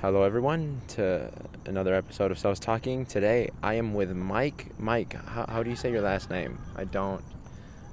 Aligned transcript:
hello 0.00 0.22
everyone 0.22 0.80
to 0.88 1.30
another 1.66 1.94
episode 1.94 2.30
of 2.30 2.38
So's 2.38 2.58
Talking. 2.58 3.04
Today 3.04 3.50
I 3.62 3.74
am 3.74 3.92
with 3.92 4.10
Mike. 4.12 4.68
Mike, 4.78 5.12
how, 5.12 5.44
how 5.46 5.62
do 5.62 5.68
you 5.68 5.76
say 5.76 5.90
your 5.90 6.00
last 6.00 6.30
name? 6.30 6.58
I 6.74 6.84
don't, 6.84 7.22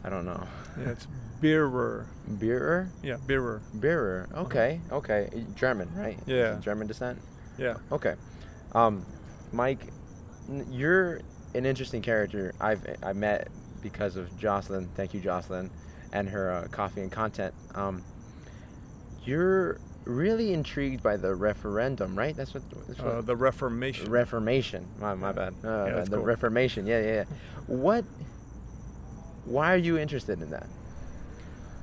I 0.06 0.10
don't 0.10 0.26
know. 0.26 0.42
Yeah, 0.80 0.92
it's 0.92 1.06
Beerer. 1.42 2.08
Beerer? 2.26 2.90
Yeah, 3.04 3.18
Beerer. 3.28 3.62
Beerer. 3.74 4.30
Okay, 4.36 4.80
okay. 4.90 5.30
German, 5.56 5.94
right? 5.96 6.18
Yeah. 6.26 6.60
German 6.62 6.88
descent. 6.88 7.20
Yeah. 7.58 7.76
Okay. 7.92 8.16
Um, 8.72 9.06
Mike, 9.52 9.82
you're 10.72 11.20
an 11.56 11.66
interesting 11.66 12.02
character. 12.02 12.54
I've 12.62 12.86
I 13.04 13.12
met 13.12 13.50
because 13.82 14.16
of 14.16 14.36
Jocelyn. 14.40 14.88
Thank 14.96 15.14
you, 15.14 15.20
Jocelyn, 15.20 15.70
and 16.14 16.30
her 16.30 16.54
uh, 16.54 16.68
coffee 16.70 17.02
and 17.02 17.12
content. 17.12 17.54
Um, 17.76 18.02
you're 19.26 19.82
really 20.08 20.54
intrigued 20.54 21.04
by 21.04 21.18
the 21.18 21.36
referendum, 21.36 22.18
right? 22.18 22.36
That's 22.36 22.54
what. 22.54 22.64
That's 22.88 23.00
what 23.00 23.08
Uh, 23.16 23.22
the 23.22 23.36
Reformation. 23.36 24.10
Reformation. 24.12 24.88
My, 25.00 25.14
my 25.16 25.32
bad. 25.32 25.54
Uh, 25.64 25.68
Yeah, 25.86 26.02
the 26.04 26.18
cool. 26.18 26.26
Reformation. 26.26 26.86
Yeah, 26.88 27.00
yeah, 27.02 27.14
yeah. 27.14 27.24
What? 27.68 28.06
Why 29.46 29.74
are 29.74 29.78
you 29.78 29.98
interested 29.98 30.42
in 30.42 30.50
that? 30.52 30.68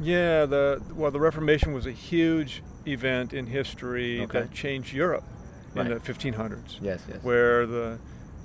yeah, 0.01 0.45
the 0.45 0.83
well, 0.95 1.11
the 1.13 1.21
Reformation 1.21 1.73
was 1.73 1.87
a 1.87 1.93
huge 1.93 2.63
event 2.87 3.33
in 3.33 3.47
history 3.47 4.23
Okay. 4.23 4.41
that 4.41 4.53
changed 4.53 4.93
Europe 4.93 5.23
in 5.77 5.89
the 5.89 5.97
1500s, 6.01 6.79
Yes, 6.81 7.01
yes. 7.09 7.23
where 7.23 7.65
the 7.67 7.99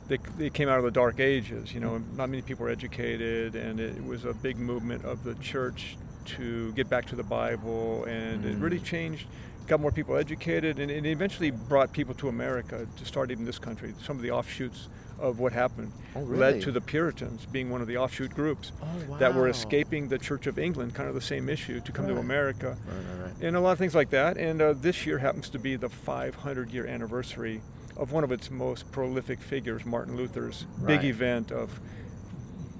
they, 0.07 0.17
they 0.37 0.49
came 0.49 0.69
out 0.69 0.77
of 0.79 0.83
the 0.85 0.91
Dark 0.91 1.19
Ages. 1.19 1.73
You 1.73 1.79
know, 1.81 1.97
not 2.15 2.29
many 2.29 2.41
people 2.41 2.65
were 2.65 2.71
educated, 2.71 3.55
and 3.55 3.79
it 3.79 4.03
was 4.03 4.25
a 4.25 4.33
big 4.33 4.57
movement 4.57 5.05
of 5.05 5.23
the 5.23 5.35
church 5.35 5.97
to 6.25 6.71
get 6.73 6.87
back 6.89 7.05
to 7.07 7.15
the 7.15 7.23
Bible, 7.23 8.03
and 8.05 8.45
it 8.45 8.57
really 8.57 8.79
Mm. 8.79 8.83
changed. 8.83 9.27
Got 9.69 9.81
more 9.81 9.91
people 9.91 10.15
educated, 10.17 10.79
and 10.79 10.89
it 10.89 11.05
eventually 11.05 11.51
brought 11.51 11.93
people 11.93 12.15
to 12.15 12.27
America 12.27 12.87
to 12.97 13.05
start 13.05 13.29
even 13.29 13.45
this 13.45 13.59
country. 13.59 13.93
Some 14.03 14.15
of 14.17 14.23
the 14.23 14.31
offshoots 14.31 14.89
of 15.19 15.37
what 15.37 15.53
happened 15.53 15.91
Oh, 16.15 16.21
really? 16.21 16.39
led 16.39 16.61
to 16.63 16.71
the 16.71 16.81
Puritans 16.81 17.45
being 17.45 17.69
one 17.69 17.79
of 17.79 17.85
the 17.87 17.95
offshoot 17.97 18.33
groups 18.33 18.71
Oh, 18.81 19.17
that 19.17 19.35
were 19.35 19.47
escaping 19.47 20.07
the 20.07 20.17
Church 20.17 20.47
of 20.47 20.57
England, 20.57 20.95
kind 20.95 21.07
of 21.07 21.13
the 21.13 21.21
same 21.21 21.49
issue, 21.49 21.81
to 21.81 21.91
come 21.91 22.07
to 22.07 22.17
America, 22.17 22.77
Right, 22.87 22.95
right, 23.19 23.25
right. 23.25 23.43
and 23.43 23.55
a 23.55 23.59
lot 23.59 23.73
of 23.73 23.77
things 23.77 23.93
like 23.93 24.09
that. 24.09 24.37
And 24.37 24.59
uh, 24.59 24.73
this 24.73 25.05
year 25.05 25.19
happens 25.19 25.49
to 25.49 25.59
be 25.59 25.75
the 25.75 25.89
500 25.89 26.71
year 26.71 26.87
anniversary 26.87 27.61
of 27.95 28.11
one 28.11 28.23
of 28.23 28.31
its 28.31 28.49
most 28.49 28.91
prolific 28.91 29.39
figures, 29.39 29.85
Martin 29.85 30.17
Luther's 30.17 30.65
big 30.87 31.03
event 31.03 31.51
of 31.51 31.79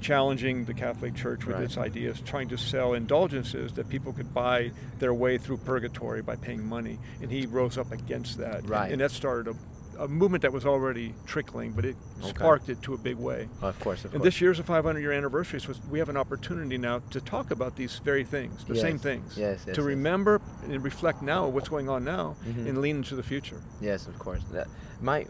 challenging 0.01 0.65
the 0.65 0.73
Catholic 0.73 1.15
Church 1.15 1.45
with 1.45 1.55
Right. 1.55 1.65
its 1.65 1.77
ideas, 1.77 2.21
trying 2.21 2.49
to 2.49 2.57
sell 2.57 2.93
indulgences 2.93 3.73
that 3.73 3.89
people 3.89 4.13
could 4.13 4.33
buy 4.33 4.71
their 4.99 5.13
way 5.13 5.37
through 5.37 5.57
purgatory 5.57 6.21
by 6.21 6.35
paying 6.35 6.65
money. 6.65 6.99
And 7.21 7.29
he 7.31 7.45
rose 7.45 7.77
up 7.77 7.91
against 7.91 8.37
that. 8.37 8.59
And- 8.59 8.69
Right. 8.69 8.91
And, 8.91 9.01
that 9.01 9.11
started 9.11 9.55
a, 9.97 10.03
a 10.03 10.07
movement 10.07 10.41
that 10.43 10.53
was 10.53 10.65
already 10.65 11.13
trickling, 11.27 11.73
but 11.73 11.83
it 11.83 11.95
Okay. 12.21 12.29
sparked 12.29 12.69
it 12.69 12.81
to 12.83 12.93
a 12.93 12.97
big 12.97 13.17
way. 13.17 13.49
Of 13.55 13.59
course, 13.59 13.71
of 13.71 13.81
course. 13.81 14.03
And 14.05 14.11
course. 14.13 14.23
this 14.23 14.39
year's 14.41 14.59
a 14.59 14.63
500 14.63 14.99
year 15.01 15.11
anniversary, 15.11 15.59
so 15.59 15.73
we 15.89 15.99
have 15.99 16.07
an 16.09 16.15
opportunity 16.17 16.77
now 16.77 17.01
to 17.11 17.19
talk 17.19 17.51
about 17.51 17.75
these 17.75 17.99
very 18.05 18.23
things, 18.23 18.63
the 18.65 18.75
same 18.77 18.97
things. 18.99 19.37
yes, 19.37 19.63
yes, 19.67 19.75
to 19.75 19.81
yes. 19.81 19.87
remember 19.87 20.39
and 20.63 20.81
reflect 20.83 21.21
now 21.21 21.47
what's 21.49 21.67
going 21.69 21.89
on 21.89 22.05
now 22.05 22.35
Mhm. 22.47 22.69
and 22.69 22.77
lean 22.79 22.97
into 22.97 23.15
the 23.15 23.23
future. 23.23 23.61
Yes, 23.81 24.07
of 24.07 24.17
course. 24.17 24.41
That 24.53 24.67
my, 25.01 25.25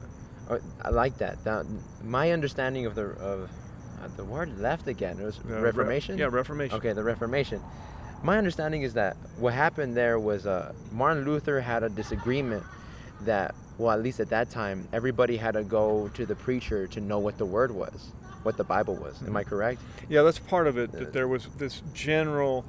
uh, 0.49 0.59
I 0.83 0.89
like 0.89 1.17
that. 1.17 1.43
that. 1.45 1.65
My 2.03 2.31
understanding 2.31 2.85
of 2.85 2.93
the 2.95 3.05
of 3.17 3.49
the 4.15 4.23
word 4.23 4.57
left 4.59 4.87
again. 4.87 5.17
It 5.19 5.23
was 5.25 5.39
Uh, 5.39 5.53
re- 5.55 5.61
Reformation. 5.61 6.17
yeah, 6.17 6.27
Reformation. 6.31 6.77
Okay, 6.77 6.93
the 6.93 7.03
Reformation. 7.03 7.61
My 8.23 8.37
understanding 8.37 8.81
is 8.81 8.93
that 8.93 9.15
what 9.37 9.53
happened 9.53 9.95
there 9.95 10.19
was 10.19 10.45
uh, 10.45 10.73
Martin 10.91 11.23
Luther 11.25 11.61
had 11.61 11.83
a 11.83 11.89
disagreement 11.89 12.63
that, 13.21 13.55
well, 13.77 13.91
at 13.91 14.01
least 14.03 14.19
at 14.19 14.29
that 14.29 14.49
time, 14.49 14.87
everybody 14.91 15.37
had 15.37 15.53
to 15.53 15.63
go 15.63 16.09
to 16.13 16.25
the 16.25 16.35
preacher 16.35 16.87
to 16.87 16.99
know 16.99 17.19
what 17.19 17.37
the 17.37 17.45
word 17.45 17.71
was, 17.71 18.11
what 18.43 18.57
the 18.57 18.63
Bible 18.63 18.95
was. 18.95 19.21
Am 19.25 19.35
I 19.37 19.43
correct? 19.43 19.81
Yeah, 20.09 20.23
that's 20.23 20.39
part 20.39 20.67
of 20.67 20.77
it, 20.77 20.89
Uh, 20.93 20.99
that 20.99 21.13
there 21.13 21.27
was 21.27 21.47
this 21.57 21.81
general 21.93 22.65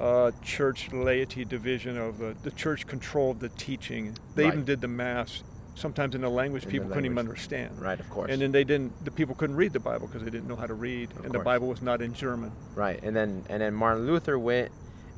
uh, 0.00 0.30
church 0.42 0.92
laity 0.92 1.44
division 1.44 1.96
of 1.98 2.18
the, 2.18 2.34
the 2.42 2.50
church 2.52 2.86
controlled 2.86 3.40
the 3.40 3.48
teaching. 3.50 4.16
They 4.34 4.46
even 4.46 4.64
did 4.64 4.80
the 4.80 4.88
Mass, 4.88 5.42
sometimes 5.74 6.14
in 6.14 6.24
a 6.24 6.28
language 6.28 6.64
In 6.64 6.70
people 6.70 6.88
couldn't 6.88 7.04
even 7.06 7.18
understand. 7.18 7.80
Right, 7.80 7.98
of 7.98 8.08
course. 8.10 8.30
And 8.30 8.40
then 8.42 8.52
they 8.52 8.64
didn't, 8.64 9.04
the 9.04 9.10
people 9.10 9.34
couldn't 9.34 9.56
read 9.56 9.72
the 9.72 9.80
Bible 9.80 10.06
because 10.06 10.22
they 10.22 10.30
didn't 10.30 10.48
know 10.48 10.56
how 10.56 10.66
to 10.66 10.74
read, 10.74 11.10
Of 11.12 11.24
and 11.26 11.34
the. 11.34 11.38
Bible 11.40 11.68
was 11.68 11.82
not 11.82 12.02
in 12.02 12.14
German. 12.14 12.52
Right, 12.74 13.02
and 13.02 13.14
then 13.16 13.44
and 13.48 13.60
then 13.62 13.74
Martin 13.74 14.06
Luther 14.06 14.38
went 14.38 14.70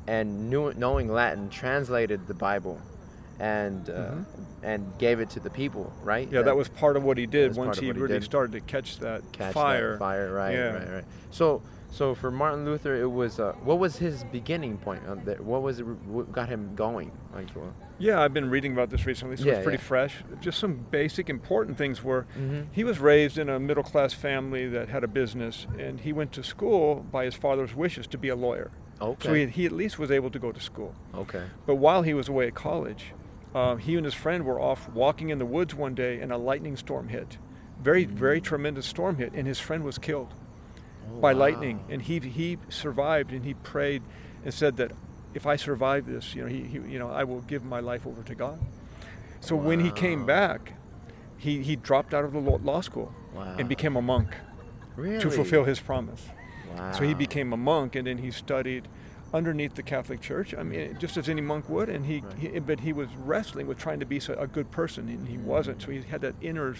and 0.07 0.49
knew, 0.49 0.73
knowing 0.73 1.11
Latin 1.11 1.49
translated 1.49 2.27
the 2.27 2.33
Bible, 2.33 2.79
and 3.39 3.89
uh, 3.89 3.93
Mhm. 3.93 4.25
and 4.63 4.97
gave 4.97 5.19
it 5.19 5.29
to 5.31 5.39
the 5.39 5.49
people. 5.49 5.91
Right. 6.03 6.27
Yeah, 6.31 6.43
that 6.43 6.55
was 6.55 6.69
part 6.69 6.95
of 6.95 7.03
what 7.03 7.17
he 7.17 7.25
did 7.25 7.55
once 7.55 7.79
he 7.79 7.87
he 7.87 7.91
really 7.91 8.15
did. 8.15 8.23
started 8.23 8.51
to 8.53 8.61
catch 8.61 8.99
that 8.99 9.23
catch 9.31 9.53
fire. 9.53 9.93
That 9.93 9.99
fire. 9.99 10.33
Right. 10.33 10.53
Yeah. 10.53 10.73
Right. 10.73 10.89
Right. 10.95 11.03
So 11.31 11.61
so 11.95 12.13
for 12.13 12.29
Martin 12.31 12.65
Luther, 12.65 12.95
it 13.01 13.07
was 13.09 13.39
uh, 13.39 13.53
what 13.63 13.79
was 13.79 13.95
his 13.97 14.23
beginning 14.25 14.77
point? 14.77 15.01
Uh, 15.07 15.15
that- 15.25 15.39
what 15.41 15.61
was 15.61 15.79
it? 15.79 15.83
What 15.85 16.31
got 16.31 16.49
him 16.49 16.75
going? 16.75 17.11
Like. 17.33 17.47
uh, 17.55 17.61
Yeah, 17.97 18.21
I've 18.21 18.33
been 18.33 18.49
reading 18.49 18.73
about 18.73 18.89
this 18.89 19.05
recently, 19.05 19.37
so 19.37 19.45
Yeah, 19.45 19.53
it's 19.53 19.63
pretty 19.63 19.81
yeah. 19.81 19.87
fresh. 19.87 20.23
Just 20.41 20.59
some 20.59 20.73
basic 20.91 21.29
important 21.29 21.77
things 21.77 22.03
were 22.03 22.25
Mhm. 22.37 22.65
he 22.71 22.83
was 22.83 22.99
raised 22.99 23.37
in 23.37 23.47
a 23.49 23.59
middle 23.59 23.83
class 23.83 24.13
family 24.13 24.67
that 24.67 24.89
had 24.89 25.03
a 25.03 25.07
business, 25.07 25.67
and 25.79 25.99
he 26.01 26.11
went 26.11 26.31
to 26.33 26.43
school 26.43 27.05
by 27.11 27.23
his 27.25 27.35
father's 27.35 27.73
wishes 27.75 28.07
to 28.07 28.17
be 28.17 28.27
a 28.29 28.35
lawyer. 28.35 28.71
Okay. 29.01 29.27
So 29.29 29.33
he, 29.33 29.45
he 29.47 29.65
at 29.65 29.71
least 29.71 29.97
was 29.97 30.11
able 30.11 30.29
to 30.31 30.39
go 30.39 30.51
to 30.51 30.59
school. 30.59 30.93
okay. 31.13 31.43
But 31.65 31.75
while 31.75 32.01
he 32.03 32.13
was 32.13 32.27
away 32.29 32.47
at 32.47 32.55
college, 32.55 33.13
uh, 33.53 33.75
he 33.77 33.95
and 33.95 34.03
his 34.05 34.13
friend 34.13 34.43
were 34.45 34.59
off 34.59 34.89
walking 34.93 35.29
in 35.29 35.39
the 35.39 35.45
woods 35.45 35.73
one 35.73 35.95
day, 35.95 36.19
and 36.19 36.31
a 36.31 36.37
lightning 36.37 36.75
storm 36.75 37.07
hit. 37.07 37.37
Very, 37.81 38.03
very 38.05 38.41
tremendous 38.41 38.85
storm 38.85 39.15
hit, 39.17 39.31
and 39.33 39.47
his 39.47 39.59
friend 39.59 39.83
was 39.83 39.97
killed 39.97 40.33
Oh, 41.13 41.19
by 41.19 41.33
wow. 41.33 41.39
lightning. 41.39 41.83
And 41.89 42.01
he 42.01 42.19
he 42.19 42.57
survived, 42.69 43.31
and 43.31 43.43
he 43.45 43.53
prayed 43.53 44.01
and 44.43 44.53
said 44.53 44.77
that 44.77 44.91
if 45.33 45.45
I 45.45 45.55
survive 45.55 46.05
this, 46.05 46.33
you 46.35 46.41
know, 46.41 46.47
he, 46.47 46.61
he 46.63 46.79
you 46.93 46.99
know 46.99 47.09
I 47.09 47.23
will 47.23 47.41
give 47.41 47.63
my 47.63 47.79
life 47.79 48.07
over 48.07 48.23
to 48.23 48.35
God. 48.35 48.59
So 49.41 49.55
when 49.55 49.79
he 49.79 49.91
came 49.91 50.25
back, 50.25 50.73
he 51.37 51.61
he 51.61 51.75
dropped 51.75 52.13
out 52.13 52.25
of 52.25 52.31
the 52.33 52.39
law, 52.39 52.59
law 52.63 52.81
school 52.81 53.13
Wow. 53.33 53.55
and 53.57 53.67
became 53.67 53.95
a 53.97 54.01
monk 54.01 54.29
really? 54.95 55.19
to 55.19 55.29
fulfill 55.29 55.65
his 55.65 55.79
promise. 55.79 56.25
Wow. 56.75 56.91
So 56.93 57.03
he 57.03 57.13
became 57.13 57.53
a 57.53 57.57
monk, 57.57 57.95
and 57.95 58.07
then 58.07 58.17
he 58.17 58.31
studied 58.31 58.87
underneath 59.33 59.75
the 59.75 59.83
Catholic 59.83 60.21
Church. 60.21 60.55
I 60.57 60.63
mean, 60.63 60.97
just 60.99 61.17
as 61.17 61.27
any 61.27 61.41
monk 61.41 61.67
would. 61.69 61.89
And 61.89 62.05
he, 62.05 62.21
Right. 62.21 62.37
he 62.37 62.59
but 62.59 62.79
he 62.79 62.93
was 62.93 63.09
wrestling 63.17 63.67
with 63.67 63.77
trying 63.77 63.99
to 63.99 64.05
be 64.05 64.19
a 64.29 64.47
good 64.47 64.71
person, 64.71 65.09
and 65.09 65.27
he 65.27 65.37
wasn't. 65.37 65.81
So 65.81 65.91
he 65.91 66.01
had 66.01 66.21
that 66.21 66.35
inner 66.41 66.75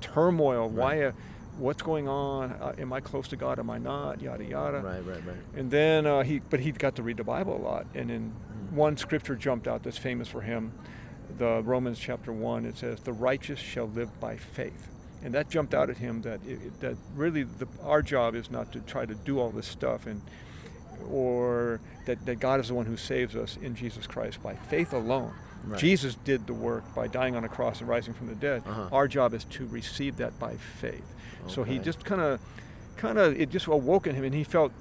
turmoil. 0.00 0.68
Why? 0.68 1.12
What's 1.60 1.82
going 1.82 2.08
on? 2.08 2.52
Uh, 2.52 2.72
am 2.78 2.90
I 2.92 3.00
close 3.00 3.28
to 3.28 3.36
God? 3.36 3.58
Am 3.58 3.68
I 3.68 3.76
not? 3.76 4.22
Yada 4.22 4.42
yada. 4.44 4.78
Right. 4.78 5.04
Right. 5.04 5.26
Right. 5.26 5.36
And 5.54 5.70
then 5.70 6.06
uh, 6.06 6.22
he, 6.22 6.38
but 6.38 6.58
he 6.60 6.72
got 6.72 6.96
to 6.96 7.02
read 7.02 7.18
the 7.18 7.24
Bible 7.24 7.54
a 7.56 7.62
lot. 7.62 7.86
And 7.94 8.08
then 8.10 8.32
Mm. 8.50 8.72
one 8.76 8.96
scripture 8.96 9.36
jumped 9.36 9.68
out 9.68 9.82
that's 9.82 9.98
famous 9.98 10.26
for 10.28 10.40
him, 10.40 10.72
the 11.38 11.62
Romans 11.62 11.98
chapter 11.98 12.32
one. 12.32 12.64
It 12.64 12.76
says, 12.78 13.00
"The 13.00 13.12
righteous 13.12 13.58
shall 13.58 13.88
live 13.88 14.18
by 14.20 14.36
faith." 14.36 14.88
And 15.22 15.34
that 15.34 15.50
jumped 15.50 15.74
out 15.74 15.90
at 15.90 15.98
him 15.98 16.22
that 16.22 16.40
it- 16.46 16.80
that 16.80 16.96
really 17.14 17.42
the, 17.42 17.68
our 17.84 18.00
job 18.02 18.34
is 18.34 18.50
not 18.50 18.72
to 18.72 18.80
try 18.80 19.04
to 19.06 19.14
do 19.14 19.38
all 19.38 19.50
this 19.50 19.66
stuff 19.66 20.06
and 20.06 20.22
or 21.10 21.80
that, 22.06 22.24
that 22.26 22.40
God 22.40 22.60
is 22.60 22.68
the 22.68 22.74
one 22.74 22.86
who 22.86 22.96
saves 22.96 23.36
us 23.36 23.56
in 23.62 23.74
Jesus 23.74 24.06
Christ 24.06 24.42
by 24.42 24.54
faith 24.54 24.92
alone. 24.92 25.32
Right. 25.64 25.78
Jesus 25.78 26.14
did 26.14 26.46
the 26.46 26.54
work 26.54 26.94
by 26.94 27.06
dying 27.06 27.36
on 27.36 27.44
a 27.44 27.48
cross 27.48 27.80
and 27.80 27.88
rising 27.88 28.14
from 28.14 28.28
the 28.28 28.34
dead. 28.34 28.62
Uh-huh. 28.66 28.88
Our 28.92 29.08
job 29.08 29.34
is 29.34 29.44
to 29.44 29.66
receive 29.66 30.16
that 30.16 30.38
by 30.38 30.56
faith. 30.56 31.04
So 31.46 31.64
he 31.64 31.78
just 31.78 32.04
kind 32.04 32.20
of, 32.20 32.40
kind 32.96 33.18
of, 33.18 33.40
it 33.40 33.50
just 33.50 33.66
awoke 33.66 34.06
in 34.06 34.14
him, 34.14 34.24
and 34.24 34.34
he 34.34 34.44
felt 34.44 34.72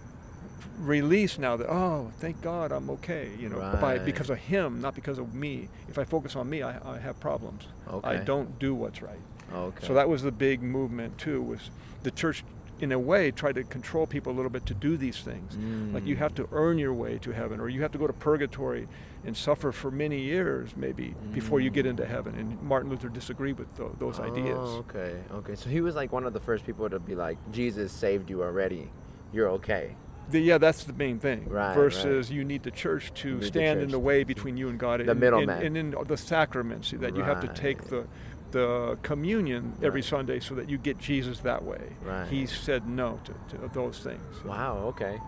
released 0.77 1.39
now 1.39 1.57
that 1.57 1.69
oh, 1.69 2.11
thank 2.19 2.41
God, 2.41 2.71
I'm 2.71 2.89
okay. 2.91 3.29
You 3.37 3.49
know, 3.49 3.59
by 3.81 3.97
because 3.99 4.29
of 4.29 4.37
him, 4.37 4.81
not 4.81 4.95
because 4.95 5.19
of 5.19 5.33
me. 5.33 5.69
If 5.87 5.97
I 5.97 6.03
focus 6.03 6.35
on 6.35 6.49
me, 6.49 6.63
I, 6.63 6.95
I 6.95 6.99
have 6.99 7.19
problems. 7.19 7.67
I 8.03 8.17
don't 8.17 8.59
do 8.59 8.73
what's 8.75 9.01
right. 9.01 9.19
Okay. 9.53 9.87
So 9.87 9.93
that 9.93 10.07
was 10.07 10.21
the 10.21 10.31
big 10.31 10.61
movement 10.61 11.17
too. 11.17 11.41
Was 11.41 11.71
the 12.03 12.11
church, 12.11 12.43
in 12.81 12.91
a 12.91 12.99
way, 12.99 13.31
try 13.31 13.51
to 13.51 13.63
control 13.63 14.07
people 14.07 14.31
a 14.31 14.35
little 14.35 14.49
bit 14.49 14.65
to 14.67 14.73
do 14.73 14.97
these 14.97 15.17
things. 15.19 15.57
Like 15.93 16.05
you 16.05 16.15
Mm. 16.15 16.19
have 16.19 16.33
to 16.35 16.47
earn 16.51 16.77
your 16.77 16.93
way 16.93 17.17
to 17.19 17.31
heaven, 17.31 17.59
or 17.59 17.69
you 17.69 17.81
have 17.81 17.91
to 17.91 17.97
go 17.97 18.07
to 18.07 18.13
purgatory 18.13 18.87
and 19.25 19.35
suffer 19.35 19.71
for 19.71 19.91
many 19.91 20.19
years, 20.21 20.75
maybe 20.77 21.13
before 21.33 21.59
you 21.59 21.69
get 21.69 21.85
into 21.85 22.05
heaven. 22.05 22.35
And 22.35 22.61
Martin 22.61 22.89
Luther 22.89 23.09
disagreed 23.09 23.57
with 23.59 23.73
tho- 23.75 23.95
those 23.99 24.19
ideas. 24.19 24.57
Oh, 24.57 24.85
okay, 24.89 25.17
okay. 25.33 25.55
So 25.55 25.69
he 25.69 25.81
was 25.81 25.95
like 25.95 26.11
one 26.13 26.25
of 26.25 26.33
the 26.33 26.39
first 26.39 26.65
people 26.65 26.89
to 26.89 26.99
be 26.99 27.15
like, 27.15 27.37
Jesus 27.51 27.91
saved 27.91 28.29
you 28.29 28.43
already. 28.43 28.89
You're 29.33 29.49
okay. 29.49 29.95
The- 30.31 30.39
yeah, 30.39 30.59
that's 30.59 30.83
the 30.83 30.93
main 30.93 31.17
thing. 31.19 31.49
Right, 31.49 31.73
Versus 31.73 32.29
you 32.31 32.45
need 32.45 32.61
the 32.63 32.69
church 32.71 33.11
to 33.15 33.27
You 33.29 33.33
need 33.35 33.41
the 33.41 33.47
stand 33.47 33.81
in 33.81 33.89
the 33.89 33.97
way 33.99 34.23
between 34.23 34.57
you 34.57 34.69
and 34.69 34.79
God. 34.79 35.03
The 35.05 35.15
middleman. 35.15 35.57
And, 35.65 35.75
and 35.77 35.95
in 35.95 36.03
the 36.07 36.17
sacraments 36.17 36.91
that 36.91 37.15
you 37.17 37.23
have 37.23 37.39
to 37.41 37.47
take 37.47 37.83
the 37.85 38.05
the 38.51 38.97
communion 39.01 39.73
every 39.81 40.01
Right. 40.01 40.09
Sunday 40.09 40.39
so 40.39 40.55
that 40.55 40.69
you 40.69 40.77
get 40.77 40.97
Jesus 40.97 41.39
that 41.41 41.63
way. 41.63 41.81
Right. 42.03 42.27
He 42.27 42.45
said 42.45 42.87
no 42.87 43.19
to, 43.25 43.57
to 43.57 43.67
those 43.73 43.99
things. 43.99 44.43
Wow. 44.43 44.77
Okay. 44.87 45.19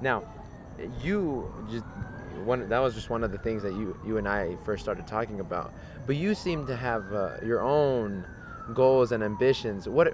Now, 0.00 0.24
you 1.02 1.52
just 1.70 1.84
one 2.44 2.68
that 2.68 2.78
was 2.78 2.94
just 2.94 3.10
one 3.10 3.22
of 3.22 3.32
the 3.32 3.38
things 3.38 3.62
that 3.62 3.72
you 3.72 3.96
you 4.06 4.18
and 4.18 4.28
I 4.28 4.56
first 4.64 4.82
started 4.82 5.06
talking 5.06 5.40
about. 5.40 5.72
But 6.06 6.16
you 6.16 6.34
seem 6.34 6.66
to 6.66 6.76
have 6.76 7.12
uh, 7.12 7.36
your 7.44 7.62
own 7.62 8.26
goals 8.74 9.12
and 9.12 9.22
ambitions. 9.22 9.88
What 9.88 10.08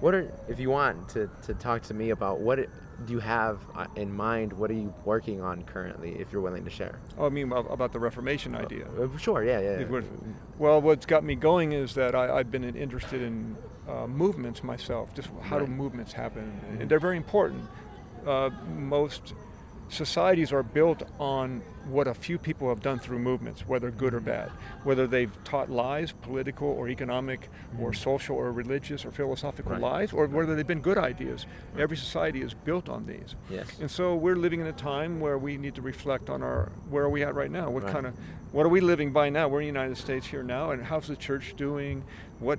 what 0.00 0.14
are 0.14 0.30
if 0.48 0.58
you 0.58 0.70
want 0.70 1.08
to, 1.10 1.30
to 1.42 1.54
talk 1.54 1.82
to 1.82 1.94
me 1.94 2.10
about 2.10 2.40
what 2.40 2.58
it, 2.58 2.70
do 3.06 3.12
you 3.12 3.18
have 3.20 3.60
uh, 3.74 3.86
in 3.96 4.12
mind? 4.12 4.52
What 4.52 4.70
are 4.70 4.74
you 4.74 4.92
working 5.04 5.40
on 5.40 5.62
currently, 5.64 6.12
if 6.18 6.32
you're 6.32 6.42
willing 6.42 6.64
to 6.64 6.70
share? 6.70 6.98
Oh, 7.18 7.26
I 7.26 7.28
mean 7.28 7.50
about 7.52 7.92
the 7.92 7.98
Reformation 7.98 8.54
idea. 8.54 8.86
Uh, 8.98 9.16
sure, 9.16 9.44
yeah, 9.44 9.60
yeah. 9.60 9.80
yeah. 9.80 10.00
Well, 10.58 10.80
what's 10.80 11.06
got 11.06 11.24
me 11.24 11.34
going 11.34 11.72
is 11.72 11.94
that 11.94 12.14
I, 12.14 12.38
have 12.38 12.50
been 12.50 12.64
interested 12.76 13.22
in 13.22 13.56
uh, 13.88 14.06
movements 14.06 14.62
myself. 14.62 15.14
Just 15.14 15.28
how 15.42 15.58
right. 15.58 15.66
do 15.66 15.72
movements 15.72 16.12
happen? 16.12 16.42
Mm-hmm. 16.42 16.82
And 16.82 16.90
they're 16.90 17.00
very 17.00 17.16
important. 17.16 17.64
Uh, 18.26 18.50
most 18.76 19.34
societies 19.90 20.52
are 20.52 20.62
built 20.62 21.02
on 21.18 21.60
what 21.86 22.06
a 22.06 22.14
few 22.14 22.38
people 22.38 22.68
have 22.68 22.80
done 22.80 22.98
through 22.98 23.18
movements, 23.18 23.66
whether 23.66 23.90
good 23.90 24.14
or 24.14 24.20
bad, 24.20 24.50
whether 24.84 25.06
they've 25.06 25.32
taught 25.44 25.68
lies, 25.68 26.12
political 26.12 26.68
or 26.68 26.88
economic 26.88 27.42
mm-hmm. 27.42 27.82
or 27.82 27.92
social 27.92 28.36
or 28.36 28.52
religious 28.52 29.04
or 29.04 29.10
philosophical 29.10 29.72
right. 29.72 29.80
lies, 29.80 30.12
or 30.12 30.26
whether 30.26 30.54
they've 30.54 30.66
been 30.66 30.80
good 30.80 30.98
ideas. 30.98 31.46
Right. 31.74 31.82
Every 31.82 31.96
society 31.96 32.40
is 32.40 32.54
built 32.54 32.88
on 32.88 33.06
these. 33.06 33.34
Yes. 33.50 33.66
And 33.80 33.90
so 33.90 34.14
we're 34.14 34.36
living 34.36 34.60
in 34.60 34.68
a 34.68 34.72
time 34.72 35.20
where 35.20 35.38
we 35.38 35.56
need 35.56 35.74
to 35.74 35.82
reflect 35.82 36.30
on 36.30 36.42
our 36.42 36.70
where 36.88 37.04
are 37.04 37.10
we 37.10 37.24
at 37.24 37.34
right 37.34 37.50
now? 37.50 37.68
What 37.70 37.82
right. 37.82 37.92
kind 37.92 38.06
of 38.06 38.14
what 38.52 38.66
are 38.66 38.70
we 38.70 38.80
living 38.80 39.12
by 39.12 39.30
now? 39.30 39.48
We're 39.48 39.60
in 39.60 39.66
the 39.66 39.80
United 39.80 39.96
States 39.96 40.26
here 40.26 40.42
now, 40.42 40.70
and 40.70 40.82
how's 40.82 41.06
the 41.06 41.16
church 41.16 41.54
doing? 41.56 42.04
What 42.38 42.58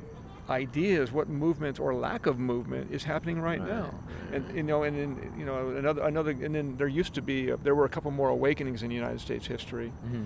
ideas, 0.52 1.12
what 1.12 1.28
movement 1.30 1.80
or 1.80 1.96
lack 1.96 2.26
of 2.28 2.38
movement 2.38 2.92
is 2.92 3.04
happening 3.04 3.42
right, 3.42 3.60
right. 3.60 3.70
now. 3.70 3.96
And 4.32 4.56
you 4.56 4.64
know, 4.64 4.84
and 4.84 4.98
then 4.98 5.34
you 5.38 5.46
know 5.46 5.70
another 5.70 6.04
another, 6.04 6.32
and 6.32 6.54
then 6.54 6.78
there 6.78 6.88
used 6.88 7.14
to 7.16 7.22
be 7.22 7.52
uh, 7.52 7.58
there 7.64 7.74
were 7.74 7.86
a 7.86 7.90
couple 7.90 8.12
more 8.12 8.30
awakenings 8.30 8.84
in 8.84 8.92
United 8.92 9.22
States 9.22 9.48
history. 9.48 9.92
Mm-hmm. 10.06 10.26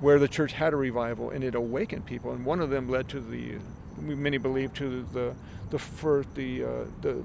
Where 0.00 0.18
the 0.18 0.26
church 0.26 0.52
had 0.52 0.72
a 0.72 0.76
revival 0.76 1.30
and 1.30 1.44
it 1.44 1.54
awakened 1.54 2.06
people, 2.06 2.32
and 2.32 2.44
one 2.44 2.58
of 2.58 2.70
them 2.70 2.90
led 2.90 3.08
to 3.10 3.20
the, 3.20 3.58
many 3.98 4.36
believe 4.36 4.74
to 4.74 5.06
the 5.12 5.32
the 5.70 5.78
first 5.78 6.34
the 6.34 6.64
uh, 6.64 6.68
the 7.02 7.24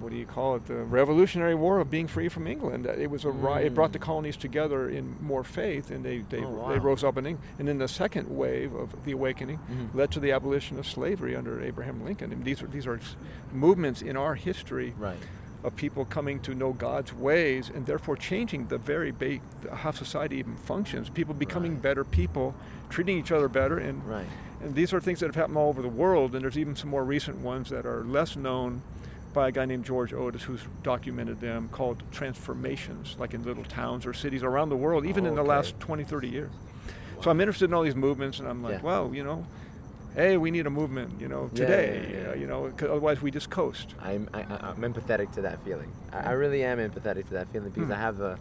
what 0.00 0.10
do 0.10 0.16
you 0.16 0.26
call 0.26 0.56
it, 0.56 0.66
the 0.66 0.76
Revolutionary 0.76 1.54
War 1.54 1.78
of 1.80 1.90
being 1.90 2.08
free 2.08 2.28
from 2.28 2.46
England. 2.46 2.86
It 2.86 3.10
was 3.10 3.24
a 3.24 3.28
mm. 3.28 3.64
it 3.64 3.74
brought 3.74 3.92
the 3.92 3.98
mm. 3.98 4.02
colonies 4.02 4.36
together 4.36 4.88
in 4.88 5.16
more 5.20 5.44
faith, 5.44 5.90
and 5.90 6.04
they 6.04 6.18
they, 6.28 6.42
oh, 6.44 6.48
wow. 6.48 6.68
they 6.68 6.78
rose 6.78 7.04
up 7.04 7.16
in 7.18 7.26
England. 7.26 7.48
And 7.58 7.68
then 7.68 7.78
the 7.78 7.88
second 7.88 8.28
wave 8.28 8.74
of 8.74 9.04
the 9.04 9.12
awakening 9.12 9.58
mm-hmm. 9.58 9.96
led 9.96 10.10
to 10.12 10.20
the 10.20 10.32
abolition 10.32 10.78
of 10.78 10.86
slavery 10.86 11.36
under 11.36 11.62
Abraham 11.62 12.04
Lincoln. 12.04 12.32
And 12.32 12.44
these 12.44 12.62
are 12.62 12.66
these 12.66 12.86
are 12.86 13.00
movements 13.52 14.02
in 14.02 14.16
our 14.16 14.34
history. 14.34 14.94
Right. 14.98 15.18
Of 15.62 15.76
people 15.76 16.06
coming 16.06 16.40
to 16.40 16.54
know 16.54 16.72
God's 16.72 17.12
ways 17.12 17.68
and 17.68 17.84
therefore 17.84 18.16
changing 18.16 18.68
the 18.68 18.78
very 18.78 19.10
ba- 19.10 19.40
how 19.70 19.90
society 19.90 20.38
even 20.38 20.56
functions. 20.56 21.10
People 21.10 21.34
becoming 21.34 21.72
right. 21.72 21.82
better 21.82 22.02
people, 22.02 22.54
treating 22.88 23.18
each 23.18 23.30
other 23.30 23.46
better, 23.46 23.76
and 23.76 24.02
right. 24.06 24.24
and 24.62 24.74
these 24.74 24.94
are 24.94 25.00
things 25.00 25.20
that 25.20 25.26
have 25.26 25.34
happened 25.34 25.58
all 25.58 25.68
over 25.68 25.82
the 25.82 25.88
world. 25.88 26.34
And 26.34 26.42
there's 26.42 26.56
even 26.56 26.76
some 26.76 26.88
more 26.88 27.04
recent 27.04 27.40
ones 27.40 27.68
that 27.68 27.84
are 27.84 28.04
less 28.04 28.36
known 28.36 28.80
by 29.32 29.48
a 29.48 29.52
guy 29.52 29.64
named 29.64 29.84
George 29.84 30.12
Otis, 30.12 30.42
who's 30.42 30.62
documented 30.82 31.40
them, 31.40 31.68
called 31.70 32.02
transformations, 32.10 33.16
like 33.18 33.34
in 33.34 33.42
little 33.44 33.64
towns 33.64 34.06
or 34.06 34.12
cities 34.12 34.42
around 34.42 34.68
the 34.68 34.76
world, 34.76 35.06
even 35.06 35.26
oh, 35.26 35.30
in 35.30 35.34
the 35.34 35.42
last 35.42 35.78
20, 35.80 36.04
30 36.04 36.28
years. 36.28 36.50
Wow. 37.16 37.22
So 37.22 37.30
I'm 37.30 37.40
interested 37.40 37.66
in 37.66 37.74
all 37.74 37.82
these 37.82 37.96
movements, 37.96 38.38
and 38.38 38.48
I'm 38.48 38.62
like, 38.62 38.74
yeah. 38.74 38.82
well, 38.82 39.14
you 39.14 39.22
know, 39.22 39.46
hey, 40.14 40.36
we 40.36 40.50
need 40.50 40.66
a 40.66 40.70
movement, 40.70 41.20
you 41.20 41.28
know, 41.28 41.48
today, 41.54 42.08
yeah, 42.10 42.18
yeah, 42.18 42.30
uh, 42.30 42.34
you 42.34 42.46
know, 42.46 42.72
otherwise 42.80 43.22
we 43.22 43.30
just 43.30 43.50
coast. 43.50 43.94
I'm, 44.00 44.28
I, 44.34 44.40
am 44.42 44.82
empathetic 44.82 45.32
to 45.34 45.42
that 45.42 45.62
feeling. 45.64 45.92
I, 46.12 46.18
I, 46.18 46.30
really 46.32 46.64
am 46.64 46.78
empathetic 46.78 47.28
to 47.28 47.34
that 47.34 47.48
feeling 47.48 47.70
because 47.70 47.86
hmm. 47.86 47.92
I 47.92 47.96
have 47.96 48.20
a, 48.20 48.38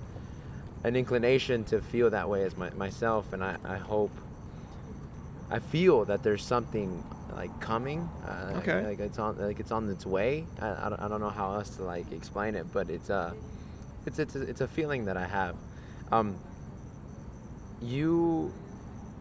an 0.84 0.96
inclination 0.96 1.64
to 1.66 1.82
feel 1.82 2.10
that 2.10 2.28
way 2.30 2.44
as 2.44 2.58
my, 2.58 2.70
myself, 2.72 3.34
and 3.34 3.44
I, 3.44 3.58
I 3.64 3.78
hope, 3.78 4.12
I 5.52 5.60
feel 5.60 6.06
that 6.06 6.24
there's 6.24 6.44
something 6.44 7.04
like 7.36 7.60
coming. 7.60 8.10
Uh, 8.26 8.54
okay. 8.58 8.86
Like 8.86 9.00
it's 9.00 9.20
on 9.20 9.38
like 9.38 9.60
it's 9.60 9.72
on 9.72 9.90
its 9.90 10.06
way. 10.06 10.46
I, 10.60 10.86
I, 10.86 10.90
don't, 10.90 11.02
I 11.02 11.08
don't 11.08 11.22
know 11.22 11.30
how 11.30 11.54
else 11.54 11.70
to 11.78 11.84
like 11.84 12.12
explain 12.12 12.56
it, 12.56 12.72
but 12.74 12.90
it's 12.90 13.10
a 13.10 13.34
it's 14.06 14.20
it's 14.20 14.36
a, 14.36 14.42
it's 14.42 14.62
a 14.62 14.68
feeling 14.68 15.06
that 15.06 15.18
I 15.18 15.26
have. 15.26 15.56
Um, 16.12 16.38
you 17.82 18.54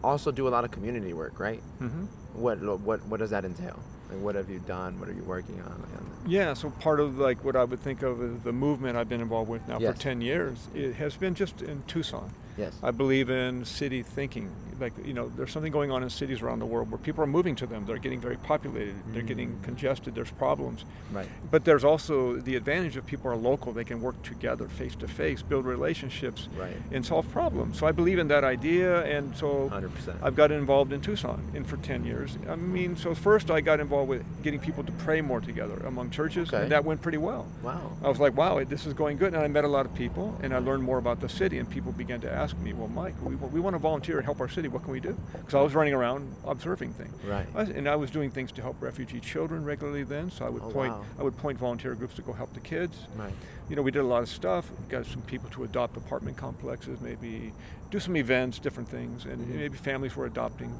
also 0.03 0.31
do 0.31 0.47
a 0.47 0.49
lot 0.49 0.65
of 0.65 0.71
community 0.71 1.13
work, 1.13 1.39
right? 1.39 1.61
Mm-hmm. 1.79 2.05
What 2.33 2.59
what 2.79 3.05
what 3.05 3.19
does 3.19 3.29
that 3.29 3.45
entail? 3.45 3.79
Like 4.09 4.19
what 4.21 4.35
have 4.35 4.49
you 4.49 4.59
done? 4.59 4.99
What 4.99 5.09
are 5.09 5.13
you 5.13 5.23
working 5.23 5.61
on? 5.61 5.89
Yeah, 6.27 6.53
so 6.53 6.69
part 6.69 6.99
of 6.99 7.17
like 7.17 7.43
what 7.43 7.55
I 7.55 7.63
would 7.63 7.79
think 7.79 8.03
of 8.03 8.21
as 8.21 8.43
the 8.43 8.51
movement 8.51 8.97
I've 8.97 9.09
been 9.09 9.21
involved 9.21 9.49
with 9.49 9.67
now 9.67 9.79
yes. 9.79 9.95
for 9.95 10.01
10 10.01 10.21
years, 10.21 10.67
it 10.75 10.93
has 10.95 11.15
been 11.15 11.33
just 11.33 11.61
in 11.61 11.83
Tucson. 11.87 12.31
Yes. 12.57 12.73
I 12.83 12.91
believe 12.91 13.29
in 13.29 13.65
city 13.65 14.03
thinking. 14.03 14.51
Like, 14.79 14.93
you 15.05 15.13
know, 15.13 15.29
there's 15.35 15.51
something 15.51 15.71
going 15.71 15.91
on 15.91 16.03
in 16.03 16.09
cities 16.09 16.41
around 16.41 16.59
the 16.59 16.65
world 16.65 16.89
where 16.89 16.97
people 16.97 17.23
are 17.23 17.27
moving 17.27 17.55
to 17.57 17.65
them. 17.65 17.85
They're 17.85 17.97
getting 17.97 18.21
very 18.21 18.37
populated. 18.37 18.95
Mm-hmm. 18.95 19.13
They're 19.13 19.23
getting 19.23 19.49
mm. 19.51 19.63
congested. 19.63 20.15
There's 20.15 20.31
problems. 20.31 20.85
Right. 21.11 21.27
But 21.51 21.65
there's 21.65 21.83
also 21.83 22.37
the 22.37 22.55
advantage 22.55 22.95
of 22.95 23.05
people 23.05 23.29
are 23.29 23.35
local. 23.35 23.73
They 23.73 23.83
can 23.83 24.01
work 24.01 24.21
together 24.23 24.67
face 24.69 24.95
to 24.95 25.07
face, 25.07 25.41
build 25.41 25.65
relationships, 25.65 26.47
right. 26.57 26.77
and 26.91 27.05
solve 27.05 27.29
problems. 27.31 27.77
So 27.77 27.87
I 27.87 27.91
believe 27.91 28.19
in 28.19 28.29
that 28.29 28.43
idea. 28.43 29.03
And 29.03 29.35
so 29.35 29.69
100%. 29.69 30.17
I've 30.21 30.35
got 30.35 30.51
involved 30.51 30.93
in 30.93 31.01
Tucson 31.01 31.43
in 31.53 31.65
for 31.65 31.77
10 31.77 32.05
years. 32.05 32.37
I 32.47 32.55
mean, 32.55 32.95
so 32.95 33.13
first 33.13 33.51
I 33.51 33.61
got 33.61 33.79
involved 33.79 34.09
with 34.09 34.23
getting 34.43 34.59
people 34.59 34.83
to 34.85 34.91
pray 34.93 35.19
more 35.21 35.41
together 35.41 35.75
among 35.85 36.09
churches. 36.11 36.49
Okay. 36.49 36.63
And 36.63 36.71
that 36.71 36.85
went 36.85 37.01
pretty 37.01 37.17
well. 37.17 37.47
Wow. 37.63 37.91
I 38.03 38.07
was 38.07 38.19
like, 38.19 38.35
wow, 38.37 38.63
this 38.63 38.85
is 38.85 38.93
going 38.93 39.17
good. 39.17 39.33
And 39.33 39.43
I 39.43 39.47
met 39.47 39.65
a 39.65 39.67
lot 39.67 39.85
of 39.85 39.93
people 39.93 40.37
and 40.41 40.53
I 40.53 40.59
learned 40.59 40.83
more 40.83 40.97
about 40.97 41.19
the 41.19 41.29
city. 41.29 41.59
And 41.59 41.69
people 41.69 41.91
began 41.91 42.21
to 42.21 42.31
ask 42.31 42.48
me, 42.57 42.73
well, 42.73 42.87
Mike, 42.87 43.15
we, 43.23 43.35
we 43.35 43.59
want 43.59 43.75
to 43.75 43.79
volunteer 43.79 44.17
and 44.17 44.25
help 44.25 44.39
our 44.39 44.49
city. 44.49 44.67
What 44.67 44.83
can 44.83 44.91
we 44.91 44.99
do? 44.99 45.17
Because 45.31 45.55
I 45.55 45.61
was 45.61 45.73
running 45.73 45.93
around 45.93 46.35
observing 46.45 46.93
things. 46.93 47.13
Right. 47.23 47.47
I 47.55 47.59
was, 47.59 47.69
and 47.69 47.87
I 47.87 47.95
was 47.95 48.11
doing 48.11 48.31
things 48.31 48.51
to 48.53 48.61
help 48.61 48.81
refugee 48.81 49.19
children 49.19 49.63
regularly 49.63 50.03
then. 50.03 50.31
So 50.31 50.45
I 50.45 50.49
would 50.49 50.63
oh, 50.63 50.69
point 50.71 50.93
wow. 50.93 51.05
I 51.19 51.23
would 51.23 51.37
point 51.37 51.57
volunteer 51.57 51.95
groups 51.95 52.15
to 52.15 52.21
go 52.21 52.33
help 52.33 52.53
the 52.53 52.59
kids. 52.59 53.07
Right. 53.15 53.33
You 53.69 53.75
know, 53.75 53.81
we 53.81 53.91
did 53.91 53.99
a 53.99 54.03
lot 54.07 54.23
of 54.23 54.29
stuff. 54.29 54.69
Got 54.89 55.05
some 55.05 55.21
people 55.23 55.49
to 55.51 55.63
adopt 55.63 55.97
apartment 55.97 56.37
complexes, 56.37 57.01
maybe 57.01 57.53
do 57.91 57.99
some 57.99 58.15
events, 58.17 58.59
different 58.59 58.89
things, 58.89 59.25
and 59.25 59.39
mm-hmm. 59.39 59.57
maybe 59.57 59.77
families 59.77 60.15
were 60.15 60.25
adopting, 60.25 60.73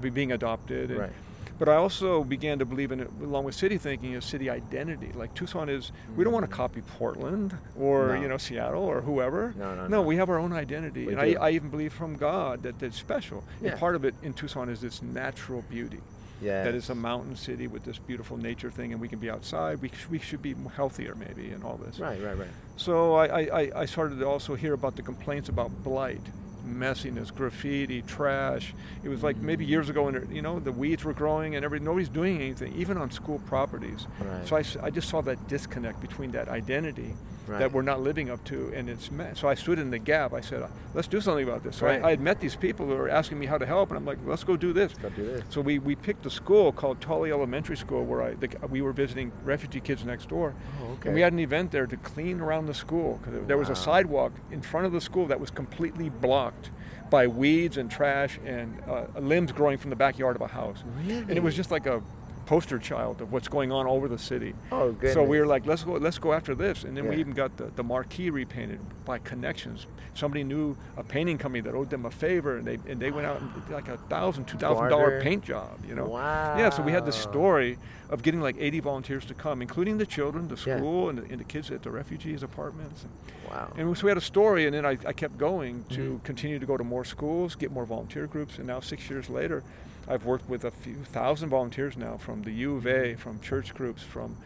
be 0.00 0.10
being 0.10 0.32
adopted. 0.32 0.90
And, 0.90 1.00
right 1.00 1.12
but 1.58 1.68
I 1.68 1.76
also 1.76 2.24
began 2.24 2.58
to 2.58 2.64
believe 2.64 2.90
in 2.92 3.00
it, 3.00 3.10
along 3.20 3.44
with 3.44 3.54
city 3.54 3.78
thinking, 3.78 4.14
is 4.14 4.24
city 4.24 4.48
identity. 4.48 5.12
Like 5.14 5.34
Tucson 5.34 5.68
is, 5.68 5.92
we 6.16 6.24
don't 6.24 6.32
want 6.32 6.46
to 6.46 6.50
mm. 6.50 6.56
copy 6.56 6.80
Portland 6.98 7.56
or 7.78 8.14
no. 8.14 8.22
you 8.22 8.28
know 8.28 8.38
Seattle 8.38 8.82
or 8.82 9.00
whoever. 9.00 9.54
No, 9.58 9.74
no, 9.74 9.82
no. 9.82 9.88
no. 9.88 10.02
we 10.02 10.16
have 10.16 10.30
our 10.30 10.38
own 10.38 10.52
identity, 10.52 11.06
we 11.06 11.12
and 11.12 11.20
I, 11.20 11.34
I, 11.34 11.50
even 11.50 11.68
believe 11.68 11.92
from 11.92 12.16
God 12.16 12.62
that 12.62 12.78
that's 12.78 12.96
special. 12.96 13.44
Yeah. 13.60 13.70
And 13.70 13.80
part 13.80 13.94
of 13.94 14.04
it 14.04 14.14
in 14.22 14.32
Tucson 14.32 14.68
is 14.68 14.80
this 14.80 15.02
natural 15.02 15.62
beauty. 15.68 16.00
Yeah. 16.40 16.64
That 16.64 16.74
is 16.74 16.88
a 16.88 16.94
mountain 16.94 17.36
city 17.36 17.66
with 17.66 17.84
this 17.84 17.98
beautiful 17.98 18.38
nature 18.38 18.70
thing, 18.70 18.92
and 18.92 19.00
we 19.00 19.08
can 19.08 19.18
be 19.18 19.30
outside. 19.30 19.82
We, 19.82 19.90
we 20.10 20.18
should 20.18 20.40
be 20.40 20.54
healthier, 20.74 21.14
maybe, 21.14 21.50
and 21.50 21.62
all 21.62 21.76
this. 21.76 21.98
Right, 21.98 22.20
right, 22.22 22.38
right. 22.38 22.48
So 22.76 23.14
I, 23.14 23.40
I, 23.40 23.70
I 23.82 23.84
started 23.84 24.18
to 24.20 24.26
also 24.26 24.54
hear 24.54 24.72
about 24.72 24.96
the 24.96 25.02
complaints 25.02 25.50
about 25.50 25.70
blight 25.84 26.22
messiness, 26.64 27.34
graffiti, 27.34 28.02
trash. 28.02 28.74
It 29.02 29.08
was 29.08 29.22
like 29.22 29.36
maybe 29.36 29.64
mm-hmm. 29.64 29.70
years 29.72 29.88
ago, 29.88 30.08
and 30.08 30.34
you 30.34 30.42
know 30.42 30.58
the 30.58 30.72
weeds 30.72 31.04
were 31.04 31.12
growing 31.12 31.56
and 31.56 31.64
every 31.64 31.80
nobody's 31.80 32.08
doing 32.08 32.36
anything, 32.36 32.74
even 32.74 32.98
on 32.98 33.10
school 33.10 33.38
properties. 33.40 34.06
Right. 34.20 34.46
So 34.46 34.56
I, 34.56 34.86
I 34.86 34.90
just 34.90 35.08
saw 35.08 35.20
that 35.22 35.48
disconnect 35.48 36.00
between 36.00 36.32
that 36.32 36.48
identity 36.48 37.14
right. 37.50 37.58
that 37.58 37.72
we're 37.72 37.82
not 37.82 38.00
living 38.00 38.30
up 38.30 38.42
to, 38.44 38.72
and 38.74 38.88
it's 38.88 39.10
met. 39.10 39.36
So 39.36 39.48
I 39.48 39.54
stood 39.54 39.78
in 39.78 39.90
the 39.90 39.98
gap. 39.98 40.32
I 40.32 40.40
said, 40.40 40.66
"Let's 40.94 41.08
do 41.08 41.20
something 41.20 41.46
about 41.46 41.62
this." 41.62 41.76
So 41.76 41.86
right. 41.86 42.02
I, 42.02 42.08
I, 42.08 42.10
had 42.10 42.20
met 42.20 42.40
these 42.40 42.56
people 42.56 42.86
who 42.86 42.94
were 42.94 43.08
asking 43.08 43.38
me 43.38 43.46
how 43.46 43.58
to 43.58 43.66
help, 43.66 43.90
and 43.90 43.98
I'm 43.98 44.04
like, 44.04 44.18
"Let's 44.24 44.44
go 44.44 44.56
do 44.56 44.72
this." 44.72 44.94
Go 44.94 45.10
do 45.10 45.24
this. 45.24 45.44
So 45.48 45.60
we, 45.60 45.78
we 45.78 45.96
picked 45.96 46.24
a 46.26 46.30
school 46.30 46.72
called 46.72 47.00
Tully 47.00 47.30
Elementary 47.30 47.76
School, 47.76 48.04
where 48.04 48.22
I 48.22 48.34
the, 48.34 48.48
we 48.68 48.82
were 48.82 48.92
visiting 48.92 49.32
refugee 49.44 49.80
kids 49.80 50.04
next 50.04 50.28
door, 50.28 50.54
oh, 50.82 50.92
okay. 50.92 51.08
and 51.08 51.14
we 51.14 51.20
had 51.20 51.32
an 51.32 51.40
event 51.40 51.70
there 51.70 51.86
to 51.86 51.96
clean 51.96 52.40
around 52.40 52.66
the 52.66 52.74
school 52.74 53.20
because 53.22 53.46
there 53.46 53.58
was 53.58 53.68
a 53.68 53.76
sidewalk 53.76 54.32
in 54.50 54.62
front 54.62 54.86
of 54.86 54.92
the 54.92 55.00
school 55.00 55.26
that 55.26 55.40
was 55.40 55.50
completely 55.50 56.08
blocked 56.08 56.70
by 57.10 57.26
weeds 57.26 57.76
and 57.76 57.90
trash 57.90 58.38
and 58.44 58.80
uh, 58.88 59.04
limbs 59.18 59.52
growing 59.52 59.76
from 59.76 59.90
the 59.90 59.96
backyard 59.96 60.36
of 60.36 60.42
a 60.42 60.46
house. 60.46 60.84
Really? 61.04 61.18
And 61.18 61.32
it 61.32 61.42
was 61.42 61.56
just 61.56 61.70
like 61.70 61.86
a 61.86 62.02
poster 62.50 62.80
child 62.80 63.20
of 63.20 63.30
what's 63.30 63.46
going 63.46 63.70
on 63.70 63.86
over 63.86 64.08
the 64.08 64.18
city. 64.18 64.52
Oh, 64.72 64.90
good. 64.90 65.14
So 65.14 65.22
we 65.22 65.38
were 65.38 65.46
like, 65.46 65.66
let's 65.66 65.84
go, 65.84 65.92
let's 65.92 66.18
go 66.18 66.32
after 66.32 66.52
this, 66.52 66.82
and 66.82 66.96
then 66.96 67.04
yeah. 67.04 67.10
we 67.10 67.16
even 67.18 67.32
got 67.32 67.56
the, 67.56 67.66
the 67.76 67.84
marquee 67.84 68.28
repainted 68.28 68.80
by 69.04 69.20
connections. 69.20 69.86
Somebody 70.14 70.42
knew 70.42 70.76
a 70.96 71.04
painting 71.04 71.38
company 71.38 71.60
that 71.60 71.76
owed 71.76 71.90
them 71.90 72.06
a 72.06 72.10
favor, 72.10 72.56
and 72.56 72.66
they 72.66 72.80
and 72.90 72.98
they 72.98 73.12
went 73.12 73.28
out 73.28 73.40
and 73.40 73.54
did 73.54 73.70
like 73.70 73.86
a 73.86 73.98
thousand, 74.08 74.46
two 74.46 74.58
thousand 74.58 74.88
dollar 74.88 75.20
paint 75.20 75.44
job. 75.44 75.78
You 75.86 75.94
know. 75.94 76.06
Wow. 76.06 76.58
Yeah. 76.58 76.70
So 76.70 76.82
we 76.82 76.90
had 76.90 77.06
the 77.06 77.12
story 77.12 77.78
of 78.08 78.24
getting 78.24 78.40
like 78.40 78.56
80 78.58 78.80
volunteers 78.80 79.24
to 79.26 79.34
come, 79.34 79.62
including 79.62 79.98
the 79.98 80.04
children, 80.04 80.48
the 80.48 80.56
school, 80.56 81.04
yeah. 81.04 81.10
and, 81.10 81.18
the, 81.18 81.22
and, 81.30 81.38
the, 81.38 81.44
kids 81.44 81.70
at 81.70 81.84
the 81.84 81.92
refugees 81.92 82.42
apartments. 82.42 83.06
Wow. 83.48 83.72
And 83.76 83.96
so 83.96 84.06
we 84.06 84.10
had 84.10 84.18
a 84.18 84.20
story, 84.20 84.66
and 84.66 84.74
then 84.74 84.84
I, 84.84 84.98
I 85.06 85.12
kept 85.12 85.38
going 85.38 85.84
to 85.90 86.00
mm-hmm. 86.00 86.24
continue 86.24 86.58
to 86.58 86.66
go 86.66 86.76
to 86.76 86.82
more 86.82 87.04
schools, 87.04 87.54
get 87.54 87.70
more 87.70 87.86
volunteer 87.86 88.26
groups, 88.26 88.58
and 88.58 88.66
now 88.66 88.80
six 88.80 89.08
years 89.08 89.30
later, 89.30 89.62
I've 90.08 90.24
worked 90.24 90.48
with 90.48 90.64
a 90.64 90.70
few 90.70 91.04
thousand 91.04 91.50
volunteers 91.50 91.96
now 91.96 92.16
from 92.16 92.42
the 92.42 92.52
U 92.52 92.76
of 92.76 92.86
A, 92.86 93.14
from 93.14 93.40
church 93.40 93.74
groups, 93.74 94.02
from 94.02 94.36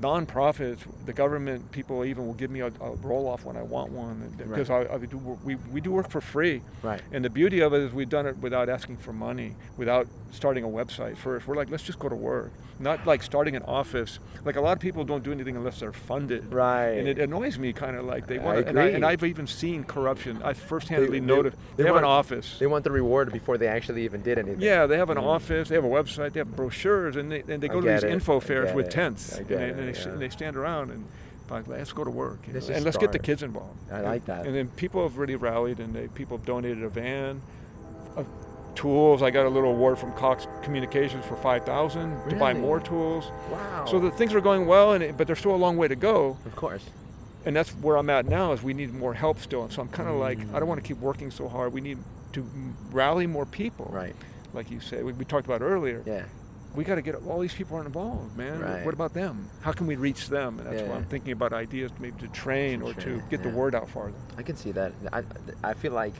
nonprofits, 0.00 0.78
the 1.06 1.12
government 1.12 1.70
people 1.72 2.04
even 2.04 2.26
will 2.26 2.34
give 2.34 2.50
me 2.50 2.60
a, 2.60 2.66
a 2.80 2.90
roll 3.02 3.28
off 3.28 3.44
when 3.44 3.56
I 3.56 3.62
want 3.62 3.92
one 3.92 4.32
because 4.36 4.70
I, 4.70 4.80
I 4.92 4.98
do, 4.98 5.16
we, 5.44 5.56
we 5.56 5.80
do 5.80 5.90
work 5.92 6.10
for 6.10 6.20
free. 6.20 6.62
Right. 6.82 7.00
And 7.12 7.24
the 7.24 7.30
beauty 7.30 7.60
of 7.60 7.72
it 7.74 7.82
is 7.82 7.92
we've 7.92 8.08
done 8.08 8.26
it 8.26 8.36
without 8.38 8.68
asking 8.68 8.98
for 8.98 9.12
money, 9.12 9.54
without 9.76 10.06
starting 10.32 10.64
a 10.64 10.68
website 10.68 11.16
first. 11.16 11.46
We're 11.46 11.56
like, 11.56 11.70
let's 11.70 11.82
just 11.82 11.98
go 11.98 12.08
to 12.08 12.14
work, 12.14 12.52
not 12.78 13.06
like 13.06 13.22
starting 13.22 13.56
an 13.56 13.62
office. 13.62 14.18
Like 14.44 14.56
a 14.56 14.60
lot 14.60 14.72
of 14.72 14.80
people 14.80 15.04
don't 15.04 15.22
do 15.24 15.32
anything 15.32 15.56
unless 15.56 15.80
they're 15.80 15.92
funded. 15.92 16.52
Right. 16.52 16.90
And 16.90 17.08
it 17.08 17.18
annoys 17.18 17.58
me 17.58 17.72
kind 17.72 17.96
of 17.96 18.04
like 18.04 18.26
they 18.26 18.38
I 18.38 18.44
want. 18.44 18.58
And, 18.68 18.78
I, 18.78 18.82
agree. 18.84 18.94
and 18.94 19.04
I've 19.04 19.24
even 19.24 19.46
seen 19.46 19.84
corruption. 19.84 20.42
I 20.42 20.52
they- 20.52 21.20
noticed. 21.20 21.56
They, 21.76 21.82
they 21.82 21.88
have 21.88 21.96
an 21.96 22.04
office. 22.04 22.58
They 22.58 22.66
want 22.66 22.84
the 22.84 22.90
reward 22.90 23.32
before 23.32 23.58
they 23.58 23.66
actually 23.68 24.04
even 24.04 24.22
did 24.22 24.38
anything. 24.38 24.60
Yeah, 24.60 24.86
they 24.86 24.96
have 24.96 25.10
an 25.10 25.18
Mm. 25.18 25.24
office, 25.24 25.68
they 25.68 25.74
have 25.74 25.84
a 25.84 25.88
website, 25.88 26.32
they 26.32 26.40
have 26.40 26.54
brochures, 26.54 27.16
and 27.16 27.30
they, 27.30 27.40
and 27.40 27.60
they 27.60 27.68
I 27.68 27.72
go 27.72 27.80
to 27.80 27.88
these 27.88 28.04
it, 28.04 28.10
info 28.10 28.38
fairs 28.40 28.72
with 28.74 28.86
it, 28.86 28.92
tents, 28.92 29.34
I 29.34 29.38
get 29.38 29.48
they, 29.48 29.64
it, 29.64 29.76
and, 29.76 29.87
they, 29.92 30.00
yeah. 30.00 30.08
and 30.08 30.20
they 30.20 30.28
stand 30.28 30.56
around 30.56 30.90
and 30.90 31.04
like, 31.50 31.66
let's 31.66 31.92
go 31.92 32.04
to 32.04 32.10
work, 32.10 32.40
you 32.46 32.52
know, 32.52 32.60
and 32.74 32.84
let's 32.84 32.96
get 32.98 33.10
the 33.12 33.18
kids 33.18 33.42
involved. 33.42 33.78
I 33.90 34.00
like 34.00 34.26
that. 34.26 34.46
And 34.46 34.54
then 34.54 34.68
people 34.68 35.02
have 35.02 35.16
really 35.18 35.36
rallied, 35.36 35.80
and 35.80 35.94
they 35.94 36.08
people 36.08 36.36
have 36.36 36.46
donated 36.46 36.82
a 36.82 36.88
van, 36.90 37.40
uh, 38.16 38.24
tools. 38.74 39.22
I 39.22 39.30
got 39.30 39.46
a 39.46 39.48
little 39.48 39.70
award 39.70 39.98
from 39.98 40.12
Cox 40.12 40.46
Communications 40.62 41.24
for 41.24 41.36
five 41.36 41.64
thousand 41.64 42.28
to 42.28 42.36
buy 42.36 42.52
more 42.54 42.80
tools. 42.80 43.30
Wow. 43.50 43.86
So 43.86 43.98
the 43.98 44.10
things 44.10 44.34
are 44.34 44.40
going 44.42 44.66
well, 44.66 44.92
and 44.92 45.02
it, 45.02 45.16
but 45.16 45.26
there's 45.26 45.38
still 45.38 45.54
a 45.54 45.56
long 45.56 45.76
way 45.76 45.88
to 45.88 45.96
go. 45.96 46.36
of 46.44 46.54
course. 46.54 46.84
And 47.46 47.56
that's 47.56 47.70
where 47.70 47.96
I'm 47.96 48.10
at 48.10 48.26
now. 48.26 48.52
Is 48.52 48.62
we 48.62 48.74
need 48.74 48.92
more 48.92 49.14
help 49.14 49.38
still. 49.40 49.62
And 49.62 49.72
so 49.72 49.80
I'm 49.80 49.88
kind 49.88 50.08
of 50.08 50.16
like, 50.16 50.38
I 50.38 50.42
Mm. 50.42 50.58
don't 50.58 50.68
want 50.68 50.82
to 50.82 50.86
keep 50.86 50.98
working 50.98 51.30
so 51.30 51.48
hard. 51.48 51.72
We 51.72 51.80
need 51.80 51.96
to 52.34 52.46
rally 52.90 53.26
more 53.26 53.46
people 53.46 53.88
Right. 53.90 54.14
like 54.52 54.70
you 54.70 54.80
said, 54.80 55.02
we, 55.04 55.12
we 55.12 55.24
talked 55.24 55.46
about 55.46 55.62
earlier. 55.62 56.02
Yeah. 56.04 56.24
We 56.74 56.84
got 56.84 56.96
to 56.96 57.02
get 57.02 57.14
all 57.26 57.40
these 57.40 57.54
people 57.54 57.76
aren't 57.76 57.86
involved, 57.86 58.36
man. 58.36 58.60
Right. 58.60 58.84
What 58.84 58.94
about 58.94 59.12
them? 59.14 59.48
How 59.62 59.72
can 59.72 59.86
we 59.86 59.96
reach 59.96 60.28
them? 60.28 60.58
And 60.60 60.66
that's 60.68 60.82
why 60.88 60.96
I'm 60.96 61.06
thinking 61.06 61.32
about 61.32 61.52
ideas 61.52 61.90
maybe 61.98 62.20
to 62.20 62.28
train 62.28 62.80
To 62.80 62.86
or 62.86 62.94
to 62.94 63.00
train, 63.00 63.22
get 63.30 63.42
the 63.42 63.48
word 63.48 63.74
out 63.74 63.88
farther. 63.88 64.14
I 64.36 64.42
can 64.42 64.54
see 64.56 64.72
that. 64.72 64.92
I, 65.12 65.22
I 65.64 65.74
feel 65.74 65.92
like, 65.92 66.14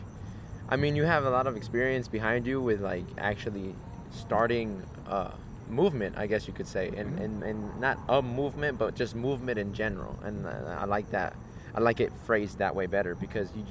I 0.68 0.76
mean, 0.76 0.96
you 0.96 1.04
have 1.04 1.24
a 1.24 1.30
lot 1.30 1.46
of 1.46 1.56
experience 1.56 2.08
behind 2.08 2.46
you 2.46 2.60
with 2.60 2.80
like 2.80 3.04
actually 3.18 3.74
starting 4.10 4.82
a 5.06 5.30
movement, 5.68 6.16
I 6.16 6.26
guess 6.26 6.46
you 6.48 6.54
could 6.54 6.66
say, 6.66 6.88
and, 6.96 7.18
Mhm. 7.18 7.24
and, 7.24 7.42
and 7.42 7.80
not 7.80 7.98
a 8.08 8.22
movement, 8.22 8.78
but 8.78 8.94
just 8.94 9.14
movement 9.14 9.58
in 9.58 9.74
general. 9.74 10.18
And 10.24 10.46
uh, 10.46 10.76
I 10.78 10.86
like 10.86 11.10
that. 11.10 11.34
I 11.74 11.80
like 11.80 12.00
it 12.00 12.10
phrased 12.24 12.58
that 12.58 12.74
way 12.74 12.86
better 12.86 13.14
because 13.14 13.48
you 13.54 13.64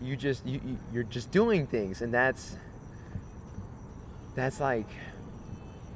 you 0.00 0.14
just 0.16 0.46
you 0.46 0.60
you're 0.92 1.02
just 1.02 1.30
doing 1.32 1.66
things, 1.66 2.02
and 2.02 2.14
that's 2.14 2.56
that's 4.38 4.60
like 4.60 4.86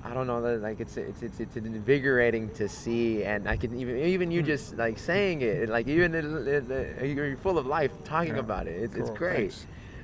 I 0.04 0.12
don't 0.14 0.26
know, 0.26 0.42
that, 0.42 0.62
like 0.62 0.80
it's 0.80 0.96
it's 0.96 1.22
it's 1.22 1.38
it's 1.38 1.56
invigorating 1.56 2.50
to 2.54 2.68
see, 2.68 3.22
and 3.22 3.48
I 3.48 3.56
can 3.56 3.78
even 3.78 3.96
even 3.98 4.30
you 4.32 4.40
Hmm. 4.40 4.46
just 4.46 4.76
like 4.76 4.98
saying 4.98 5.42
it, 5.42 5.68
like 5.68 5.86
even 5.86 6.14
it, 6.14 6.24
it, 6.24 6.70
it- 6.70 7.14
you're 7.16 7.36
full 7.36 7.56
of 7.56 7.66
life 7.66 7.92
talking 8.04 8.34
Yeah. 8.34 8.40
about 8.40 8.66
it. 8.66 8.82
It's, 8.82 8.94
it's 8.96 9.10
great. 9.10 9.54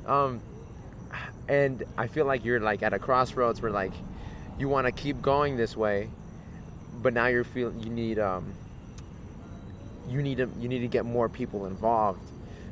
Um, 0.07 0.40
and 1.49 1.83
I 1.97 2.07
feel 2.07 2.26
like 2.26 2.45
you're 2.45 2.61
like 2.61 2.83
at 2.85 2.92
a 2.92 2.99
crossroads 2.99 3.61
where 3.61 3.73
like 3.73 3.92
you 4.59 4.68
want 4.68 4.87
to 4.87 4.92
keep 4.92 5.21
going 5.21 5.57
this 5.57 5.76
way, 5.76 6.09
but 7.02 7.12
now 7.12 7.26
you're 7.26 7.42
feel 7.45 7.73
you 7.75 7.90
need 7.90 8.18
um 8.21 8.52
you 10.09 10.23
need 10.23 10.38
to 10.38 10.49
you 10.61 10.68
need 10.68 10.80
to 10.80 10.88
get 10.88 11.04
more 11.04 11.28
people 11.28 11.66
involved 11.66 12.21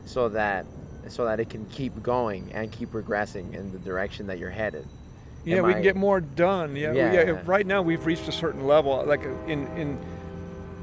so 0.04 0.28
that 0.28 0.64
so 1.08 1.24
that 1.24 1.40
it 1.40 1.50
can 1.50 1.64
keep 1.66 2.02
going 2.02 2.50
and 2.52 2.70
keep 2.72 2.90
progressing 2.92 3.52
in 3.54 3.72
the 3.72 3.78
direction 3.78 4.28
that 4.28 4.38
you're 4.38 4.50
headed. 4.50 4.86
Yeah, 5.46 5.58
Am 5.58 5.64
we 5.64 5.70
I- 5.70 5.72
can 5.74 5.82
get 5.82 5.96
more 5.96 6.20
done. 6.20 6.74
Yeah, 6.74 6.90
we- 6.90 6.98
Yeah. 6.98 7.40
Right 7.46 7.66
now, 7.66 7.80
we've 7.80 8.04
reached 8.04 8.26
a 8.28 8.32
certain 8.32 8.66
level, 8.66 9.02
like 9.06 9.22
in 9.46 9.68
in, 9.76 9.96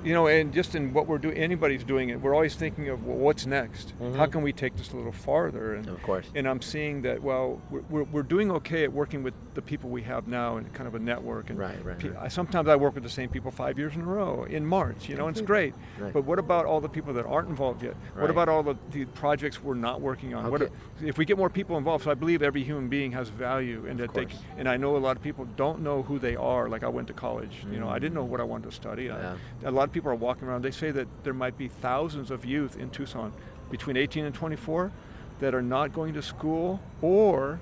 you 0.03 0.13
know, 0.13 0.27
and 0.27 0.53
just 0.53 0.75
in 0.75 0.93
what 0.93 1.07
we're 1.07 1.17
doing, 1.17 1.37
anybody's 1.37 1.83
doing 1.83 2.09
it. 2.09 2.21
We're 2.21 2.33
always 2.33 2.55
thinking 2.55 2.89
of 2.89 3.05
well, 3.05 3.17
what's 3.17 3.45
next. 3.45 3.93
How 3.99 4.05
Mhm. 4.25 4.31
can 4.31 4.41
we 4.41 4.51
take 4.53 4.75
this 4.75 4.91
a 4.91 4.97
little 4.97 5.11
farther? 5.11 5.75
And 5.75 5.87
Of 5.87 6.01
course. 6.03 6.29
and 6.35 6.47
I'm 6.47 6.61
seeing 6.61 7.01
that 7.03 7.21
well, 7.21 7.61
we're, 7.69 8.03
we're, 8.03 8.23
doing 8.23 8.51
okay 8.51 8.83
at 8.83 8.91
working 8.91 9.21
with 9.23 9.33
the 9.53 9.61
people 9.61 9.89
we 9.89 10.01
have 10.03 10.27
now 10.27 10.57
and 10.57 10.71
kind 10.73 10.87
of 10.87 10.95
a 10.95 10.99
network. 10.99 11.49
And 11.49 11.59
Right, 11.59 11.75
right, 11.85 11.99
pe- 11.99 12.09
right. 12.09 12.23
I, 12.23 12.27
sometimes 12.29 12.67
I 12.67 12.75
work 12.75 12.95
with 12.95 13.03
the 13.03 13.09
same 13.09 13.29
people 13.29 13.51
five 13.51 13.77
years 13.77 13.95
in 13.95 14.01
a 14.01 14.05
row 14.05 14.43
in 14.45 14.65
March, 14.65 15.07
you 15.09 15.15
know, 15.15 15.27
and 15.27 15.37
it's 15.37 15.45
great. 15.45 15.73
Right. 15.99 16.11
But 16.13 16.25
what 16.25 16.39
about 16.39 16.65
all 16.65 16.81
the 16.81 16.89
people 16.89 17.13
that 17.13 17.25
aren't 17.25 17.49
involved 17.49 17.83
yet? 17.83 17.95
Right. 18.15 18.21
What 18.23 18.29
about 18.31 18.49
all 18.49 18.63
the, 18.63 18.75
the 18.91 19.05
projects 19.05 19.63
we're 19.63 19.73
not 19.75 20.01
working 20.01 20.33
on? 20.33 20.49
What 20.51 20.61
Okay. 20.63 20.73
if 21.03 21.17
we 21.17 21.25
get 21.25 21.37
more 21.37 21.49
people 21.49 21.77
involved? 21.77 22.03
So 22.05 22.11
I 22.11 22.15
believe 22.15 22.41
every 22.41 22.63
human 22.63 22.87
being 22.89 23.11
has 23.13 23.29
value, 23.29 23.85
and 23.89 23.99
Of 23.99 24.07
that 24.07 24.13
they. 24.13 24.25
course. 24.25 24.41
And 24.57 24.67
I 24.67 24.77
know 24.77 24.95
a 24.95 24.99
lot 24.99 25.15
of 25.17 25.21
people 25.23 25.45
don't 25.55 25.81
know 25.81 26.01
who 26.03 26.17
they 26.19 26.35
are. 26.35 26.67
Like 26.69 26.83
I 26.83 26.87
went 26.89 27.07
to 27.09 27.13
college, 27.13 27.65
you 27.71 27.79
know, 27.79 27.89
I 27.89 27.99
didn't 27.99 28.15
know 28.15 28.23
what 28.23 28.39
I 28.39 28.43
wanted 28.43 28.69
to 28.69 28.75
study. 28.75 29.03
Yeah. 29.05 29.35
a 29.63 29.71
lot 29.71 29.92
people 29.93 30.11
are 30.11 30.15
walking 30.15 30.47
around. 30.47 30.63
They 30.63 30.71
say 30.71 30.91
that 30.91 31.07
there 31.23 31.33
might 31.33 31.57
be 31.57 31.67
thousands 31.69 32.31
of 32.31 32.43
youth 32.43 32.77
in 32.77 32.89
Tucson 32.89 33.31
between 33.69 33.95
18 33.95 34.25
and 34.25 34.35
24 34.35 34.91
that 35.39 35.55
are 35.55 35.61
not 35.61 35.93
going 35.93 36.13
to 36.15 36.21
school 36.21 36.81
or 37.01 37.59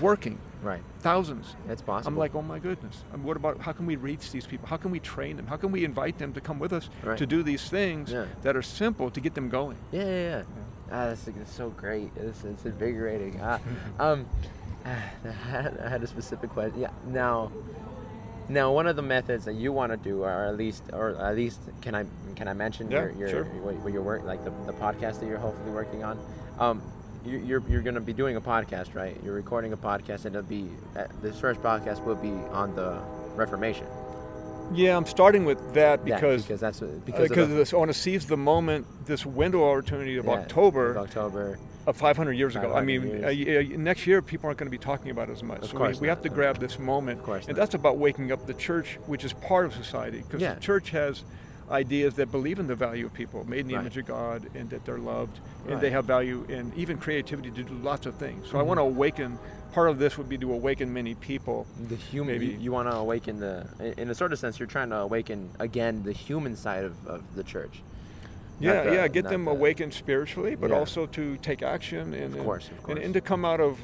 working. 0.00 0.38
Right. 0.62 0.82
Thousands. 1.00 1.54
That's 1.68 1.82
possible. 1.82 2.08
I'm 2.12 2.18
like, 2.18 2.34
oh 2.34 2.42
my 2.42 2.58
goodness. 2.58 3.04
Um, 3.14 3.22
what 3.22 3.36
about 3.36 3.60
how 3.60 3.72
can 3.72 3.86
we 3.86 3.94
reach 3.96 4.32
these 4.32 4.44
people? 4.46 4.66
How 4.68 4.76
can 4.76 4.90
we 4.90 4.98
train 4.98 5.36
them? 5.36 5.46
How 5.46 5.56
can 5.56 5.70
we 5.70 5.84
invite 5.84 6.18
them 6.18 6.32
to 6.32 6.40
come 6.40 6.58
with 6.58 6.72
us 6.72 6.90
Right. 7.02 7.16
to 7.16 7.26
do 7.26 7.42
these 7.44 7.68
things 7.70 8.10
Yeah. 8.10 8.26
that 8.42 8.56
are 8.56 8.62
simple 8.62 9.08
to 9.10 9.20
get 9.20 9.34
them 9.34 9.48
going? 9.48 9.76
Yeah, 9.92 10.04
yeah, 10.04 10.10
yeah. 10.20 10.42
Ah, 10.90 11.06
that's, 11.06 11.22
that's 11.24 11.52
so 11.54 11.70
great. 11.70 12.10
It's, 12.16 12.42
it's 12.44 12.64
invigorating. 12.64 13.40
Uh, 13.40 13.58
um, 14.00 14.26
I 14.84 14.90
had, 15.30 15.78
I 15.78 15.88
had 15.88 16.02
a 16.02 16.06
specific 16.08 16.50
question. 16.50 16.80
Yeah. 16.80 16.90
Now, 17.06 17.52
now 18.48 18.72
one 18.72 18.86
of 18.86 18.96
the 18.96 19.02
methods 19.02 19.44
that 19.44 19.54
you 19.54 19.72
want 19.72 19.92
to 19.92 19.96
do, 19.96 20.22
or 20.24 20.46
at 20.46 20.56
least, 20.56 20.84
or 20.92 21.16
at 21.16 21.36
least, 21.36 21.60
can 21.82 21.94
I 21.94 22.04
can 22.34 22.48
I 22.48 22.54
mention 22.54 22.90
Yeah, 22.90 23.00
your 23.00 23.10
your 23.12 23.28
sure. 23.28 23.44
what, 23.44 23.74
what 23.76 23.92
your 23.92 24.02
work 24.02 24.24
like 24.24 24.44
the, 24.44 24.50
the 24.66 24.72
podcast 24.72 25.20
that 25.20 25.26
you're 25.26 25.38
hopefully 25.38 25.70
working 25.70 26.04
on? 26.04 26.18
Um, 26.58 26.82
you, 27.24 27.38
you're 27.38 27.62
you're 27.68 27.82
going 27.82 27.94
to 27.94 28.00
be 28.00 28.12
doing 28.12 28.36
a 28.36 28.40
podcast, 28.40 28.94
right? 28.94 29.16
You're 29.24 29.34
recording 29.34 29.72
a 29.72 29.76
podcast, 29.76 30.24
and 30.24 30.34
it'll 30.34 30.42
be 30.42 30.70
uh, 30.96 31.04
this 31.22 31.38
first 31.38 31.60
podcast 31.62 32.04
will 32.04 32.16
be 32.16 32.30
on 32.52 32.74
the 32.74 32.98
Reformation. 33.34 33.86
Yeah, 34.72 34.96
I'm 34.96 35.06
starting 35.06 35.44
with 35.44 35.74
that 35.74 36.06
Yeah, 36.06 36.16
because 36.16 36.42
because 36.42 36.60
that's 36.60 36.80
because, 36.80 37.00
because, 37.04 37.28
because 37.28 37.44
of 37.44 37.50
the, 37.50 37.56
this, 37.56 37.72
I 37.72 37.76
want 37.76 37.90
to 37.90 37.98
seize 37.98 38.26
the 38.26 38.36
moment, 38.36 38.86
this 39.06 39.24
window 39.24 39.70
opportunity 39.70 40.16
of 40.16 40.26
yeah, 40.26 40.32
October 40.32 40.90
of 40.90 40.96
October. 40.98 41.58
Of 41.88 41.96
500 41.96 42.32
years 42.32 42.54
ago. 42.54 42.74
I 42.74 42.82
mean, 42.84 43.24
uh, 43.24 43.28
uh, 43.28 43.62
next 43.78 44.06
year 44.06 44.20
people 44.20 44.46
aren't 44.48 44.58
going 44.58 44.66
to 44.66 44.70
be 44.70 44.76
talking 44.82 45.10
about 45.10 45.30
it 45.30 45.32
as 45.32 45.42
much. 45.42 45.60
Of 45.62 45.68
so 45.70 45.72
we, 45.72 45.78
course 45.78 46.00
we 46.00 46.08
have 46.08 46.20
to 46.22 46.28
grab 46.28 46.58
this 46.58 46.78
moment, 46.78 47.20
Of 47.20 47.24
course 47.24 47.46
and 47.48 47.56
not. 47.56 47.62
that's 47.62 47.74
about 47.74 47.96
waking 47.96 48.30
up 48.30 48.46
the 48.46 48.52
church, 48.52 48.98
which 49.06 49.24
is 49.24 49.32
part 49.32 49.64
of 49.64 49.72
society, 49.74 50.18
because 50.18 50.42
Yeah. 50.42 50.54
the 50.54 50.60
church 50.60 50.90
has 50.90 51.24
ideas 51.70 52.14
that 52.14 52.30
believe 52.30 52.58
in 52.58 52.66
the 52.66 52.74
value 52.74 53.06
of 53.06 53.14
people, 53.14 53.48
made 53.48 53.60
in 53.60 53.68
the 53.68 53.74
Right. 53.74 53.80
image 53.80 53.96
of 53.96 54.04
God, 54.06 54.48
and 54.54 54.68
that 54.70 54.84
they're 54.84 54.98
loved, 54.98 55.38
and 55.66 55.80
they 55.80 55.90
have 55.90 56.04
value 56.04 56.44
and 56.50 56.74
even 56.76 56.98
creativity 56.98 57.50
to 57.50 57.62
do 57.62 57.74
lots 57.82 58.04
of 58.04 58.14
things. 58.16 58.48
So 58.50 58.58
I 58.58 58.62
Mhm. 58.62 58.66
want 58.66 58.78
to 58.78 58.82
awaken. 58.82 59.38
Part 59.72 59.88
of 59.90 59.98
this 59.98 60.16
would 60.18 60.28
be 60.28 60.36
to 60.38 60.52
awaken 60.52 60.92
many 60.92 61.14
people. 61.14 61.66
the 61.88 61.94
human 61.96 62.34
Maybe. 62.34 62.46
you, 62.52 62.58
you 62.58 62.72
want 62.72 62.90
to 62.90 62.96
awaken 62.96 63.40
the 63.40 63.66
in- 63.96 64.10
a 64.10 64.14
sort 64.14 64.32
of 64.34 64.38
sense 64.38 64.58
you're 64.58 64.66
trying 64.66 64.90
to 64.90 64.96
awaken 64.96 65.50
again 65.58 66.02
the 66.04 66.12
human 66.12 66.54
side 66.56 66.84
of, 66.84 67.06
of 67.06 67.22
the 67.34 67.44
church 67.44 67.82
Yeah, 68.60 68.84
the- 68.84 68.92
yeah, 68.94 69.08
get 69.08 69.24
them 69.28 69.44
the- 69.44 69.50
awakened 69.52 69.94
spiritually, 69.94 70.54
but 70.56 70.70
Yeah. 70.70 70.78
also 70.78 71.06
to 71.06 71.36
take 71.38 71.62
action 71.62 72.14
and, 72.14 72.34
Of 72.36 72.44
course, 72.44 72.70
of 72.84 72.90
and, 72.90 72.98
and 72.98 73.14
to 73.14 73.20
come 73.20 73.44
out 73.44 73.60
of, 73.60 73.78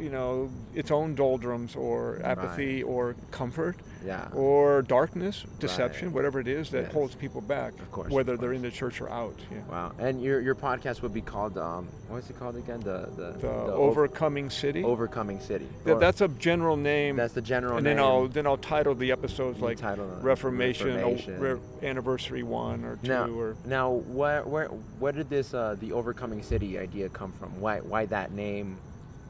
you 0.00 0.10
know, 0.10 0.50
its 0.74 0.90
own 0.90 1.14
doldrums 1.14 1.76
or 1.76 2.20
apathy 2.24 2.82
or 2.82 3.14
comfort 3.30 3.76
yeah 4.04 4.28
or 4.34 4.82
darkness, 4.82 5.44
deception, 5.60 6.08
Right. 6.08 6.14
whatever 6.16 6.38
it 6.38 6.46
is 6.48 6.68
that 6.70 6.82
Yes. 6.84 6.92
holds 6.92 7.14
people 7.14 7.40
back, 7.40 7.72
Of 7.80 7.90
course, 7.90 8.12
whether 8.12 8.34
of 8.34 8.40
they're 8.40 8.52
in 8.52 8.60
the 8.60 8.70
church 8.70 9.00
or 9.00 9.08
out. 9.08 9.34
Yeah. 9.50 9.58
wow 9.70 9.92
and 9.98 10.20
your 10.22 10.40
your 10.40 10.54
podcast 10.54 11.00
would 11.02 11.14
be 11.14 11.22
called 11.22 11.56
um 11.56 11.88
what's 12.08 12.28
it 12.28 12.38
called 12.38 12.56
again 12.56 12.80
the 12.80 13.08
the, 13.16 13.32
The, 13.40 13.48
o- 13.48 13.72
overcoming 13.88 14.50
city. 14.50 14.84
overcoming 14.84 15.40
city 15.40 15.66
Th- 15.86 15.98
that's 15.98 16.20
a 16.20 16.28
general 16.28 16.76
name. 16.76 17.16
that's 17.16 17.32
the 17.32 17.40
general 17.40 17.76
and 17.78 17.84
name 17.84 17.96
then 17.96 18.04
I'll 18.04 18.28
then 18.28 18.46
I'll 18.46 18.58
title 18.58 18.94
the 18.94 19.10
episodes 19.10 19.58
You 19.58 19.64
like 19.64 19.78
Reformation, 20.22 20.94
Reformation. 20.96 21.40
Re- 21.40 21.60
Anniversary 21.82 22.42
One 22.42 22.84
or 22.84 22.96
Two 22.96 23.08
now 23.08 23.26
or 23.30 23.56
now 23.64 23.90
where 23.90 24.42
where 24.44 24.66
where 24.98 25.12
did 25.12 25.30
this 25.30 25.54
uh 25.54 25.76
the 25.80 25.92
overcoming 25.92 26.42
city 26.42 26.78
idea 26.78 27.08
come 27.08 27.32
from 27.32 27.58
why 27.60 27.78
why 27.80 28.04
that 28.06 28.32
name 28.32 28.76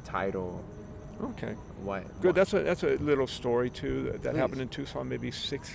title 0.04 0.62
okay. 1.22 1.54
why 1.82 2.00
Good. 2.20 2.28
why- 2.28 2.32
That's 2.32 2.54
a 2.54 2.60
that's 2.62 2.82
a 2.82 2.96
little 2.96 3.26
story 3.26 3.70
too 3.70 4.04
that, 4.04 4.22
that 4.22 4.34
happened 4.36 4.60
in 4.60 4.68
Tucson 4.68 5.08
maybe 5.08 5.30
six 5.30 5.70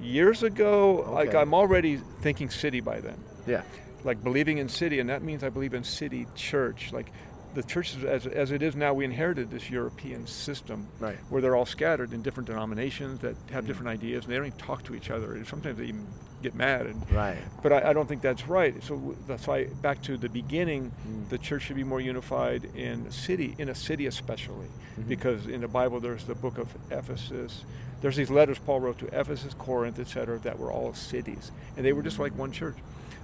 years 0.00 0.42
ago. 0.42 1.08
Like 1.10 1.34
I'm 1.34 1.54
already 1.54 1.96
thinking 2.20 2.50
city 2.50 2.80
by 2.80 3.00
then, 3.00 3.18
yeah 3.46 3.62
like 4.04 4.22
believing 4.22 4.58
in 4.58 4.68
city, 4.68 5.00
and 5.00 5.10
that 5.10 5.22
means 5.22 5.42
I 5.42 5.48
believe 5.48 5.74
in 5.74 5.82
city 5.82 6.26
church. 6.36 6.92
Like 6.92 7.10
the 7.56 7.62
churches 7.62 8.04
as, 8.04 8.26
as 8.26 8.50
it 8.52 8.62
is 8.62 8.76
now, 8.76 8.92
we 8.92 9.04
inherited 9.06 9.50
this 9.50 9.70
European 9.70 10.26
system 10.26 10.86
Right. 11.00 11.16
where 11.30 11.40
they're 11.40 11.56
all 11.56 11.64
scattered 11.64 12.12
in 12.12 12.20
different 12.20 12.46
denominations 12.48 13.20
that 13.20 13.34
have 13.50 13.64
Mm. 13.64 13.66
different 13.66 13.88
ideas, 13.88 14.24
and 14.24 14.32
they 14.32 14.36
don't 14.36 14.46
even 14.48 14.58
talk 14.58 14.84
to 14.84 14.94
each 14.94 15.10
other. 15.10 15.32
And 15.32 15.46
sometimes 15.46 15.78
they 15.78 15.84
even 15.86 16.06
get 16.42 16.54
mad. 16.54 16.84
And, 16.86 17.10
Right. 17.10 17.38
but 17.62 17.72
I, 17.72 17.90
I 17.90 17.92
don't 17.94 18.06
think 18.06 18.20
that's 18.20 18.46
right. 18.46 18.74
So 18.84 19.16
that's 19.26 19.46
why 19.46 19.64
back 19.80 20.02
to 20.02 20.18
the 20.18 20.28
beginning, 20.28 20.92
Mm. 21.08 21.30
the 21.30 21.38
church 21.38 21.62
should 21.62 21.76
be 21.76 21.82
more 21.84 22.00
unified 22.00 22.66
in 22.76 23.06
a 23.08 23.10
city, 23.10 23.54
in 23.58 23.70
a 23.70 23.74
city 23.74 24.04
especially, 24.04 24.66
Mhm. 25.00 25.08
because 25.08 25.46
in 25.46 25.62
the 25.62 25.68
Bible 25.68 25.98
there's 25.98 26.24
the 26.24 26.34
book 26.34 26.58
of 26.58 26.68
Ephesus. 26.90 27.64
There's 28.02 28.16
these 28.16 28.28
letters 28.30 28.58
Paul 28.58 28.80
wrote 28.80 28.98
to 28.98 29.06
Ephesus, 29.18 29.54
Corinth, 29.54 29.98
etc., 29.98 30.38
that 30.40 30.58
were 30.58 30.70
all 30.70 30.92
cities, 30.92 31.50
and 31.74 31.86
they 31.86 31.94
were 31.94 32.02
just 32.02 32.18
like 32.18 32.36
one 32.36 32.52
church. 32.52 32.76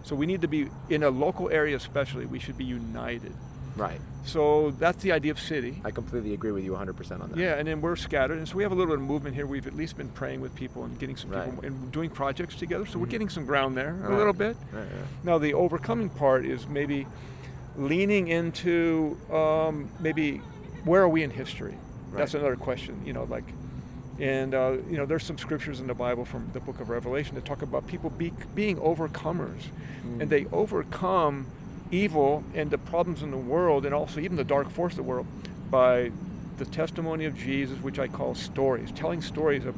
So 0.04 0.16
we 0.16 0.24
need 0.24 0.40
to 0.40 0.48
be 0.48 0.68
in 0.88 1.02
a 1.02 1.10
local 1.10 1.50
area, 1.50 1.76
especially. 1.76 2.24
We 2.24 2.38
should 2.38 2.56
be 2.56 2.64
united. 2.64 3.34
Right. 3.76 4.00
So 4.24 4.70
that's 4.78 5.02
the 5.02 5.12
idea 5.12 5.32
of 5.32 5.40
city. 5.40 5.80
I 5.84 5.90
completely 5.90 6.32
agree 6.34 6.52
with 6.52 6.62
you 6.64 6.72
100% 6.72 7.20
on 7.22 7.30
that. 7.30 7.38
Yeah, 7.38 7.54
and 7.54 7.66
then 7.66 7.80
we're 7.80 7.96
scattered, 7.96 8.38
and 8.38 8.46
so 8.48 8.56
we 8.56 8.62
have 8.62 8.70
a 8.70 8.74
little 8.74 8.94
bit 8.94 9.00
of 9.02 9.06
movement 9.08 9.34
here. 9.34 9.46
We've 9.46 9.66
at 9.66 9.74
least 9.74 9.96
been 9.96 10.10
praying 10.10 10.40
with 10.40 10.54
people 10.54 10.84
and 10.84 10.96
getting 10.98 11.16
some 11.16 11.30
Right. 11.30 11.50
people 11.50 11.64
and 11.64 11.90
doing 11.90 12.08
projects 12.10 12.54
together. 12.54 12.86
So 12.86 12.98
we're 13.00 13.06
Mhm. 13.06 13.10
getting 13.10 13.28
some 13.30 13.44
ground 13.46 13.76
there 13.76 13.96
a 14.04 14.08
Right. 14.08 14.16
little 14.18 14.32
bit. 14.32 14.56
Right. 14.72 14.86
Now 15.24 15.38
the 15.38 15.54
overcoming 15.54 16.08
part 16.08 16.44
is 16.44 16.68
maybe 16.68 17.06
leaning 17.76 18.28
into 18.28 19.16
um, 19.32 19.88
maybe 19.98 20.40
where 20.84 21.02
are 21.02 21.08
we 21.08 21.22
in 21.22 21.30
history? 21.30 21.74
That's 22.14 22.34
another 22.34 22.56
question. 22.56 23.00
You 23.04 23.14
know, 23.14 23.24
like, 23.24 23.44
and 24.20 24.54
uh, 24.54 24.76
you 24.90 24.98
know, 24.98 25.06
there's 25.06 25.24
some 25.24 25.38
scriptures 25.38 25.80
in 25.80 25.86
the 25.86 25.94
Bible 25.94 26.24
from 26.26 26.48
the 26.52 26.60
Book 26.60 26.78
of 26.80 26.90
Revelation 26.90 27.34
that 27.36 27.44
talk 27.46 27.62
about 27.62 27.86
people 27.86 28.10
be, 28.10 28.32
being 28.54 28.76
overcomers, 28.76 29.70
Mm. 30.06 30.20
and 30.20 30.30
they 30.30 30.46
overcome 30.52 31.46
evil 32.02 32.42
and 32.54 32.70
the 32.70 32.78
problems 32.78 33.22
in 33.22 33.30
the 33.30 33.36
world, 33.36 33.84
and 33.86 33.94
also 33.94 34.18
even 34.18 34.36
the 34.36 34.44
dark 34.44 34.68
force 34.70 34.94
of 34.94 34.96
the 34.96 35.02
world, 35.04 35.26
by 35.70 36.10
the 36.58 36.64
testimony 36.64 37.24
of 37.26 37.36
Jesus, 37.36 37.78
which 37.80 37.98
I 37.98 38.08
call 38.08 38.34
stories, 38.34 38.90
telling 38.92 39.22
stories 39.22 39.64
of 39.64 39.74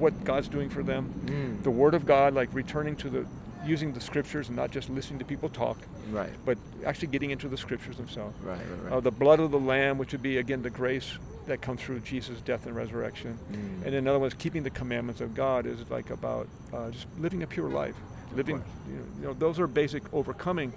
what 0.00 0.24
God's 0.24 0.48
doing 0.48 0.70
for 0.70 0.82
them, 0.82 1.12
Mm. 1.26 1.62
the 1.62 1.70
Word 1.70 1.94
of 1.94 2.06
God, 2.06 2.34
like 2.34 2.48
returning 2.52 2.96
to 2.96 3.10
the 3.10 3.26
using 3.64 3.92
the 3.92 4.00
scriptures 4.00 4.48
and 4.48 4.56
not 4.56 4.72
just 4.72 4.90
listening 4.90 5.20
to 5.20 5.24
people 5.24 5.48
talk, 5.48 5.78
Right. 6.10 6.30
but 6.44 6.58
actually 6.84 7.06
getting 7.08 7.30
into 7.30 7.46
the 7.48 7.56
scriptures 7.56 7.96
themselves. 7.96 8.34
Right, 8.42 8.58
right, 8.58 8.82
right. 8.84 8.92
Uh, 8.94 8.98
the 8.98 9.12
blood 9.12 9.38
of 9.38 9.52
the 9.52 9.60
Lamb, 9.60 9.98
which 9.98 10.10
would 10.10 10.20
be 10.22 10.38
again 10.38 10.62
the 10.62 10.70
grace 10.70 11.16
that 11.46 11.60
comes 11.60 11.80
through 11.80 12.00
Jesus' 12.00 12.40
death 12.40 12.66
and 12.66 12.74
resurrection. 12.74 13.38
Mm. 13.52 13.86
And 13.86 13.94
in 13.94 14.08
other 14.08 14.18
words, 14.18 14.34
keeping 14.34 14.64
the 14.64 14.70
commandments 14.70 15.20
of 15.20 15.36
God 15.36 15.66
is 15.66 15.88
like 15.90 16.10
about 16.10 16.48
uh, 16.72 16.90
just 16.90 17.06
living 17.20 17.44
a 17.44 17.46
pure 17.46 17.68
life. 17.68 17.94
Living, 18.34 18.56
you 18.88 18.94
know, 18.96 19.02
you 19.20 19.26
know, 19.28 19.34
those 19.34 19.60
are 19.60 19.68
basic 19.68 20.02
overcoming. 20.12 20.72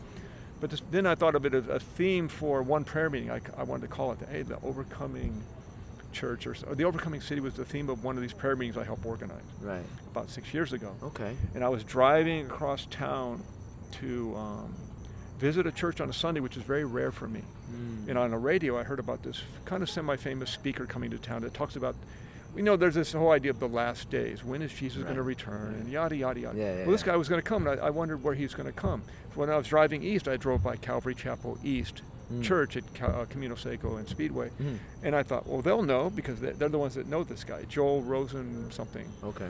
But 0.62 0.70
this, 0.70 0.82
then 0.92 1.06
I 1.06 1.16
thought 1.16 1.36
of 1.36 1.46
it 1.46 1.54
as 1.54 1.68
a 1.68 1.80
theme 1.80 2.28
for 2.28 2.64
one 2.64 2.84
prayer 2.84 3.10
meeting. 3.10 3.30
I, 3.32 3.42
I 3.58 3.64
wanted 3.64 3.82
to 3.84 3.88
call 3.88 4.12
it, 4.14 4.20
hey, 4.32 4.42
the 4.44 4.58
overcoming 4.64 5.44
church, 6.14 6.48
or, 6.48 6.56
or 6.68 6.76
the 6.76 6.86
overcoming 6.86 7.20
city 7.22 7.42
was 7.42 7.56
the 7.56 7.66
theme 7.66 7.90
of 7.90 8.04
one 8.04 8.16
of 8.16 8.22
these 8.22 8.32
prayer 8.34 8.56
meetings 8.56 8.78
I 8.78 8.86
helped 8.86 9.06
organize 9.06 9.42
Right. 9.62 9.84
about 10.12 10.30
six 10.30 10.54
years 10.54 10.72
ago 10.72 10.96
Okay. 11.04 11.36
and 11.54 11.62
I 11.64 11.68
was 11.68 11.84
driving 11.84 12.46
across 12.46 12.86
town 12.86 13.44
to 14.00 14.34
um, 14.38 14.74
visit 15.40 15.68
a 15.68 15.72
church 15.74 16.00
on 16.00 16.10
a 16.10 16.14
Sunday, 16.14 16.40
which 16.40 16.56
is 16.56 16.64
very 16.64 16.86
rare 16.86 17.12
for 17.12 17.28
me. 17.28 17.42
Mm. 17.74 18.08
And 18.08 18.18
on 18.18 18.32
the 18.32 18.38
radio, 18.38 18.78
I 18.80 18.84
heard 18.84 19.00
about 19.00 19.24
this 19.24 19.42
kind 19.66 19.84
of 19.84 19.90
semi-famous 19.90 20.50
speaker 20.50 20.86
coming 20.86 21.12
to 21.12 21.18
town 21.18 21.42
that 21.42 21.54
talks 21.54 21.76
about, 21.76 21.96
we 22.56 22.62
know 22.62 22.76
there's 22.78 22.96
this 22.96 23.12
whole 23.12 23.32
idea 23.32 23.52
of 23.52 23.60
the 23.60 23.68
last 23.68 24.10
days. 24.10 24.44
When 24.44 24.62
is 24.62 24.72
Jesus 24.74 25.04
going 25.04 25.16
to 25.16 25.22
return? 25.24 25.68
Right. 25.74 25.76
And 25.82 25.90
yada 25.92 26.16
yada 26.16 26.40
yada. 26.40 26.58
Yeah, 26.58 26.74
yeah, 26.78 26.82
well, 26.84 26.92
this 26.92 27.04
guy 27.04 27.16
was 27.18 27.28
going 27.30 27.42
to 27.42 27.48
come, 27.48 27.68
and 27.68 27.80
I, 27.80 27.88
I 27.88 27.90
wondered 27.90 28.24
where 28.24 28.34
he's 28.34 28.54
going 28.54 28.68
to 28.68 28.72
come. 28.74 29.04
When 29.36 29.50
I 29.50 29.58
was 29.58 29.68
driving 29.68 30.02
east, 30.02 30.28
I 30.30 30.38
drove 30.38 30.64
by 30.64 30.78
Calvary 30.78 31.14
Chapel 31.16 31.58
East 31.64 32.02
Mm. 32.34 32.42
Church 32.44 32.76
at 32.76 32.84
uh, 33.04 33.26
Camino 33.26 33.54
Seco 33.54 33.98
and 33.98 34.10
Speedway, 34.10 34.50
Mhm. 34.60 34.80
and 35.04 35.16
I 35.16 35.22
thought, 35.22 35.46
well, 35.46 35.62
they'll 35.62 35.84
know 35.84 36.10
because 36.10 36.40
they- 36.40 36.54
they're 36.54 36.70
the 36.70 36.80
ones 36.80 36.96
that 36.96 37.08
know 37.08 37.24
this 37.24 37.44
guy, 37.44 37.66
Joel 37.70 38.02
Rosen 38.02 38.72
something. 38.72 39.06
Okay. 39.24 39.48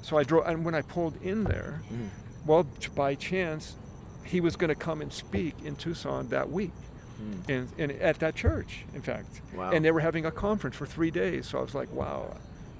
So 0.00 0.16
I 0.16 0.22
drove, 0.22 0.46
and 0.46 0.64
when 0.64 0.74
I 0.74 0.80
pulled 0.80 1.20
in 1.22 1.44
there, 1.44 1.82
Mhm. 1.92 2.08
well, 2.46 2.66
by 2.94 3.14
chance, 3.14 3.76
he 4.22 4.40
was 4.40 4.56
going 4.56 4.70
to 4.70 4.74
come 4.74 5.02
and 5.02 5.12
speak 5.12 5.54
in 5.66 5.76
Tucson 5.76 6.28
that 6.28 6.50
week, 6.50 6.72
Mm. 7.22 7.48
and, 7.48 7.68
and 7.78 7.92
at 8.02 8.18
that 8.20 8.34
church, 8.34 8.84
in 8.94 9.00
fact. 9.02 9.40
Wow. 9.54 9.70
And 9.70 9.84
they 9.84 9.90
were 9.92 10.00
having 10.00 10.26
a 10.26 10.30
conference 10.32 10.74
for 10.76 10.86
three 10.86 11.10
days. 11.10 11.46
So 11.46 11.58
I 11.58 11.62
was 11.62 11.74
like, 11.74 11.92
wow, 11.92 12.36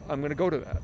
I'm 0.08 0.20
going 0.20 0.30
to 0.30 0.36
go 0.36 0.50
to 0.50 0.58
that. 0.58 0.82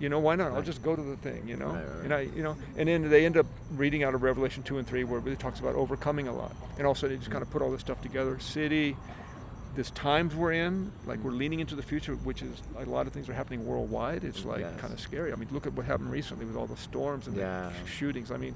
You 0.00 0.08
know, 0.08 0.18
why 0.18 0.34
not? 0.34 0.50
I'll 0.52 0.62
just 0.62 0.82
go 0.82 0.96
to 0.96 1.02
the 1.02 1.16
thing. 1.16 1.46
You 1.46 1.56
know, 1.56 1.68
Right, 1.68 1.84
right, 1.86 2.04
and 2.04 2.14
I, 2.14 2.20
you 2.22 2.42
know, 2.42 2.56
and 2.76 2.88
then 2.88 3.08
they 3.08 3.24
end 3.24 3.36
up 3.36 3.46
reading 3.70 4.02
out 4.02 4.14
of 4.14 4.22
Revelation 4.24 4.62
two 4.64 4.78
and 4.78 4.86
three, 4.86 5.04
where 5.04 5.22
it 5.28 5.38
talks 5.38 5.60
about 5.60 5.76
overcoming 5.76 6.26
a 6.26 6.34
lot, 6.34 6.56
and 6.76 6.86
also 6.86 7.06
they 7.06 7.16
just 7.16 7.30
kind 7.30 7.42
of 7.42 7.50
put 7.50 7.62
all 7.62 7.70
this 7.70 7.82
stuff 7.82 8.02
together. 8.02 8.40
City, 8.40 8.96
this 9.76 9.90
times 9.92 10.34
we're 10.34 10.52
in, 10.52 10.90
like 11.06 11.20
we're 11.20 11.30
leaning 11.30 11.60
into 11.60 11.76
the 11.76 11.82
future, 11.82 12.14
which 12.16 12.42
is 12.42 12.60
a 12.78 12.84
lot 12.86 13.06
of 13.06 13.12
things 13.12 13.28
are 13.28 13.32
happening 13.34 13.64
worldwide. 13.64 14.24
It's 14.24 14.44
like 14.44 14.60
Yes. 14.60 14.80
kind 14.80 14.92
of 14.92 14.98
scary. 14.98 15.32
I 15.32 15.36
mean, 15.36 15.48
look 15.52 15.66
at 15.68 15.72
what 15.74 15.86
happened 15.86 16.10
recently 16.10 16.46
with 16.46 16.56
all 16.56 16.66
the 16.66 16.76
storms 16.76 17.28
and 17.28 17.36
Yeah. 17.36 17.68
the 17.68 17.86
sh- 17.88 17.92
shootings. 17.92 18.32
I 18.32 18.38
mean, 18.38 18.54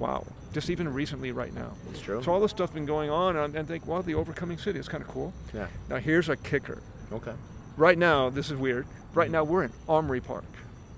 wow. 0.00 0.26
Just 0.52 0.68
even 0.70 0.92
recently, 0.92 1.30
right 1.30 1.54
now. 1.54 1.72
It's 1.90 2.00
true. 2.00 2.22
So 2.24 2.32
all 2.32 2.40
this 2.40 2.50
stuff's 2.50 2.72
been 2.72 2.86
going 2.86 3.08
on, 3.10 3.36
and 3.36 3.56
I 3.56 3.62
think, 3.62 3.86
well, 3.86 4.02
the 4.02 4.14
overcoming 4.14 4.58
city 4.58 4.78
is 4.80 4.88
kind 4.88 5.02
of 5.04 5.08
cool. 5.08 5.32
yeah. 5.54 5.68
Now 5.88 5.96
here's 5.98 6.28
a 6.28 6.36
kicker. 6.36 6.82
Okay. 7.12 7.34
Right 7.76 7.96
now, 7.98 8.30
this 8.30 8.50
is 8.50 8.56
weird. 8.56 8.86
Right 9.14 9.30
now, 9.30 9.44
we're 9.44 9.62
in 9.64 9.72
Armory 9.88 10.20
Park. 10.20 10.44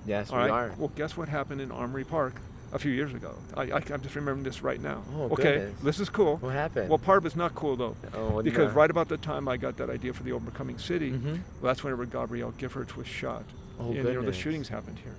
Yes, 0.07 0.31
all 0.31 0.38
we 0.38 0.45
right. 0.45 0.51
are. 0.51 0.75
Well, 0.79 0.91
guess 0.97 1.17
what 1.17 1.29
happened 1.29 1.61
in 1.61 1.71
Armory 1.71 2.05
Park 2.05 2.35
a 2.73 2.79
few 2.79 2.91
years 2.91 3.12
ago? 3.15 3.35
I, 3.57 3.62
I, 3.65 3.77
I'm 3.77 4.01
just 4.03 4.15
remembering 4.15 4.43
this 4.43 4.62
right 4.62 4.81
now. 4.81 5.03
Oh, 5.15 5.25
okay, 5.33 5.43
goodness. 5.59 5.81
this 5.83 6.01
is 6.01 6.09
cool. 6.09 6.38
What 6.38 6.55
happened? 6.55 6.88
Well, 6.88 6.99
part 6.99 7.19
of 7.19 7.27
it's 7.27 7.37
not 7.37 7.55
cool 7.55 7.77
though, 7.77 7.97
oh, 8.15 8.43
because 8.43 8.69
no. 8.71 8.75
right 8.75 8.91
about 8.91 9.09
the 9.09 9.17
time 9.19 9.47
I 9.49 9.57
got 9.59 9.77
that 9.77 9.91
idea 9.91 10.12
for 10.12 10.23
the 10.23 10.33
overcoming 10.33 10.79
city, 10.79 11.12
Mhm. 11.12 11.25
well, 11.61 11.71
that's 11.73 11.85
whenever 11.85 12.05
Gabrielle 12.07 12.53
Giffords 12.53 12.97
was 12.97 13.07
shot. 13.07 13.45
Oh, 13.79 13.87
and, 13.87 13.97
you 13.97 14.03
know, 14.15 14.23
the 14.23 14.33
shootings 14.33 14.69
happened 14.69 14.99
here. 14.99 15.15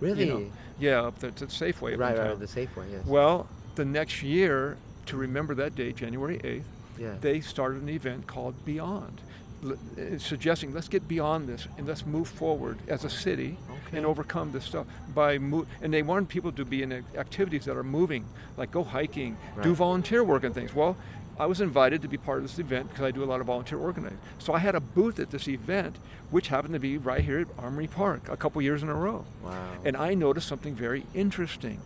Really? 0.00 0.26
know, 0.26 0.44
Yeah, 0.78 1.02
up 1.02 1.18
there, 1.18 1.30
to 1.30 1.46
Safeway. 1.46 1.94
up 1.94 2.00
right, 2.00 2.18
right, 2.18 2.38
the 2.38 2.46
Safeway, 2.46 2.90
yes. 2.90 3.04
Well, 3.06 3.46
the 3.74 3.84
next 3.84 4.22
year, 4.22 4.76
to 5.06 5.16
remember 5.16 5.54
that 5.56 5.74
day, 5.76 5.92
January 5.92 6.38
8th, 6.38 6.62
yeah. 6.98 7.14
they 7.20 7.40
started 7.40 7.82
an 7.82 7.88
event 7.88 8.26
called 8.26 8.54
Beyond, 8.64 9.20
l- 9.64 9.72
uh, 9.72 10.18
suggesting 10.18 10.72
let's 10.74 10.88
get 10.88 11.06
beyond 11.08 11.48
this 11.48 11.66
and 11.78 11.86
let's 11.86 12.04
move 12.06 12.28
forward 12.28 12.78
as 12.88 13.04
a 13.04 13.10
city 13.10 13.56
and 13.92 14.06
overcome 14.06 14.52
this 14.52 14.64
stuff 14.64 14.86
by 15.14 15.36
mo- 15.38 15.66
and 15.82 15.92
they 15.92 16.02
want 16.02 16.28
people 16.28 16.52
to 16.52 16.64
be 16.64 16.82
in 16.82 16.92
activities 17.16 17.64
that 17.66 17.76
are 17.76 17.82
moving, 17.84 18.24
like 18.56 18.70
go 18.70 18.82
hiking, 18.84 19.36
do 19.62 19.74
volunteer 19.74 20.22
work 20.24 20.44
and 20.44 20.54
things. 20.54 20.74
Well, 20.74 20.96
I 21.40 21.46
was 21.46 21.62
invited 21.62 22.02
to 22.02 22.08
be 22.08 22.18
part 22.18 22.36
of 22.36 22.44
this 22.44 22.58
event 22.58 22.90
because 22.90 23.02
I 23.02 23.12
do 23.12 23.24
a 23.24 23.28
lot 23.32 23.40
of 23.40 23.46
volunteer 23.46 23.78
organizing. 23.78 24.18
So 24.38 24.52
I 24.52 24.58
had 24.58 24.74
a 24.74 24.80
booth 24.80 25.18
at 25.18 25.30
this 25.30 25.48
event, 25.48 25.96
which 26.30 26.48
happened 26.48 26.74
to 26.74 26.78
be 26.80 26.98
right 26.98 27.24
here 27.24 27.38
at 27.40 27.46
Armory 27.58 27.86
Park 27.86 28.28
a 28.28 28.36
couple 28.36 28.60
years 28.60 28.82
in 28.82 28.90
a 28.90 28.94
row. 28.94 29.24
wow. 29.42 29.72
And 29.82 29.96
I 29.96 30.12
noticed 30.12 30.46
something 30.46 30.74
very 30.74 31.06
interesting. 31.14 31.80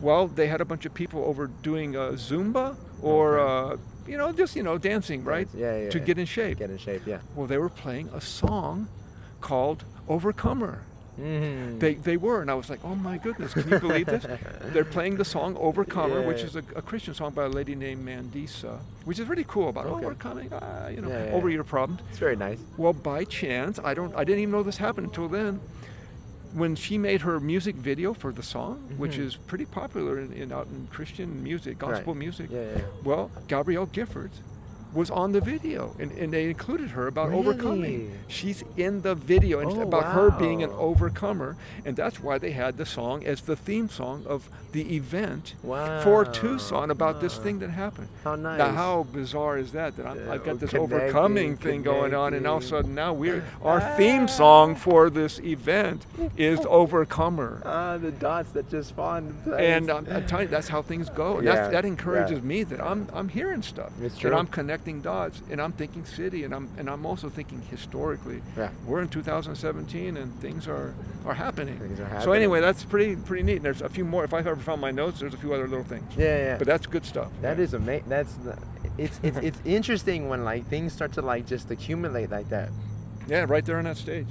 Well, 0.00 0.26
they 0.26 0.48
had 0.48 0.60
a 0.60 0.64
bunch 0.64 0.86
of 0.86 0.92
people 0.92 1.24
over 1.24 1.46
doing 1.46 1.94
uh, 1.96 2.10
Zumba 2.14 2.74
or, 3.00 3.38
uh, 3.38 3.76
you 4.08 4.16
know, 4.18 4.32
just, 4.32 4.56
you 4.56 4.64
know, 4.64 4.76
dancing, 4.76 5.22
right? 5.22 5.46
Yeah, 5.54 5.78
yeah, 5.78 5.90
To 5.90 5.98
yeah. 6.00 6.04
get 6.04 6.18
in 6.18 6.26
shape. 6.26 6.58
Get 6.58 6.70
in 6.70 6.78
shape, 6.78 7.02
yeah. 7.06 7.20
Well, 7.36 7.46
they 7.46 7.58
were 7.58 7.68
playing 7.68 8.08
a 8.12 8.20
song 8.20 8.88
called 9.40 9.84
Overcomer. 10.08 10.82
Mm. 11.20 11.80
They, 11.80 11.94
they 11.94 12.16
were, 12.16 12.42
and 12.42 12.50
I 12.50 12.54
was 12.54 12.68
like, 12.68 12.80
oh 12.84 12.94
my 12.94 13.18
goodness, 13.18 13.54
can 13.54 13.68
you 13.68 13.78
believe 13.78 14.06
this? 14.06 14.26
They're 14.72 14.84
playing 14.84 15.16
the 15.16 15.24
song 15.24 15.56
Overcomer, 15.56 16.26
which 16.26 16.42
is 16.42 16.56
a, 16.56 16.62
a 16.74 16.82
Christian 16.82 17.14
song 17.14 17.32
by 17.32 17.44
a 17.44 17.48
lady 17.48 17.74
named 17.74 18.06
Mandisa, 18.06 18.78
which 19.04 19.18
is 19.18 19.26
really 19.28 19.44
cool 19.48 19.68
about 19.68 19.86
Okay. 19.86 20.04
overcoming, 20.06 20.52
uh, 20.52 20.90
you 20.94 21.00
know, 21.00 21.08
Yeah, 21.08 21.24
yeah, 21.26 21.32
over 21.32 21.48
yeah. 21.48 21.54
your 21.54 21.64
problems. 21.64 22.02
It's 22.10 22.18
very 22.18 22.36
nice. 22.36 22.58
Well, 22.76 22.92
by 22.92 23.24
chance, 23.24 23.78
I 23.82 23.94
don't, 23.94 24.14
I 24.14 24.24
didn't 24.24 24.40
even 24.42 24.52
know 24.52 24.62
this 24.62 24.76
happened 24.76 25.06
until 25.08 25.28
then. 25.28 25.60
When 26.54 26.74
she 26.74 26.96
made 26.96 27.20
her 27.20 27.38
music 27.38 27.74
video 27.76 28.14
for 28.14 28.32
the 28.32 28.42
song, 28.42 28.78
which 28.96 29.16
Mhm. 29.16 29.26
is 29.26 29.36
pretty 29.36 29.66
popular 29.66 30.18
in, 30.20 30.32
in 30.32 30.52
out 30.52 30.68
in 30.68 30.86
Christian 30.90 31.42
music, 31.42 31.78
gospel 31.78 32.14
Right. 32.14 32.18
music. 32.20 32.48
Yeah, 32.50 32.60
yeah. 32.76 32.82
Well, 33.04 33.30
Gabrielle 33.46 33.86
Giffords 33.88 34.40
was 34.96 35.10
on 35.10 35.32
the 35.32 35.40
video, 35.40 35.94
and, 36.00 36.10
and 36.12 36.32
they 36.32 36.46
included 36.48 36.90
her 36.90 37.06
about 37.06 37.30
overcoming. 37.32 38.10
She's 38.28 38.64
in 38.76 39.02
the 39.02 39.14
video, 39.14 39.60
and 39.60 39.70
Oh, 39.76 39.82
about 39.82 40.06
her 40.14 40.30
being 40.30 40.62
an 40.62 40.70
overcomer, 40.70 41.56
and 41.84 41.94
that's 41.96 42.18
why 42.20 42.38
they 42.38 42.52
had 42.52 42.76
the 42.78 42.86
song 42.86 43.24
as 43.26 43.42
the 43.42 43.56
theme 43.56 43.88
song 43.90 44.24
of 44.26 44.48
the 44.72 44.96
event 44.96 45.54
Wow. 45.62 46.02
for 46.02 46.24
Tucson 46.24 46.90
about 46.90 47.20
this 47.20 47.36
thing 47.38 47.58
that 47.60 47.70
happened. 47.70 48.08
How 48.24 48.36
nice. 48.36 48.58
Now, 48.58 48.72
how 48.72 49.06
bizarre 49.12 49.58
is 49.58 49.72
that? 49.72 49.96
That 49.96 50.06
I'm, 50.06 50.16
Yeah, 50.18 50.32
I've 50.32 50.44
got 50.44 50.60
this 50.60 50.74
overcoming 50.74 51.56
thing 51.56 51.82
going 51.82 52.14
on, 52.14 52.34
and 52.34 52.46
all 52.46 52.58
of 52.58 52.64
a 52.64 52.66
sudden 52.66 52.94
now 52.94 53.12
we're 53.12 53.44
our 53.62 53.80
theme 53.96 54.28
song 54.28 54.76
for 54.76 55.10
this 55.10 55.38
event 55.40 56.06
is 56.36 56.60
overcomer. 56.68 57.62
Ah, 57.64 57.96
the 57.98 58.12
dots 58.12 58.50
that 58.52 58.70
just 58.70 58.94
place. 58.96 59.24
And 59.58 59.90
um, 59.90 60.06
I'm 60.10 60.26
telling 60.26 60.46
you, 60.46 60.50
that's 60.50 60.68
how 60.68 60.82
things 60.82 61.08
go. 61.10 61.40
Yeah, 61.40 61.54
that's, 61.54 61.72
that 61.72 61.84
encourages 61.84 62.38
yeah. 62.38 62.44
me 62.44 62.62
that 62.64 62.80
I'm, 62.80 63.08
I'm 63.12 63.28
hearing 63.28 63.62
stuff. 63.62 63.92
It's 64.00 64.14
And 64.14 64.20
true. 64.20 64.34
I'm 64.36 64.46
connecting 64.46 64.85
dots, 64.94 65.42
and 65.50 65.60
I'm 65.60 65.72
thinking 65.72 66.04
city, 66.04 66.44
and 66.44 66.54
I'm, 66.54 66.68
and 66.78 66.88
I'm 66.88 67.04
also 67.04 67.28
thinking 67.28 67.62
historically. 67.70 68.42
Yeah. 68.56 68.70
We're 68.86 69.02
in 69.02 69.08
2017, 69.08 70.16
and 70.16 70.40
things 70.40 70.66
are, 70.66 70.94
are 71.24 71.34
happening. 71.34 71.78
Things 71.78 72.00
are 72.00 72.04
happening. 72.04 72.24
So 72.24 72.32
anyway, 72.32 72.60
that's 72.60 72.84
pretty 72.84 73.16
pretty 73.16 73.42
neat. 73.42 73.56
And 73.56 73.64
there's 73.64 73.82
a 73.82 73.88
few 73.88 74.04
more. 74.04 74.24
If 74.24 74.32
I've 74.32 74.46
ever 74.46 74.60
found 74.60 74.80
my 74.80 74.90
notes, 74.90 75.20
there's 75.20 75.34
a 75.34 75.38
few 75.38 75.52
other 75.52 75.68
little 75.68 75.84
things. 75.84 76.04
Yeah, 76.16 76.38
yeah. 76.38 76.58
But 76.58 76.66
that's 76.66 76.86
good 76.86 77.04
stuff. 77.04 77.30
That 77.42 77.58
is 77.58 77.74
amazing. 77.74 78.08
That's 78.08 78.38
it's 78.98 79.20
it's 79.22 79.38
it's 79.38 79.60
interesting 79.64 80.28
when 80.28 80.44
like 80.44 80.66
things 80.68 80.92
start 80.92 81.12
to 81.14 81.22
like 81.22 81.46
just 81.46 81.70
accumulate 81.70 82.30
like 82.30 82.48
that. 82.50 82.70
Yeah, 83.28 83.44
right 83.48 83.64
there 83.64 83.78
on 83.78 83.84
that 83.84 83.96
stage. 83.96 84.28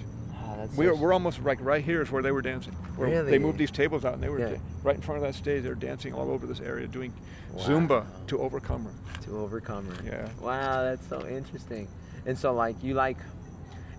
That's 0.68 0.78
We're, 0.78 0.96
we're 0.96 1.14
almost 1.14 1.42
like 1.44 1.60
right 1.62 1.84
here 1.84 2.02
is 2.02 2.12
where 2.12 2.22
they 2.24 2.32
were 2.32 2.42
dancing. 2.42 2.74
Where 2.96 3.10
Really? 3.10 3.32
They 3.32 3.40
moved 3.40 3.58
these 3.58 3.72
tables 3.72 4.06
out 4.06 4.14
and 4.16 4.24
they 4.24 4.30
were 4.30 4.40
Yeah. 4.40 4.50
da- 4.50 4.60
right 4.84 4.96
in 4.96 5.02
front 5.02 5.18
of 5.18 5.28
that 5.28 5.36
stage. 5.36 5.64
They 5.64 5.70
were 5.70 5.76
dancing 5.76 6.14
all 6.14 6.30
over 6.32 6.46
this 6.48 6.60
area 6.60 6.88
doing 6.88 7.14
Wow. 7.54 7.64
Zumba 7.64 8.06
to 8.28 8.40
Overcomer. 8.40 8.92
to 9.24 9.38
Overcomer. 9.40 9.94
Yeah. 10.04 10.28
Wow, 10.42 10.84
that's 10.84 11.08
so 11.08 11.26
interesting. 11.28 11.88
And 12.26 12.38
so 12.38 12.54
like 12.54 12.84
you 12.84 12.94
like, 12.94 13.18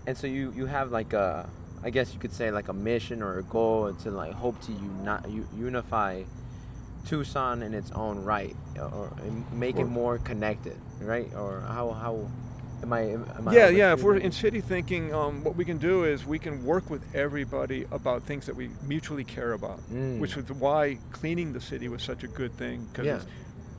and 0.05 0.15
so 0.17 0.27
you 0.27 0.53
you 0.55 0.65
have 0.67 0.91
like 0.91 1.13
a, 1.13 1.49
I 1.83 1.89
guess 1.89 2.13
you 2.13 2.19
could 2.19 2.33
say 2.33 2.51
like 2.51 2.67
a 2.69 2.73
mission 2.73 3.21
or 3.23 3.39
a 3.39 3.43
goal 3.43 3.93
to 3.93 4.11
like 4.11 4.33
hope 4.33 4.59
to 4.61 4.71
unite 4.71 5.27
u- 5.29 5.47
unify 5.57 6.23
Tucson 7.05 7.63
in 7.63 7.73
its 7.73 7.91
own 7.91 8.23
right, 8.23 8.55
or 8.77 9.13
and 9.23 9.45
make 9.53 9.77
it 9.77 9.85
more 9.85 10.17
connected, 10.17 10.75
right? 11.01 11.29
Or 11.35 11.61
how 11.61 11.91
how 11.91 12.27
am 12.83 12.93
I? 12.93 13.01
Am 13.01 13.47
I 13.47 13.53
Yeah, 13.53 13.69
yeah. 13.69 13.93
If 13.93 14.03
we're 14.03 14.17
in 14.17 14.31
city 14.31 14.61
thinking, 14.61 15.13
um, 15.13 15.43
what 15.43 15.55
we 15.55 15.65
can 15.65 15.77
do 15.77 16.03
is 16.05 16.25
we 16.25 16.39
can 16.39 16.63
work 16.65 16.89
with 16.89 17.01
everybody 17.15 17.85
about 17.91 18.23
things 18.23 18.45
that 18.45 18.55
we 18.55 18.69
mutually 18.87 19.23
care 19.23 19.53
about, 19.53 19.79
Mm. 19.91 20.19
which 20.19 20.37
is 20.37 20.49
why 20.51 20.97
cleaning 21.11 21.53
the 21.53 21.61
city 21.61 21.87
was 21.89 22.03
such 22.03 22.23
a 22.23 22.27
good 22.27 22.53
thing 22.57 22.87
because 22.91 23.05
Yeah. 23.05 23.19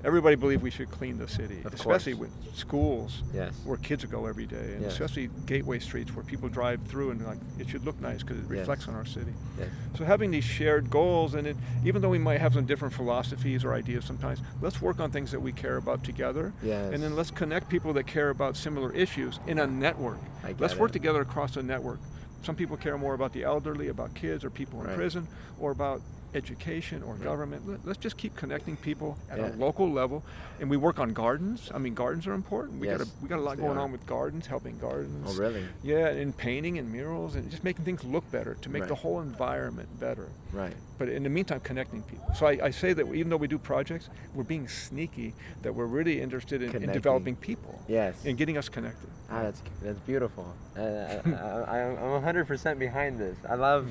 Everybody 0.05 0.37
believed 0.37 0.63
we 0.63 0.71
should 0.71 0.91
clean 0.91 1.19
the 1.19 1.27
city, 1.29 1.61
Of 1.65 1.75
especially 1.75 2.15
course. 2.15 2.31
with 2.47 2.57
schools 2.57 3.23
yes, 3.35 3.53
where 3.65 3.77
kids 3.79 4.05
go 4.05 4.27
every 4.27 4.47
day, 4.47 4.75
and 4.75 4.83
Yes. 4.83 4.93
especially 4.93 5.29
gateway 5.47 5.79
streets 5.79 6.15
where 6.15 6.25
people 6.25 6.49
drive 6.49 6.81
through 6.87 7.11
and 7.11 7.25
like 7.27 7.39
it 7.59 7.69
should 7.69 7.85
look 7.85 8.01
nice 8.01 8.23
because 8.23 8.39
it 8.39 8.43
Yes. 8.43 8.51
reflects 8.51 8.89
on 8.89 8.95
our 8.95 9.05
city. 9.05 9.33
yes, 9.59 9.69
So 9.97 10.05
having 10.05 10.31
these 10.31 10.45
shared 10.45 10.91
goals, 10.91 11.35
and 11.35 11.47
it, 11.47 11.57
even 11.85 12.01
though 12.03 12.09
we 12.09 12.19
might 12.19 12.41
have 12.41 12.55
some 12.55 12.65
different 12.65 12.95
philosophies 12.95 13.65
or 13.65 13.73
ideas 13.75 14.05
sometimes, 14.05 14.41
let's 14.61 14.81
work 14.81 15.01
on 15.01 15.11
things 15.11 15.31
that 15.33 15.41
we 15.41 15.53
care 15.53 15.77
about 15.77 16.05
together, 16.05 16.53
yes. 16.63 16.93
and 16.93 17.03
then 17.03 17.17
let's 17.17 17.31
connect 17.31 17.69
people 17.69 17.93
that 17.95 18.07
care 18.07 18.31
about 18.31 18.57
similar 18.57 18.93
issues 18.93 19.41
in 19.47 19.59
a 19.59 19.67
network. 19.67 20.19
Let's 20.59 20.77
work 20.77 20.91
it. 20.91 20.95
together 20.95 21.21
across 21.21 21.57
a 21.57 21.63
network. 21.63 21.99
Some 22.43 22.55
people 22.55 22.77
care 22.77 22.97
more 22.97 23.15
about 23.15 23.33
the 23.33 23.43
elderly, 23.43 23.89
about 23.89 24.15
kids, 24.15 24.45
or 24.45 24.51
people 24.51 24.81
in 24.81 24.87
Right. 24.87 24.97
prison, 24.97 25.27
or 25.59 25.73
about 25.73 26.01
education 26.35 27.03
or 27.03 27.15
government. 27.15 27.67
Let- 27.69 27.85
Let's 27.87 27.99
just 27.99 28.17
keep 28.17 28.37
connecting 28.37 28.77
people 28.77 29.17
at 29.31 29.39
Yeah. 29.39 29.49
a 29.49 29.57
local 29.57 29.91
level, 29.91 30.23
and 30.61 30.69
we 30.69 30.77
work 30.77 30.99
on 30.99 31.13
gardens. 31.13 31.71
I 31.75 31.79
mean, 31.79 31.95
gardens 31.95 32.27
are 32.27 32.35
important. 32.35 32.81
We 32.81 32.87
Yes, 32.89 32.99
got 32.99 33.07
a, 33.07 33.11
we 33.23 33.29
got 33.29 33.39
a 33.39 33.43
lot 33.43 33.57
going 33.57 33.79
are. 33.79 33.81
on 33.81 33.93
with 33.93 34.05
gardens, 34.07 34.47
helping 34.47 34.79
gardens. 34.79 35.27
Oh 35.27 35.35
really? 35.41 35.65
Yeah, 35.83 36.09
and 36.09 36.37
painting 36.37 36.79
and 36.79 36.91
murals 36.93 37.35
and 37.35 37.51
just 37.51 37.65
making 37.65 37.85
things 37.85 38.05
look 38.05 38.31
better 38.31 38.55
to 38.61 38.69
make 38.69 38.87
the 38.89 38.95
whole 38.95 39.21
environment 39.21 39.89
better. 39.99 40.29
Right. 40.53 40.75
But 40.99 41.09
in 41.09 41.23
the 41.23 41.29
meantime, 41.31 41.61
connecting 41.61 42.03
people. 42.03 42.27
So 42.35 42.47
I, 42.47 42.59
I 42.65 42.71
say 42.71 42.93
that 42.93 43.07
even 43.15 43.31
though 43.31 43.37
we 43.37 43.49
do 43.49 43.59
projects, 43.59 44.09
we're 44.35 44.43
being 44.45 44.69
sneaky. 44.69 45.35
That 45.63 45.75
we're 45.75 45.87
really 45.87 46.21
interested 46.21 46.63
in, 46.63 46.83
in 46.83 46.93
developing 46.93 47.37
people 47.37 47.81
Yes. 47.89 48.25
and 48.25 48.37
getting 48.37 48.57
us 48.59 48.69
connected. 48.69 49.09
Ah, 49.31 49.43
that's 49.43 49.63
that's 49.83 49.99
beautiful. 50.01 50.47
Uh, 50.77 50.81
I, 50.81 50.85
I, 51.31 51.81
I'm 51.83 52.25
I'm 52.27 52.45
100% 52.47 52.79
behind 52.79 53.19
this. 53.19 53.37
I 53.49 53.55
love, 53.55 53.91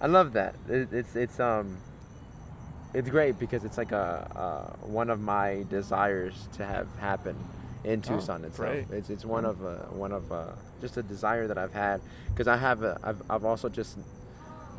I 0.00 0.06
love 0.06 0.32
that. 0.34 0.54
It, 0.68 0.92
it's 0.92 1.14
it's 1.16 1.38
um, 1.40 1.76
it's 2.94 3.08
great 3.08 3.38
because 3.38 3.64
it's 3.64 3.78
like 3.78 3.92
a 3.92 4.26
uh, 4.34 4.86
one 4.86 5.10
of 5.10 5.20
my 5.20 5.64
desires 5.68 6.48
to 6.54 6.64
have 6.64 6.86
happen 6.98 7.36
in 7.84 8.02
Oh, 8.06 8.14
Tucson 8.16 8.44
itself. 8.44 8.68
great. 8.68 8.86
It's 8.90 9.10
it's 9.10 9.24
one 9.24 9.44
of 9.44 9.64
uh, 9.64 9.76
one 9.92 10.12
of 10.12 10.30
uh, 10.32 10.52
just 10.80 10.96
a 10.96 11.02
desire 11.02 11.46
that 11.46 11.58
I've 11.58 11.72
had 11.72 12.00
because 12.28 12.48
I 12.48 12.56
have 12.56 12.82
a, 12.82 12.98
I've 13.02 13.22
I've 13.30 13.44
also 13.44 13.68
just 13.68 13.98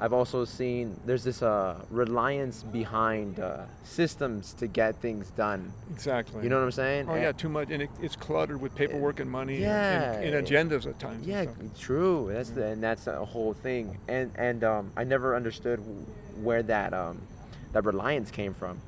I've 0.03 0.13
also 0.13 0.45
seen 0.45 0.99
there's 1.05 1.23
this 1.23 1.43
uh, 1.43 1.75
reliance 1.91 2.63
behind 2.63 3.39
uh, 3.39 3.65
systems 3.83 4.53
to 4.55 4.65
get 4.65 4.95
things 4.95 5.29
done. 5.31 5.71
Exactly. 5.91 6.41
You 6.43 6.49
know 6.49 6.57
what 6.57 6.63
I'm 6.65 6.71
saying? 6.71 7.05
Oh 7.07 7.13
And- 7.13 7.21
yeah, 7.21 7.31
too 7.33 7.49
much, 7.49 7.69
and 7.69 7.83
it, 7.83 7.89
it's 8.01 8.15
cluttered 8.15 8.59
with 8.59 8.73
paperwork 8.73 9.19
and 9.19 9.29
money 9.29 9.53
and- 9.57 9.61
Yeah. 9.63 10.13
and, 10.13 10.33
and 10.35 10.47
agendas 10.47 10.87
at 10.87 10.97
times. 10.99 11.27
Yeah, 11.27 11.45
true. 11.79 12.31
That's 12.33 12.49
the, 12.49 12.65
and 12.65 12.81
that's 12.81 13.05
a 13.05 13.23
whole 13.23 13.53
thing. 13.53 13.99
And 14.07 14.31
and 14.35 14.63
um, 14.63 14.91
I 14.97 15.03
never 15.03 15.35
understood 15.35 15.79
where 16.41 16.63
that 16.63 16.93
um, 16.95 17.21
that 17.73 17.85
reliance 17.85 18.31
came 18.31 18.55
from. 18.55 18.81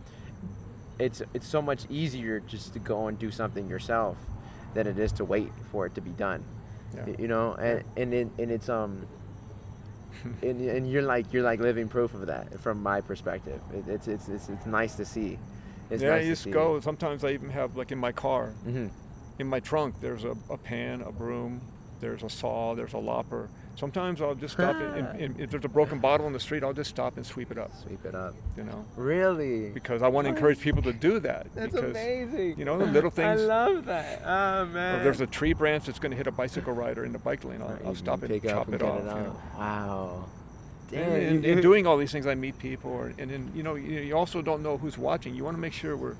It's 0.97 1.21
it's 1.36 1.47
so 1.47 1.62
much 1.62 1.86
easier 1.91 2.39
just 2.39 2.73
to 2.73 2.80
go 2.80 3.08
and 3.08 3.19
do 3.19 3.30
something 3.30 3.67
yourself 3.69 4.17
than 4.73 4.88
it 4.88 4.97
is 4.97 5.12
to 5.13 5.26
wait 5.26 5.52
for 5.71 5.86
it 5.86 5.93
to 5.95 6.02
be 6.02 6.10
done. 6.12 6.43
Yeah. 6.95 7.06
You 7.19 7.28
know, 7.28 7.54
and 7.54 7.84
and 7.95 8.13
it, 8.15 8.28
and 8.39 8.49
it's 8.52 8.67
um. 8.67 9.06
And, 10.41 10.62
and 10.69 10.91
you're 10.91 11.02
like 11.02 11.32
you're 11.34 11.43
like 11.43 11.60
living 11.60 11.88
proof 11.88 12.13
of 12.13 12.28
that 12.28 12.60
from 12.60 12.82
my 12.82 13.02
perspective. 13.02 13.62
It, 13.73 13.88
it's, 13.88 14.08
it's 14.08 14.28
it's 14.30 14.49
it's 14.49 14.65
nice 14.65 14.95
to 14.95 15.06
see. 15.06 15.38
It's 15.89 16.02
yeah, 16.02 16.10
nice 16.12 16.23
you 16.23 16.36
to 16.36 16.36
just 16.36 16.52
go. 16.52 16.80
Sometimes 16.80 17.23
I 17.23 17.32
even 17.32 17.49
have 17.49 17.76
like 17.76 17.91
in 17.91 17.99
my 17.99 18.12
car, 18.12 18.47
hmm 18.63 18.88
in 19.39 19.47
my 19.47 19.60
trunk, 19.60 19.95
there's 19.99 20.23
a, 20.23 20.36
a 20.49 20.58
pan, 20.58 21.02
a 21.02 21.12
broom, 21.12 21.62
there's 21.99 22.23
a 22.23 22.30
saw, 22.30 22.76
there's 22.76 22.93
a 22.93 22.97
lopper. 22.97 23.49
Sometimes 23.76 24.22
I'll 24.22 24.36
just 24.36 24.54
stop 24.54 24.76
and, 24.76 24.96
and, 25.08 25.20
and 25.20 25.40
if 25.42 25.50
there's 25.50 25.66
a 25.66 25.70
broken 25.70 26.00
bottle 26.00 26.28
in 26.28 26.34
the 26.34 26.40
street, 26.40 26.64
I'll 26.64 26.74
just 26.74 26.92
stop 26.92 27.18
and 27.18 27.26
sweep 27.26 27.50
it 27.52 27.58
up. 27.58 27.72
Sweep 27.82 28.06
it 28.06 28.14
up. 28.14 28.36
You 28.56 28.64
know, 28.66 28.86
Really? 28.96 29.70
because 29.72 30.04
I 30.04 30.08
want 30.10 30.26
to 30.26 30.30
encourage 30.34 30.60
people 30.60 30.84
to 30.84 30.94
do 30.94 31.20
that. 31.22 31.48
That's 31.56 31.74
because, 31.74 31.90
amazing. 31.92 32.60
you 32.60 32.66
know, 32.66 32.78
the 32.78 32.86
little 32.86 33.10
things- 33.20 33.42
I 33.42 33.46
love 33.46 33.86
that. 33.86 34.22
Oh 34.24 34.66
man. 34.68 34.94
Or 34.94 34.98
if 35.00 35.04
there's 35.04 35.22
a 35.22 35.28
tree 35.28 35.54
branch 35.54 35.86
that's 35.86 35.98
going 36.00 36.12
to 36.12 36.18
hit 36.18 36.28
a 36.28 36.32
bicycle 36.32 36.74
rider 36.74 37.04
in 37.04 37.14
the 37.14 37.20
bike 37.20 37.44
lane, 37.44 37.62
I'll, 37.64 37.70
Right, 37.70 37.82
I'll 37.86 37.96
stop 37.96 38.22
it, 38.24 38.28
pick 38.30 38.44
chop 38.44 38.68
and 38.68 38.76
it 38.76 38.84
off. 38.84 39.00
it 39.00 39.04
you 39.06 39.06
know. 39.10 39.42
Wow. 39.58 40.26
And, 40.92 41.00
Damn, 41.02 41.12
and, 41.38 41.46
and 41.46 41.62
doing 41.64 41.88
all 41.88 41.98
these 41.98 42.12
things, 42.12 42.28
I 42.28 42.36
meet 42.36 42.60
people, 42.60 42.92
or, 42.92 43.14
and 43.18 43.32
then 43.32 43.52
you 43.56 43.64
know, 43.64 43.74
you, 43.74 44.00
you 44.02 44.16
also 44.16 44.44
don't 44.44 44.62
know 44.62 44.78
who's 44.78 44.96
watching. 45.00 45.34
You 45.34 45.44
want 45.44 45.58
to 45.58 45.62
make 45.62 45.74
sure 45.74 45.98
we're 45.98 46.16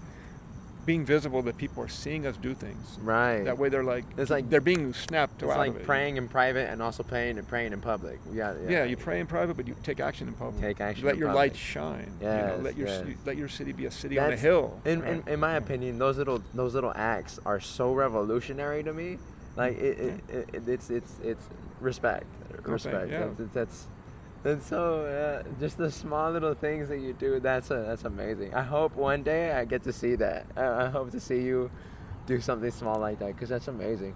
being 0.86 1.06
visible, 1.06 1.42
that 1.44 1.58
people 1.58 1.82
are 1.84 1.88
seeing 1.88 2.26
us 2.28 2.36
do 2.38 2.54
things. 2.54 2.98
right. 3.02 3.44
That 3.46 3.58
way, 3.58 3.70
they're 3.70 3.84
like, 3.84 4.06
It's 4.18 4.30
like- 4.30 4.50
they're 4.50 4.60
being 4.62 4.94
snapped 4.94 5.42
it's 5.42 5.52
out 5.52 5.58
like 5.58 5.70
of 5.72 5.78
it. 5.78 5.86
praying 5.86 6.18
in 6.18 6.28
private 6.28 6.70
and 6.70 6.82
also 6.82 7.04
praying 7.04 7.38
and 7.38 7.48
praying 7.48 7.74
in 7.74 7.80
public. 7.82 8.20
We 8.30 8.38
got 8.38 8.56
Yeah. 8.68 8.84
you 8.84 8.98
pray 8.98 9.20
in 9.20 9.28
private, 9.28 9.56
but 9.56 9.68
you 9.68 9.76
take 9.84 10.00
action 10.00 10.28
in 10.28 10.34
public. 10.34 10.62
Take 10.62 10.82
action 10.82 11.06
Let 11.06 11.18
your 11.18 11.30
public. 11.30 11.52
light 11.52 11.56
shine. 11.56 12.12
you 12.20 12.28
know, 12.28 12.60
let 12.62 12.76
your 12.78 12.88
yes. 12.88 13.06
let 13.26 13.38
your 13.38 13.48
city 13.48 13.72
be 13.72 13.86
a 13.86 13.92
city 13.92 14.20
on 14.20 14.34
a 14.34 14.36
hill. 14.38 14.80
In, 14.86 15.02
right? 15.02 15.12
in, 15.12 15.34
in 15.34 15.40
my 15.40 15.56
opinion, 15.56 16.00
those 16.00 16.18
little 16.18 16.42
those 16.54 16.74
little 16.74 16.94
acts 16.96 17.40
are 17.46 17.60
so 17.60 17.94
revolutionary 17.94 18.84
to 18.84 18.94
me. 18.94 19.20
Like 19.56 19.78
it, 19.78 20.00
it, 20.00 20.14
it, 20.30 20.50
it 20.54 20.68
it's 20.68 20.90
it's 20.90 21.14
it's 21.24 21.44
respect, 21.80 22.26
respect. 22.64 23.10
yeah. 23.12 23.28
That's, 23.38 23.54
that's 23.54 23.88
that's 24.44 24.68
so 24.68 25.06
uh, 25.06 25.44
just 25.60 25.78
the 25.78 25.90
small 25.92 26.32
little 26.32 26.54
things 26.54 26.90
that 26.90 27.00
you 27.00 27.14
do. 27.14 27.40
That's 27.40 27.72
a, 27.72 27.84
that's 27.88 28.04
amazing. 28.04 28.54
I 28.54 28.62
hope 28.64 28.96
one 28.96 29.24
day 29.24 29.52
I 29.54 29.66
get 29.66 29.84
to 29.84 29.94
see 29.94 30.16
that. 30.16 30.46
I, 30.56 30.86
I 30.86 30.90
hope 30.90 31.12
to 31.12 31.20
see 31.20 31.42
you 31.42 31.72
do 32.26 32.40
something 32.42 32.72
small 32.72 33.00
like 33.00 33.20
that 33.20 33.28
because 33.28 33.50
that's 33.50 33.68
amazing. 33.68 34.16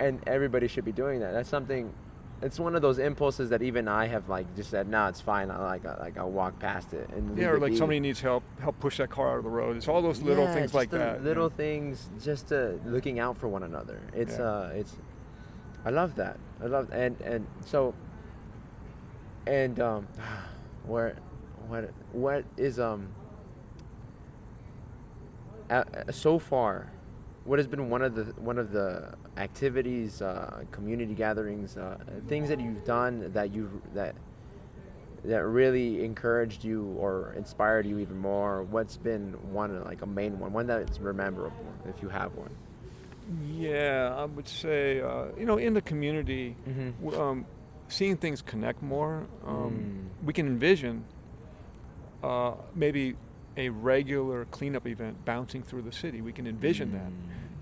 And 0.00 0.20
everybody 0.26 0.68
should 0.68 0.84
be 0.84 0.92
doing 0.92 1.20
that. 1.20 1.32
That's 1.32 1.48
something. 1.48 1.92
It's 2.40 2.60
one 2.60 2.76
of 2.76 2.82
those 2.82 2.98
impulses 3.00 3.50
that 3.50 3.62
even 3.62 3.88
I 3.88 4.06
have 4.06 4.28
like 4.28 4.54
just 4.54 4.70
said, 4.70 4.86
no, 4.88 5.08
it's 5.08 5.20
fine. 5.20 5.50
I 5.50 5.58
like 5.58 5.84
I, 5.84 5.98
like 5.98 6.16
I'll 6.16 6.30
walk 6.30 6.58
past 6.60 6.92
it 6.92 7.08
and 7.10 7.36
yeah, 7.36 7.48
or 7.48 7.58
like 7.58 7.72
be." 7.72 7.76
somebody 7.76 7.98
needs 7.98 8.20
help, 8.20 8.44
help 8.60 8.78
push 8.78 8.98
that 8.98 9.10
car 9.10 9.32
out 9.32 9.38
of 9.38 9.44
the 9.44 9.50
road. 9.50 9.76
It's 9.76 9.88
all 9.88 10.00
those 10.00 10.22
little 10.22 10.44
Yeah, 10.44 10.54
things 10.54 10.72
like 10.72 10.90
that. 10.90 11.18
you 11.18 11.24
Little 11.24 11.50
know. 11.50 11.56
things, 11.56 12.08
just 12.22 12.52
uh, 12.52 12.72
looking 12.86 13.18
out 13.18 13.36
for 13.36 13.48
one 13.48 13.64
another. 13.64 14.00
It's 14.14 14.38
Yeah. 14.38 14.44
uh, 14.44 14.70
it's. 14.72 14.96
I 15.84 15.90
love 15.90 16.14
that. 16.14 16.38
I 16.62 16.66
love 16.66 16.90
and 16.92 17.20
and 17.22 17.46
so. 17.66 17.92
And 19.48 19.80
um, 19.80 20.06
where, 20.84 21.16
what 21.68 21.90
what 22.12 22.44
is 22.56 22.78
um. 22.78 23.08
So 26.10 26.38
far, 26.38 26.90
what 27.44 27.58
has 27.58 27.66
been 27.66 27.90
one 27.90 28.02
of 28.02 28.14
the 28.14 28.24
one 28.40 28.58
of 28.58 28.72
the 28.72 29.14
activities, 29.36 30.22
uh, 30.22 30.64
community 30.70 31.14
gatherings, 31.14 31.76
uh, 31.76 31.98
things 32.26 32.48
that 32.48 32.60
you've 32.60 32.84
done 32.84 33.32
that 33.32 33.52
you've 33.54 33.72
that 33.94 34.14
that 35.24 35.44
really 35.44 36.04
encouraged 36.04 36.64
you 36.64 36.84
or 36.98 37.34
inspired 37.36 37.86
you 37.86 37.98
even 37.98 38.16
more? 38.18 38.62
What's 38.62 38.96
been 38.96 39.32
one 39.52 39.82
like 39.84 40.02
a 40.02 40.06
main 40.06 40.38
one, 40.38 40.52
one 40.52 40.66
that's 40.66 40.98
memorable, 41.00 41.52
if 41.86 42.02
you 42.02 42.08
have 42.08 42.34
one? 42.34 42.50
Yeah, 43.46 44.14
I 44.16 44.24
would 44.24 44.48
say, 44.48 45.02
uh, 45.02 45.26
you 45.38 45.44
know, 45.44 45.58
in 45.58 45.74
the 45.74 45.82
community, 45.82 46.56
Mm-hmm. 46.66 47.20
um, 47.20 47.44
seeing 47.88 48.16
things 48.16 48.42
connect 48.42 48.82
more, 48.82 49.26
um, 49.46 50.10
Mm. 50.22 50.26
we 50.26 50.32
can 50.32 50.46
envision 50.46 51.04
uh, 52.22 52.54
maybe 52.74 53.14
a 53.56 53.68
regular 53.68 54.44
cleanup 54.46 54.86
event 54.86 55.24
bouncing 55.24 55.62
through 55.62 55.82
the 55.82 55.92
city. 55.92 56.20
We 56.20 56.32
can 56.32 56.46
envision 56.48 56.92
that 56.92 57.12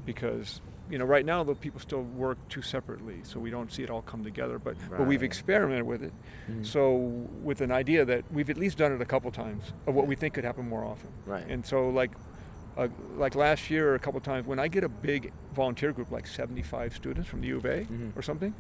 because, 0.07 0.61
you 0.91 0.97
know, 0.99 1.05
right 1.05 1.25
now, 1.27 1.45
the 1.45 1.55
people 1.55 1.79
still 1.81 2.03
work 2.03 2.39
too 2.49 2.63
separately, 2.63 3.21
so 3.23 3.39
we 3.39 3.51
don't 3.51 3.71
see 3.71 3.83
it 3.83 3.91
all 3.91 4.03
come 4.03 4.25
together. 4.25 4.59
But, 4.59 4.77
but 4.91 5.07
we've 5.07 5.23
experimented 5.23 5.87
with 5.87 6.03
it. 6.03 6.13
Mhm. 6.51 6.65
So, 6.67 6.97
with 7.43 7.61
an 7.61 7.71
idea 7.71 8.05
that 8.07 8.25
we've 8.33 8.49
at 8.49 8.57
least 8.57 8.79
done 8.79 8.93
it 8.93 9.01
a 9.03 9.05
couple 9.07 9.31
times 9.31 9.73
of 9.87 9.95
what 9.95 10.07
we 10.07 10.17
think 10.17 10.33
could 10.35 10.45
happen 10.45 10.67
more 10.69 10.85
often. 10.85 11.11
Right. 11.27 11.45
And 11.49 11.65
so, 11.67 11.89
like, 11.91 12.13
uh, 12.79 12.89
like 13.17 13.35
last 13.35 13.71
year, 13.71 13.95
a 13.95 13.99
couple 13.99 14.21
times, 14.21 14.47
when 14.47 14.59
I 14.59 14.69
get 14.69 14.85
a 14.85 14.89
big 14.89 15.33
volunteer 15.55 15.93
group, 15.93 16.11
like 16.11 16.27
75 16.27 16.95
students 16.95 17.29
from 17.29 17.41
the 17.43 17.49
U 17.49 17.57
of 17.59 17.65
A 17.67 17.85
Mhm. 17.85 18.17
or 18.17 18.23
something, 18.23 18.55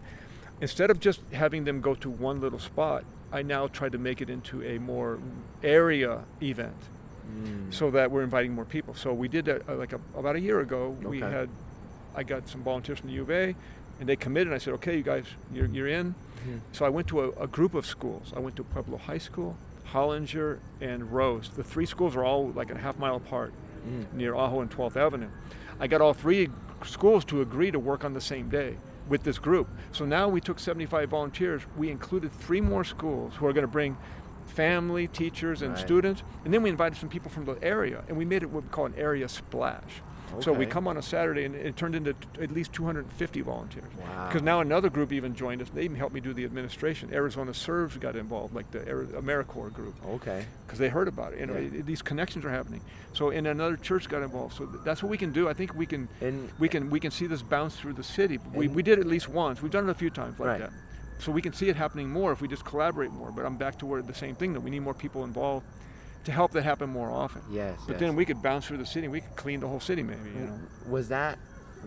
instead 0.60 0.90
of 0.90 1.00
just 1.00 1.20
having 1.32 1.64
them 1.64 1.80
go 1.80 1.94
to 1.96 2.10
one 2.10 2.40
little 2.40 2.58
spot, 2.58 3.04
I 3.32 3.42
now 3.42 3.66
try 3.66 3.88
to 3.88 3.98
make 3.98 4.20
it 4.20 4.30
into 4.30 4.62
a 4.62 4.78
more 4.78 5.18
area 5.62 6.24
event. 6.42 6.76
Mm. 7.26 7.74
so 7.74 7.90
that 7.90 8.08
we're 8.12 8.22
inviting 8.22 8.52
more 8.52 8.64
people. 8.64 8.94
So 8.94 9.12
we 9.12 9.26
did 9.26 9.46
that 9.46 9.68
uh, 9.68 9.74
like 9.74 9.92
a, 9.92 9.98
about 10.16 10.36
a 10.36 10.40
year 10.40 10.60
ago. 10.60 10.96
We 11.02 11.18
had, 11.18 11.48
I 12.14 12.22
got 12.22 12.48
some 12.48 12.62
volunteers 12.62 13.00
from 13.00 13.08
the 13.08 13.14
U 13.16 13.22
of 13.22 13.30
A, 13.32 13.56
and 13.98 14.08
they 14.08 14.14
committed. 14.14 14.46
And 14.46 14.54
I 14.54 14.58
said, 14.58 14.74
okay, 14.74 14.96
you 14.96 15.02
guys, 15.02 15.24
you're, 15.52 15.66
you're 15.66 15.88
in. 15.88 16.14
Mhm. 16.46 16.60
So 16.70 16.84
I 16.84 16.88
went 16.88 17.08
to 17.08 17.22
a, 17.22 17.30
a 17.32 17.46
group 17.48 17.74
of 17.74 17.84
schools. 17.84 18.32
I 18.36 18.38
went 18.38 18.54
to 18.56 18.62
Pueblo 18.62 18.96
High 18.96 19.18
School, 19.18 19.56
Hollinger, 19.92 20.60
and 20.80 21.10
Rose. 21.12 21.50
The 21.50 21.64
three 21.64 21.84
schools 21.86 22.14
are 22.14 22.24
all 22.24 22.50
like 22.50 22.70
a 22.70 22.78
half 22.78 22.96
mile 22.96 23.16
apart 23.16 23.52
Mm. 23.88 24.12
near 24.14 24.34
Ajo 24.34 24.60
and 24.60 24.70
12th 24.70 24.96
Avenue. 24.96 25.28
I 25.80 25.88
got 25.88 26.00
all 26.00 26.14
three 26.14 26.48
schools 26.84 27.24
to 27.26 27.40
agree 27.40 27.72
to 27.72 27.78
work 27.80 28.04
on 28.04 28.14
the 28.14 28.20
same 28.20 28.48
day 28.48 28.76
with 29.08 29.22
this 29.22 29.38
group. 29.38 29.68
So 29.92 30.04
now 30.04 30.28
we 30.28 30.40
took 30.40 30.58
75 30.58 31.08
volunteers. 31.10 31.62
We 31.76 31.90
included 31.90 32.32
three 32.32 32.60
more 32.60 32.84
schools 32.84 33.34
who 33.36 33.46
are 33.46 33.52
going 33.52 33.62
to 33.66 33.68
bring 33.68 33.96
family, 34.46 35.08
teachers, 35.08 35.62
and 35.62 35.72
Right. 35.74 35.78
students. 35.80 36.22
And 36.44 36.52
then 36.54 36.62
we 36.62 36.70
invited 36.70 36.98
some 36.98 37.08
people 37.08 37.30
from 37.30 37.44
the 37.44 37.62
area, 37.62 38.04
and 38.08 38.16
we 38.16 38.24
made 38.24 38.42
it 38.42 38.50
what 38.50 38.62
we 38.64 38.68
call 38.70 38.86
an 38.86 38.94
area 38.96 39.28
splash. 39.28 40.02
So 40.40 40.52
we 40.52 40.66
come 40.66 40.86
on 40.88 40.96
a 40.96 41.02
Saturday, 41.02 41.44
and 41.44 41.54
it 41.54 41.76
turned 41.76 41.94
into 41.94 42.12
t- 42.12 42.18
at 42.42 42.50
least 42.50 42.72
250 42.72 43.40
volunteers. 43.40 43.84
Wow. 43.98 44.26
Because 44.28 44.42
now 44.42 44.60
another 44.60 44.90
group 44.90 45.12
even 45.12 45.34
joined 45.34 45.62
us. 45.62 45.70
They 45.70 45.84
even 45.84 45.96
helped 45.96 46.14
me 46.14 46.20
do 46.20 46.34
the 46.34 46.44
administration. 46.44 47.12
Arizona 47.12 47.54
Serves 47.54 47.96
got 47.96 48.16
involved, 48.16 48.54
like 48.54 48.70
the 48.70 48.80
Ari- 48.90 49.06
AmeriCorps 49.06 49.72
group 49.72 49.94
Okay. 50.06 50.44
because 50.66 50.78
they 50.78 50.88
heard 50.88 51.08
about 51.08 51.32
it. 51.32 51.40
You 51.40 51.46
know, 51.46 51.54
Yeah. 51.54 51.78
it- 51.78 51.86
these 51.86 52.02
connections 52.02 52.44
are 52.44 52.50
happening. 52.50 52.82
So, 53.14 53.30
and 53.30 53.46
another 53.46 53.76
church 53.76 54.08
got 54.08 54.22
involved. 54.22 54.54
So 54.56 54.66
th- 54.66 54.82
that's 54.84 55.02
what 55.02 55.10
we 55.10 55.16
can 55.18 55.32
do. 55.32 55.48
I 55.48 55.54
think 55.54 55.74
we 55.74 55.86
can, 55.86 56.08
And 56.20 56.50
we 56.58 56.68
can, 56.68 56.90
we 56.90 57.00
can 57.00 57.10
see 57.10 57.26
this 57.26 57.42
bounce 57.42 57.76
through 57.76 57.94
the 57.94 58.02
city. 58.04 58.38
We, 58.52 58.68
we 58.68 58.82
did 58.82 58.98
it 58.98 59.02
at 59.02 59.06
least 59.06 59.28
once. 59.28 59.62
We've 59.62 59.70
done 59.72 59.88
it 59.88 59.90
a 59.90 59.94
few 59.94 60.10
times 60.10 60.38
like 60.38 60.48
Right. 60.48 60.60
that. 60.60 60.72
So 61.18 61.32
we 61.32 61.40
can 61.40 61.54
see 61.54 61.68
it 61.70 61.76
happening 61.76 62.10
more 62.10 62.30
if 62.32 62.42
we 62.42 62.48
just 62.48 62.64
collaborate 62.64 63.10
more. 63.10 63.30
But 63.32 63.46
I'm 63.46 63.56
back 63.56 63.78
to 63.78 63.86
where 63.86 64.02
the 64.02 64.12
same 64.12 64.34
thing 64.34 64.52
that 64.52 64.60
we 64.60 64.70
need 64.70 64.80
more 64.80 64.92
people 64.92 65.24
involved 65.24 65.64
to 66.26 66.32
help 66.32 66.50
that 66.52 66.62
happen 66.62 66.90
more 66.90 67.10
often. 67.10 67.42
yes. 67.50 67.78
But 67.86 67.92
yes. 67.92 68.00
then 68.00 68.16
we 68.16 68.24
could 68.24 68.42
bounce 68.42 68.66
through 68.66 68.78
the 68.78 68.86
city. 68.86 69.08
We 69.08 69.20
could 69.20 69.36
clean 69.36 69.60
the 69.60 69.68
whole 69.68 69.80
city, 69.80 70.02
maybe. 70.02 70.30
You 70.30 70.46
know, 70.46 70.58
was 70.88 71.08
that 71.08 71.38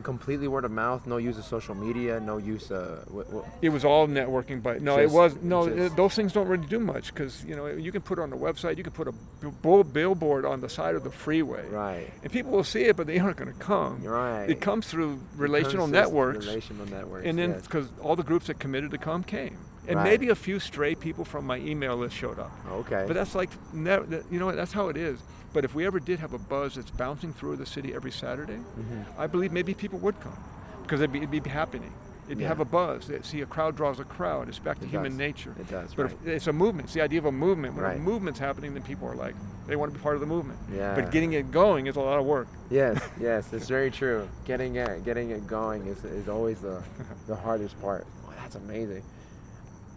completely 0.03 0.47
word 0.47 0.65
of 0.65 0.71
mouth? 0.71 1.05
No 1.07 1.17
use 1.17 1.37
of 1.37 1.45
social 1.45 1.75
media. 1.75 2.19
No 2.19 2.37
use. 2.37 2.71
of. 2.71 3.09
what, 3.11 3.29
what, 3.31 3.45
it 3.61 3.69
was 3.69 3.83
all 3.85 4.07
networking. 4.07 4.61
But 4.63 4.81
no, 4.81 4.97
Just- 4.97 5.13
it 5.13 5.15
was 5.17 5.35
no. 5.41 5.69
just- 5.69 5.95
those 5.95 6.13
things 6.15 6.33
don't 6.33 6.47
really 6.47 6.67
do 6.67 6.79
much 6.79 7.13
because 7.13 7.43
you 7.45 7.55
know 7.55 7.67
you 7.67 7.91
can 7.91 8.01
put 8.01 8.19
on 8.19 8.29
the 8.29 8.37
website. 8.37 8.77
You 8.77 8.83
can 8.83 8.93
put 8.93 9.07
a 9.07 9.11
b- 9.11 9.83
billboard 9.91 10.45
on 10.45 10.61
the 10.61 10.69
side 10.69 10.95
of 10.95 11.03
the 11.03 11.11
freeway. 11.11 11.67
right. 11.69 12.09
And 12.23 12.31
people 12.31 12.51
will 12.51 12.63
see 12.63 12.83
it, 12.83 12.95
but 12.95 13.07
they 13.07 13.19
aren't 13.19 13.37
going 13.37 13.51
to 13.53 13.59
come. 13.59 14.03
Right. 14.03 14.49
It 14.49 14.61
comes 14.61 14.87
through 14.87 15.19
relational 15.35 15.85
Consist- 15.87 15.91
networks, 15.93 16.45
Relational 16.45 16.85
networks. 16.85 17.25
and 17.25 17.37
then 17.37 17.51
yes. 17.51 17.61
because 17.63 17.87
all 18.01 18.15
the 18.15 18.23
groups 18.23 18.47
that 18.47 18.59
committed 18.59 18.91
to 18.91 18.97
come 18.97 19.23
came, 19.23 19.57
and 19.87 19.97
Right. 19.97 20.03
maybe 20.03 20.29
a 20.29 20.35
few 20.35 20.59
stray 20.59 20.95
people 20.95 21.25
from 21.25 21.45
my 21.45 21.57
email 21.57 21.95
list 21.97 22.15
showed 22.15 22.37
up. 22.39 22.51
Okay. 22.71 23.03
But 23.07 23.13
that's 23.15 23.33
like, 23.35 23.49
you 23.73 24.39
know, 24.39 24.51
that's 24.51 24.71
how 24.71 24.89
it 24.89 24.97
is. 24.97 25.19
But 25.53 25.65
if 25.65 25.73
we 25.73 25.85
ever 25.85 25.99
did 25.99 26.19
have 26.19 26.33
a 26.33 26.37
buzz 26.37 26.75
that's 26.75 26.91
bouncing 26.91 27.33
through 27.33 27.55
the 27.57 27.65
city 27.65 27.93
every 27.93 28.11
Saturday, 28.11 28.59
Mhm. 28.79 29.05
I 29.17 29.27
believe 29.27 29.51
maybe 29.51 29.73
people 29.73 29.99
would 29.99 30.19
come 30.19 30.37
because 30.83 31.01
it'd 31.01 31.11
be, 31.11 31.19
it'd 31.19 31.31
be 31.43 31.49
happening. 31.49 31.91
It'd 32.27 32.39
Yeah. 32.39 32.47
have 32.49 32.59
a 32.59 32.65
buzz. 32.65 33.09
See 33.23 33.41
a 33.41 33.47
crowd 33.47 33.75
draws 33.75 33.99
a 33.99 34.03
crowd. 34.03 34.49
It's 34.49 34.59
back 34.59 34.77
to 34.79 34.85
It 34.85 34.89
human 34.89 35.13
does. 35.13 35.17
nature. 35.17 35.55
It 35.59 35.67
does. 35.67 35.95
But 35.95 36.03
right. 36.03 36.11
if 36.25 36.27
it's 36.27 36.47
a 36.47 36.53
movement. 36.53 36.85
It's 36.85 36.93
the 36.93 37.01
idea 37.01 37.17
of 37.17 37.25
a 37.25 37.31
movement. 37.31 37.73
When 37.73 37.83
Right. 37.83 37.97
a 37.97 37.99
movement's 37.99 38.37
happening, 38.39 38.75
then 38.75 38.83
people 38.83 39.07
are 39.07 39.15
like, 39.15 39.33
they 39.65 39.75
want 39.75 39.91
to 39.91 39.97
be 39.97 40.03
part 40.03 40.13
of 40.13 40.21
the 40.21 40.27
movement. 40.27 40.59
yeah. 40.71 40.93
But 40.93 41.09
getting 41.09 41.33
it 41.33 41.49
going 41.51 41.87
is 41.87 41.95
a 41.95 41.99
lot 42.01 42.19
of 42.19 42.25
work. 42.27 42.47
Yes, 42.69 43.01
yes, 43.19 43.51
it's 43.51 43.67
very 43.67 43.89
true. 43.89 44.27
Getting 44.45 44.75
it, 44.75 45.03
getting 45.03 45.31
it 45.31 45.47
going 45.47 45.87
is, 45.87 46.03
is 46.03 46.29
always 46.29 46.59
the, 46.61 46.83
the 47.27 47.35
hardest 47.35 47.81
part. 47.81 48.05
Wow, 48.27 48.33
that's 48.43 48.55
amazing. 48.55 49.01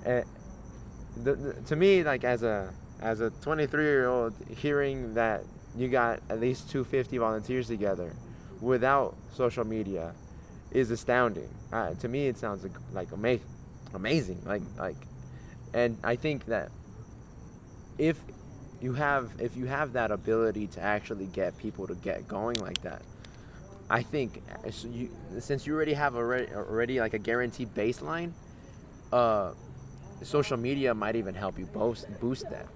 And 0.07 0.25
the, 1.23 1.35
the, 1.35 1.53
to 1.67 1.77
me, 1.77 2.03
like 2.03 2.25
as 2.25 2.43
a 2.43 2.71
as 3.03 3.21
a 3.21 3.31
23 3.31 3.83
year 3.85 4.09
old, 4.09 4.35
hearing 4.57 5.15
that 5.15 5.43
you 5.77 5.89
got 5.89 6.21
at 6.31 6.41
least 6.41 6.71
250 6.71 7.19
volunteers 7.19 7.67
together 7.67 8.15
without 8.61 9.17
social 9.35 9.65
media 9.65 10.15
is 10.71 10.91
astounding. 10.91 11.49
Uh, 11.73 11.95
to 11.95 12.09
me, 12.09 12.29
it 12.29 12.39
sounds 12.39 12.63
like, 12.63 12.73
like 12.93 13.09
amazing. 13.95 14.41
Like 14.45 14.63
like, 14.79 14.97
and 15.75 15.99
I 16.05 16.17
think 16.17 16.47
that 16.47 16.71
if 17.99 18.19
you 18.81 18.95
have 18.95 19.31
if 19.39 19.57
you 19.57 19.67
have 19.67 19.93
that 19.93 20.11
ability 20.11 20.67
to 20.67 20.81
actually 20.81 21.27
get 21.27 21.57
people 21.59 21.87
to 21.87 21.95
get 21.95 22.27
going 22.27 22.57
like 22.59 22.81
that 22.83 23.03
i 23.89 24.03
think 24.03 24.43
you, 24.91 25.09
since 25.39 25.67
you 25.67 25.75
already 25.75 25.93
have 25.93 26.17
already, 26.17 26.53
already 26.53 26.99
like 26.99 27.15
a 27.15 27.19
guaranteed 27.19 27.73
baseline 27.75 28.33
uh 29.13 29.53
social 30.23 30.57
media 30.57 30.95
might 30.95 31.17
even 31.17 31.35
help 31.35 31.59
you 31.59 31.67
boost 31.67 32.07
boost 32.21 32.49
that 32.51 32.67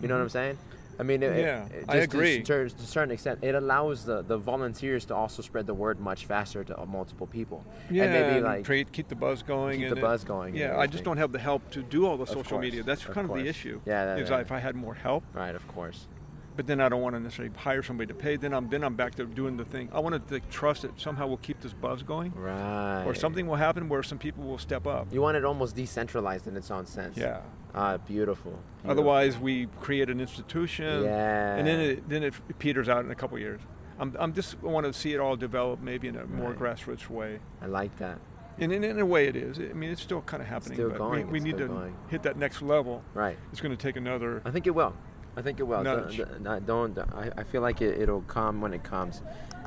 you 0.00 0.08
know 0.08 0.14
what 0.14 0.22
i'm 0.22 0.28
saying 0.28 0.58
i 0.98 1.02
mean 1.02 1.22
it, 1.22 1.38
Yeah, 1.40 1.64
it 1.66 1.84
I 1.88 1.96
just 1.98 2.10
to- 2.12 2.16
agree. 2.18 2.42
to, 2.42 2.68
to 2.68 2.82
a 2.82 2.86
certain 2.86 3.10
extent 3.12 3.40
it 3.42 3.54
allows 3.54 4.04
the 4.04 4.22
the 4.22 4.36
volunteers 4.38 5.04
to 5.06 5.14
also 5.14 5.42
spread 5.42 5.66
the 5.66 5.74
word 5.74 5.98
much 6.00 6.26
faster 6.26 6.62
to 6.64 6.80
uh, 6.80 6.84
multiple 6.86 7.26
people 7.26 7.64
Yeah, 7.90 8.04
and 8.04 8.12
maybe 8.12 8.40
like 8.40 8.64
create, 8.64 8.92
keep 8.92 9.08
the 9.08 9.16
buzz 9.16 9.42
going. 9.42 9.80
keep 9.80 9.88
the 9.90 9.96
buzz 9.96 10.22
going 10.24 10.54
Yeah, 10.54 10.78
I 10.78 10.86
just 10.86 11.02
don't 11.04 11.16
have 11.18 11.32
the 11.32 11.38
help 11.50 11.62
to 11.72 11.82
do 11.82 12.06
all 12.06 12.16
the 12.16 12.22
Of 12.24 12.28
social 12.28 12.42
course, 12.58 12.62
media. 12.62 12.82
That's 12.82 13.04
kind 13.04 13.24
of 13.24 13.28
course. 13.28 13.42
the 13.42 13.48
issue. 13.48 13.80
Yeah, 13.86 14.04
that- 14.06 14.18
is 14.20 14.30
yeah. 14.30 14.38
if 14.38 14.52
I 14.52 14.58
had 14.60 14.74
more 14.76 14.94
help, 14.94 15.24
right 15.34 15.54
of 15.54 15.66
course 15.68 16.06
but 16.56 16.66
then 16.66 16.80
I 16.80 16.88
don't 16.88 17.02
want 17.02 17.14
to 17.16 17.20
necessarily 17.20 17.54
hire 17.56 17.82
somebody 17.82 18.08
to 18.08 18.14
pay. 18.14 18.36
Then 18.36 18.52
I'm 18.54 18.68
then 18.68 18.84
I'm 18.84 18.94
back 18.94 19.14
to 19.16 19.24
doing 19.26 19.56
the 19.56 19.64
thing. 19.64 19.88
I 19.92 20.00
want 20.00 20.28
to 20.28 20.40
trust 20.50 20.82
that 20.82 21.00
somehow 21.00 21.26
we'll 21.26 21.36
keep 21.38 21.60
this 21.60 21.72
buzz 21.72 22.02
going, 22.02 22.32
right 22.34 23.04
or 23.04 23.14
something 23.14 23.46
will 23.46 23.56
happen 23.56 23.88
where 23.88 24.02
some 24.02 24.18
people 24.18 24.44
will 24.44 24.58
step 24.58 24.86
up. 24.86 25.08
you 25.12 25.20
want 25.20 25.36
it 25.36 25.44
almost 25.44 25.74
decentralized 25.76 26.46
in 26.46 26.56
its 26.56 26.70
own 26.70 26.86
sense 26.86 27.16
Yeah. 27.16 27.40
ah 27.74 27.96
beautiful, 27.96 28.52
beautiful. 28.52 28.90
Otherwise, 28.90 29.38
we 29.38 29.66
create 29.80 30.08
an 30.10 30.20
institution, 30.20 31.04
Yeah. 31.04 31.56
and 31.56 31.66
then 31.66 31.80
it 31.80 32.08
then 32.08 32.22
it 32.22 32.34
peters 32.58 32.88
out 32.88 33.04
in 33.04 33.10
a 33.10 33.14
couple 33.14 33.38
years. 33.38 33.60
I'm, 33.98 34.14
I'm 34.18 34.32
just 34.32 34.60
want 34.60 34.86
to 34.86 34.92
see 34.92 35.12
it 35.14 35.20
all 35.20 35.36
develop 35.36 35.80
maybe 35.80 36.08
in 36.08 36.16
a 36.16 36.24
more 36.26 36.50
Right. 36.50 36.58
grassroots 36.58 37.08
way. 37.08 37.38
I 37.62 37.66
like 37.66 37.96
that. 37.98 38.18
And 38.58 38.72
in, 38.72 38.82
in 38.84 38.98
a 39.00 39.06
way, 39.06 39.26
it 39.28 39.36
is. 39.36 39.58
I 39.58 39.72
mean, 39.72 39.90
it's 39.90 40.00
still 40.02 40.20
kind 40.22 40.40
of 40.42 40.48
happening, 40.48 40.74
still 40.76 40.90
but 40.90 40.98
going, 40.98 41.26
we, 41.26 41.32
we 41.32 41.38
it's 41.38 41.44
need 41.44 41.54
still 41.56 41.68
to 41.68 41.74
going. 41.74 41.96
hit 42.08 42.22
that 42.24 42.36
next 42.36 42.60
level. 42.62 43.02
Right. 43.14 43.36
It's 43.52 43.60
going 43.60 43.76
to 43.76 43.80
take 43.80 43.96
another. 43.96 44.42
I 44.44 44.50
think 44.52 44.66
it 44.68 44.74
will. 44.74 44.94
I 45.36 45.42
think 45.42 45.58
it 45.60 45.64
will. 45.64 45.82
Nudge. 45.82 46.66
Don't, 46.66 46.94
don't- 46.94 47.12
I, 47.14 47.30
I 47.38 47.44
feel 47.44 47.60
like 47.62 47.82
it, 47.82 48.00
it'll 48.00 48.22
come 48.22 48.60
when 48.60 48.72
it 48.72 48.82
comes. 48.84 49.22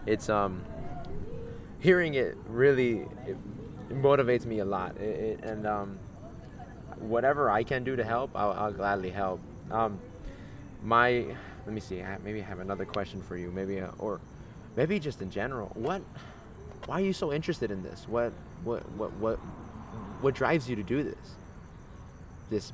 It's 0.05 0.29
um 0.29 0.63
hearing 1.79 2.13
it 2.15 2.35
really 2.47 2.99
it, 3.27 3.37
it 3.89 4.01
motivates 4.01 4.45
me 4.45 4.59
a 4.59 4.65
lot. 4.65 4.97
It, 4.97 5.01
it, 5.01 5.43
and 5.43 5.67
um 5.67 5.99
whatever 6.99 7.49
I 7.49 7.63
can 7.63 7.83
do 7.83 7.95
to 7.95 8.03
help, 8.03 8.31
I'll, 8.35 8.51
I'll 8.53 8.71
gladly 8.73 9.09
help. 9.09 9.39
Um 9.71 9.99
my 10.83 11.25
let 11.65 11.73
me 11.73 11.81
see. 11.81 12.01
I, 12.01 12.17
maybe 12.23 12.39
I 12.39 12.45
have 12.45 12.59
another 12.59 12.85
question 12.85 13.21
for 13.21 13.35
you. 13.35 13.51
Maybe 13.51 13.81
uh, 13.81 13.89
or 13.99 14.21
maybe 14.77 14.99
just 14.99 15.21
in 15.21 15.29
general. 15.29 15.71
What 15.73 16.01
why 16.85 17.01
are 17.01 17.03
you 17.05 17.13
so 17.13 17.33
interested 17.33 17.71
in 17.71 17.83
this? 17.83 18.07
What 18.07 18.31
what 18.63 18.89
what 18.91 19.11
what 19.13 19.35
what 20.21 20.33
drives 20.33 20.69
you 20.69 20.75
to 20.77 20.83
do 20.83 21.03
this? 21.03 21.35
This 22.49 22.71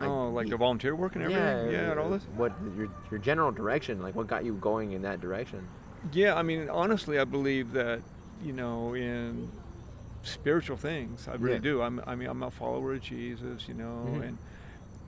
I- 0.00 0.06
Oh, 0.06 0.30
like 0.30 0.48
the 0.48 0.56
volunteer 0.56 0.94
work 0.94 1.14
and 1.16 1.24
everything? 1.24 1.44
Yeah, 1.44 1.70
yeah, 1.70 1.90
and 1.90 2.00
all 2.00 2.10
this? 2.10 2.24
What 2.36 2.52
your 2.76 2.88
your 3.10 3.18
general 3.20 3.50
direction? 3.52 4.00
Like, 4.00 4.14
what 4.14 4.26
got 4.26 4.44
you 4.44 4.54
going 4.54 4.92
in 4.92 5.02
that 5.02 5.20
direction? 5.20 5.66
Yeah, 6.12 6.34
I 6.36 6.42
mean, 6.42 6.68
honestly, 6.70 7.18
I 7.18 7.24
believe 7.24 7.72
that, 7.72 8.00
you 8.44 8.52
know, 8.52 8.94
in 8.94 9.50
spiritual 10.22 10.76
things, 10.76 11.26
I 11.28 11.34
really 11.34 11.54
Yeah. 11.54 11.60
do. 11.60 11.82
I'm, 11.82 12.00
I 12.06 12.14
mean, 12.14 12.28
I'm 12.28 12.42
a 12.42 12.50
follower 12.50 12.94
of 12.94 13.00
Jesus, 13.00 13.66
you 13.68 13.74
know, 13.74 14.06
Mhm. 14.08 14.22
and 14.28 14.38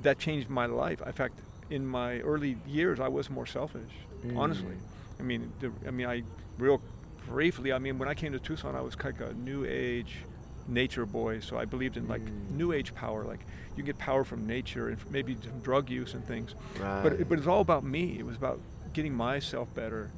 that 0.03 0.19
changed 0.19 0.49
my 0.49 0.67
life. 0.67 1.01
In 1.07 1.13
fact, 1.13 1.41
in 1.69 1.87
my 1.87 2.21
early 2.21 2.57
years, 2.67 2.99
I 2.99 3.09
was 3.09 3.31
more 3.31 3.47
selfish, 3.47 3.93
honestly. 4.35 4.75
Mm. 4.75 5.21
I 5.21 5.23
mean, 5.23 5.53
the, 5.61 5.71
I 5.87 5.91
mean, 5.93 6.07
I 6.07 6.25
real 6.59 6.81
briefly. 7.29 7.73
I 7.73 7.79
mean, 7.79 7.99
when 7.99 8.09
I 8.09 8.15
came 8.15 8.33
to 8.33 8.41
Tucson, 8.41 8.75
I 8.75 8.81
was 8.81 8.97
like 9.05 9.21
a 9.21 9.33
new 9.35 9.65
age 9.65 10.25
nature 10.67 11.07
boy, 11.07 11.41
so 11.41 11.57
I 11.59 11.65
believed 11.65 11.97
in 11.97 12.07
like 12.09 12.21
Mm. 12.23 12.51
new 12.51 12.73
age 12.73 12.95
power. 12.95 13.25
Like 13.25 13.47
you 13.77 13.83
get 13.83 13.99
power 13.99 14.25
from 14.25 14.47
nature 14.47 14.89
and 14.89 14.99
maybe 15.11 15.37
some 15.43 15.61
drug 15.61 15.91
use 15.91 16.15
and 16.15 16.25
things. 16.27 16.55
Right. 16.79 17.03
But 17.03 17.13
it, 17.15 17.29
but 17.29 17.39
it's 17.39 17.47
all 17.49 17.61
about 17.61 17.85
me. 17.85 18.19
It 18.19 18.27
was 18.27 18.37
about 18.37 18.61
getting 18.93 19.15
myself 19.15 19.73
better. 19.75 20.13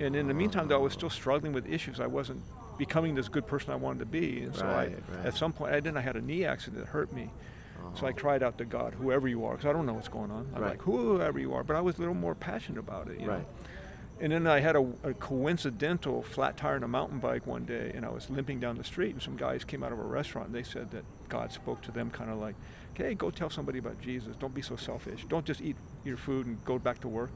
And 0.00 0.14
in 0.14 0.28
the 0.28 0.34
meantime, 0.34 0.68
though, 0.68 0.76
I 0.76 0.82
was 0.82 0.92
still 0.92 1.10
struggling 1.10 1.52
with 1.52 1.66
issues. 1.66 1.98
I 1.98 2.06
wasn't 2.06 2.42
becoming 2.76 3.16
this 3.16 3.28
good 3.28 3.46
person 3.46 3.72
I 3.72 3.76
wanted 3.76 3.98
to 4.00 4.06
be. 4.06 4.42
And 4.42 4.54
so 4.54 4.66
Right, 4.66 4.92
I, 5.10 5.16
right. 5.16 5.26
at 5.26 5.34
some 5.34 5.52
point, 5.52 5.74
I 5.74 5.80
then 5.80 5.96
I 5.96 6.00
had 6.00 6.14
a 6.16 6.20
knee 6.20 6.44
accident 6.44 6.84
that 6.84 6.90
hurt 6.90 7.12
me. 7.12 7.30
So 7.94 8.06
I 8.06 8.10
Oh. 8.10 8.12
cried 8.12 8.42
out 8.42 8.58
to 8.58 8.64
God, 8.64 8.94
whoever 8.94 9.26
you 9.26 9.44
are, 9.44 9.52
because 9.52 9.66
I 9.68 9.72
don't 9.72 9.86
know 9.86 9.94
what's 9.94 10.08
going 10.08 10.30
on. 10.30 10.52
I'm 10.54 10.60
Right. 10.62 10.70
like, 10.70 10.82
whoever 10.82 11.38
you 11.38 11.52
are. 11.54 11.64
But 11.64 11.74
I 11.76 11.80
was 11.80 11.96
a 11.96 12.00
little 12.00 12.14
more 12.14 12.34
passionate 12.34 12.78
about 12.78 13.08
it, 13.08 13.18
you 13.18 13.26
know. 13.26 13.46
And 14.20 14.32
then 14.32 14.48
I 14.48 14.58
had 14.58 14.74
a, 14.74 14.84
a 15.04 15.14
coincidental 15.14 16.22
flat 16.22 16.56
tire 16.56 16.74
on 16.74 16.82
a 16.82 16.88
mountain 16.88 17.20
bike 17.20 17.46
one 17.46 17.64
day, 17.64 17.92
and 17.94 18.04
I 18.04 18.08
was 18.08 18.28
limping 18.28 18.58
down 18.58 18.76
the 18.76 18.82
street, 18.82 19.12
and 19.12 19.22
some 19.22 19.36
guys 19.36 19.62
came 19.62 19.84
out 19.84 19.92
of 19.92 20.00
a 20.00 20.02
restaurant, 20.02 20.48
and 20.48 20.56
they 20.56 20.64
said 20.64 20.90
that 20.90 21.04
God 21.28 21.52
spoke 21.52 21.82
to 21.82 21.92
them, 21.92 22.10
kind 22.10 22.30
of 22.30 22.38
like, 22.38 22.56
"Okay, 22.94 23.14
go 23.14 23.30
tell 23.30 23.48
somebody 23.48 23.78
about 23.78 24.00
Jesus. 24.00 24.34
Don't 24.36 24.54
be 24.54 24.62
so 24.62 24.74
selfish. 24.74 25.24
Don't 25.28 25.46
just 25.46 25.60
eat 25.60 25.76
your 26.04 26.16
food 26.16 26.46
and 26.46 26.64
go 26.64 26.78
back 26.80 26.98
to 27.00 27.08
work." 27.08 27.30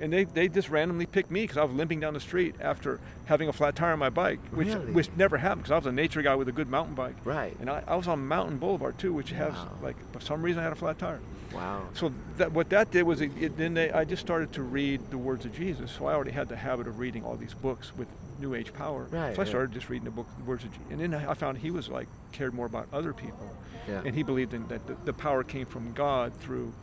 And 0.00 0.12
they, 0.12 0.24
they 0.24 0.48
just 0.48 0.68
randomly 0.68 1.06
picked 1.06 1.30
me 1.30 1.42
because 1.42 1.56
I 1.56 1.64
was 1.64 1.74
limping 1.74 2.00
down 2.00 2.14
the 2.14 2.20
street 2.20 2.54
after 2.60 3.00
having 3.26 3.48
a 3.48 3.52
flat 3.52 3.74
tire 3.76 3.92
on 3.92 3.98
my 3.98 4.10
bike, 4.10 4.40
which 4.50 4.68
Really? 4.68 4.92
which 4.92 5.08
never 5.16 5.38
happened 5.38 5.62
because 5.62 5.72
I 5.72 5.76
was 5.76 5.86
a 5.86 5.92
nature 5.92 6.22
guy 6.22 6.34
with 6.34 6.48
a 6.48 6.52
good 6.52 6.68
mountain 6.68 6.94
bike. 6.94 7.16
Right. 7.24 7.56
And 7.60 7.68
I, 7.70 7.82
I 7.86 7.96
was 7.96 8.06
on 8.08 8.26
Mountain 8.26 8.58
Boulevard 8.58 8.98
too, 8.98 9.12
which 9.12 9.30
has 9.30 9.52
Wow. 9.54 9.70
like 9.82 9.96
for 10.12 10.20
some 10.20 10.42
reason 10.42 10.60
I 10.60 10.64
had 10.64 10.72
a 10.72 10.76
flat 10.76 10.98
tire. 10.98 11.20
Wow. 11.54 11.82
So 11.94 12.12
that 12.36 12.52
what 12.52 12.68
that 12.70 12.90
did 12.90 13.04
was 13.04 13.20
it, 13.20 13.30
it, 13.40 13.56
then 13.56 13.74
they, 13.74 13.90
I 13.90 14.04
just 14.04 14.20
started 14.20 14.52
to 14.54 14.62
read 14.62 15.10
the 15.10 15.18
words 15.18 15.44
of 15.44 15.54
Jesus. 15.54 15.90
So 15.92 16.06
I 16.06 16.12
already 16.14 16.32
had 16.32 16.48
the 16.48 16.56
habit 16.56 16.86
of 16.86 16.98
reading 16.98 17.24
all 17.24 17.36
these 17.36 17.54
books 17.54 17.92
with 17.96 18.08
New 18.38 18.54
Age 18.54 18.74
power. 18.74 19.06
Right, 19.10 19.34
so 19.34 19.40
I 19.40 19.44
yeah. 19.44 19.48
started 19.48 19.72
just 19.72 19.88
reading 19.88 20.04
the 20.04 20.10
book, 20.10 20.26
the 20.36 20.44
words 20.44 20.64
of 20.64 20.70
Jesus, 20.72 20.86
and 20.90 21.00
then 21.00 21.14
I 21.14 21.32
found 21.32 21.56
he 21.58 21.70
was 21.70 21.88
like 21.88 22.08
cared 22.32 22.52
more 22.52 22.66
about 22.66 22.86
other 22.92 23.14
people, 23.14 23.50
Yeah. 23.88 24.02
and 24.04 24.14
he 24.14 24.22
believed 24.22 24.52
in 24.52 24.66
that 24.68 24.86
the, 24.86 24.94
the 25.06 25.14
power 25.14 25.42
came 25.42 25.64
from 25.64 25.92
God 25.94 26.34
through 26.34 26.74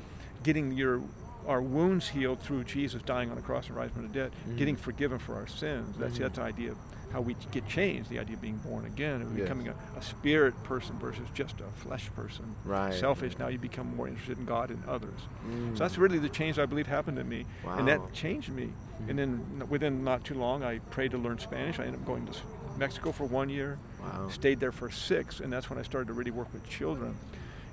getting 0.42 0.72
your 0.72 1.02
our 1.48 1.62
wounds 1.62 2.10
healed 2.10 2.40
through 2.42 2.64
Jesus 2.64 3.02
dying 3.02 3.30
on 3.30 3.36
the 3.36 3.42
cross 3.42 3.68
and 3.68 3.76
rising 3.76 3.94
from 3.96 4.08
the 4.08 4.14
dead, 4.14 4.32
Mhm. 4.48 4.58
getting 4.58 4.76
forgiven 4.76 5.20
for 5.20 5.36
our 5.36 5.48
sins. 5.48 5.98
That's 5.98 6.16
Mhm. 6.16 6.20
that's 6.20 6.38
the 6.38 6.44
idea 6.44 6.72
of 6.72 6.78
how 7.12 7.22
we 7.22 7.36
get 7.52 7.68
changed. 7.68 8.10
The 8.10 8.18
idea 8.20 8.36
of 8.36 8.42
being 8.42 8.58
born 8.58 8.86
again 8.86 9.22
and 9.22 9.38
Yes. 9.38 9.42
becoming 9.44 9.68
a, 9.68 9.76
a 9.98 10.02
spirit 10.02 10.62
person 10.64 10.98
versus 10.98 11.28
just 11.34 11.62
a 11.62 11.66
flesh 11.80 12.10
person. 12.16 12.56
Right. 12.66 12.94
Selfish. 12.94 13.38
Now 13.38 13.48
you 13.50 13.60
become 13.60 13.96
more 13.96 14.08
interested 14.08 14.38
in 14.40 14.46
God 14.46 14.72
and 14.72 14.84
others. 14.86 15.20
Mm. 15.48 15.74
So 15.78 15.84
that's 15.84 15.98
really 15.98 16.18
the 16.18 16.30
change 16.30 16.58
I 16.58 16.66
believe 16.66 16.88
happened 16.88 17.18
to 17.18 17.24
me, 17.24 17.46
and 17.66 17.88
that 17.88 18.14
changed 18.14 18.52
me. 18.52 18.74
Mhm. 19.04 19.10
And 19.10 19.20
then 19.20 19.64
within 19.70 20.04
not 20.04 20.24
too 20.24 20.34
long, 20.36 20.64
I 20.64 20.80
prayed 20.80 21.12
to 21.12 21.18
learn 21.18 21.38
Spanish. 21.40 21.80
I 21.80 21.84
ended 21.86 22.02
up 22.02 22.06
going 22.08 22.26
to 22.26 22.34
Mexico 22.80 23.12
for 23.12 23.26
one 23.26 23.50
year, 23.50 23.78
Wow. 24.02 24.30
stayed 24.30 24.60
there 24.60 24.72
for 24.72 24.90
six, 24.90 25.40
and 25.40 25.54
that's 25.54 25.70
when 25.70 25.78
I 25.78 25.84
started 25.84 26.08
to 26.08 26.14
really 26.14 26.32
work 26.32 26.52
with 26.52 26.68
children. 26.68 27.16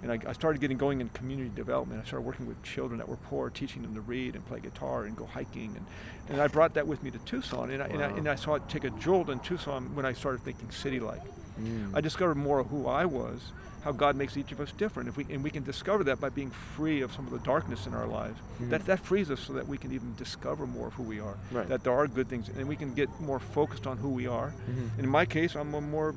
And 0.02 0.10
I, 0.12 0.18
I 0.26 0.32
started 0.32 0.60
getting 0.60 0.78
going 0.78 1.00
in 1.00 1.08
community 1.10 1.50
development. 1.54 2.00
I 2.02 2.06
started 2.06 2.24
working 2.26 2.46
with 2.46 2.62
children 2.62 2.98
that 2.98 3.08
were 3.08 3.16
poor, 3.16 3.50
teaching 3.50 3.82
them 3.82 3.94
to 3.94 4.00
read 4.00 4.34
and 4.34 4.46
play 4.46 4.60
guitar 4.60 5.04
and 5.04 5.16
go 5.16 5.26
hiking. 5.26 5.74
And, 5.76 5.86
and 6.28 6.40
I 6.40 6.48
brought 6.48 6.74
that 6.74 6.86
with 6.86 7.02
me 7.02 7.10
to 7.10 7.18
Tucson. 7.18 7.70
And 7.70 7.82
I, 7.82 7.86
and, 7.86 8.02
I, 8.02 8.06
and 8.08 8.28
I 8.28 8.34
saw 8.34 8.54
it 8.54 8.68
take 8.68 8.84
a 8.84 8.90
jolt 8.90 9.28
in 9.28 9.40
Tucson 9.40 9.94
when 9.94 10.06
I 10.06 10.12
started 10.12 10.42
thinking 10.42 10.70
city-like. 10.70 11.22
Mm. 11.60 11.94
I 11.94 12.00
discovered 12.00 12.36
more 12.36 12.60
of 12.60 12.68
who 12.68 12.86
I 12.86 13.04
was, 13.04 13.52
how 13.84 13.92
God 13.92 14.16
makes 14.16 14.36
each 14.36 14.52
of 14.52 14.60
us 14.60 14.72
different. 14.72 15.08
If 15.08 15.16
we 15.18 15.26
and 15.30 15.42
we 15.42 15.50
can 15.50 15.62
discover 15.62 16.04
that 16.04 16.20
by 16.20 16.28
being 16.30 16.50
free 16.50 17.02
of 17.02 17.12
some 17.12 17.26
of 17.26 17.32
the 17.32 17.38
darkness 17.40 17.86
in 17.86 17.94
our 17.94 18.06
lives. 18.06 18.38
Mhm. 18.60 18.70
That 18.70 18.86
that 18.86 19.00
frees 19.00 19.30
us 19.30 19.40
so 19.40 19.52
that 19.54 19.66
we 19.68 19.76
can 19.76 19.92
even 19.92 20.14
discover 20.16 20.66
more 20.66 20.88
of 20.88 20.94
who 20.94 21.02
we 21.02 21.20
are. 21.20 21.36
Right. 21.50 21.68
That 21.68 21.84
there 21.84 21.92
are 21.92 22.06
good 22.06 22.28
things, 22.28 22.48
and 22.48 22.68
we 22.68 22.76
can 22.76 22.94
get 22.94 23.08
more 23.20 23.38
focused 23.40 23.86
on 23.86 23.96
who 23.98 24.10
we 24.10 24.26
are. 24.26 24.52
Mhm. 24.70 24.90
And 24.96 25.04
in 25.04 25.10
my 25.10 25.26
case, 25.26 25.54
I'm 25.54 25.74
a 25.74 25.80
more 25.80 26.14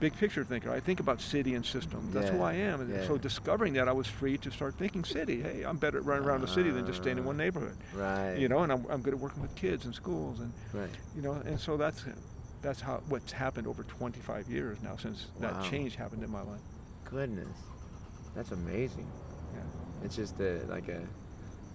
big 0.00 0.16
picture 0.16 0.42
thinker. 0.44 0.70
I 0.72 0.80
think 0.80 0.98
about 1.00 1.20
city 1.20 1.54
and 1.54 1.64
system. 1.64 2.10
That's 2.12 2.30
who 2.30 2.42
I 2.42 2.54
am. 2.54 2.80
And 2.80 2.90
yeah. 2.92 3.06
so 3.06 3.18
discovering 3.18 3.74
that, 3.74 3.86
I 3.88 3.92
was 3.92 4.06
free 4.06 4.38
to 4.38 4.50
start 4.50 4.74
thinking 4.76 5.04
city. 5.04 5.42
Hey, 5.42 5.62
I'm 5.62 5.76
better 5.76 5.98
at 5.98 6.04
running 6.04 6.24
around 6.26 6.40
the 6.40 6.48
city 6.48 6.70
than 6.70 6.86
just 6.86 7.02
staying 7.02 7.18
in 7.18 7.24
one 7.24 7.36
Ah. 7.36 7.44
neighborhood. 7.44 7.76
Right. 7.94 8.36
You 8.36 8.48
know, 8.48 8.60
and 8.60 8.72
I'm, 8.72 8.86
I'm 8.90 9.02
good 9.02 9.14
at 9.14 9.20
working 9.20 9.42
with 9.42 9.54
kids 9.54 9.84
and 9.84 9.94
schools 9.94 10.40
and 10.40 10.52
Right. 10.72 10.88
you 11.14 11.22
know 11.22 11.32
and 11.34 11.60
so 11.60 11.76
that's 11.76 12.04
that's 12.62 12.80
how 12.80 13.02
what's 13.08 13.32
happened 13.32 13.66
over 13.66 13.82
25 13.84 14.48
years 14.50 14.78
now 14.82 14.96
since 14.96 15.28
Wow. 15.38 15.52
that 15.52 15.70
change 15.70 15.96
happened 15.96 16.22
in 16.24 16.30
my 16.30 16.42
life 16.42 16.60
Goodness. 17.04 17.48
That's 18.34 18.52
amazing. 18.52 19.06
yeah 19.54 19.60
It's 20.04 20.16
just 20.16 20.38
a 20.40 20.60
like 20.68 20.88
a 20.88 21.00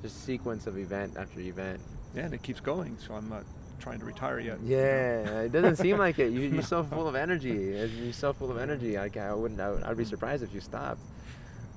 just 0.01 0.23
sequence 0.25 0.67
of 0.67 0.77
event 0.77 1.15
after 1.17 1.39
event. 1.39 1.79
yeah 2.15 2.23
and 2.25 2.33
it 2.33 2.41
keeps 2.43 2.59
going 2.61 2.97
so 2.99 3.13
i'm 3.13 3.27
not 3.29 3.43
trying 3.79 3.99
to 3.99 4.05
retire 4.05 4.39
yet 4.39 4.59
Yeah, 4.63 5.41
it 5.41 5.51
doesn't 5.51 5.77
seem 5.77 5.97
like 5.97 6.19
it. 6.19 6.31
You, 6.31 6.41
you're 6.41 6.63
so 6.63 6.83
full 6.83 7.07
of 7.07 7.15
energy. 7.15 7.49
You're 7.49 8.13
so 8.13 8.33
full 8.33 8.51
of 8.51 8.57
energy. 8.57 8.97
Like 8.97 9.17
I 9.17 9.33
wouldn't. 9.33 9.59
I 9.59 9.71
would, 9.71 9.83
I'd 9.83 9.97
be 9.97 10.05
surprised 10.05 10.43
if 10.43 10.53
you 10.53 10.61
stopped. 10.61 11.01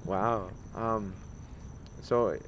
Wow. 0.04 0.50
Um. 0.74 1.14
So 2.02 2.38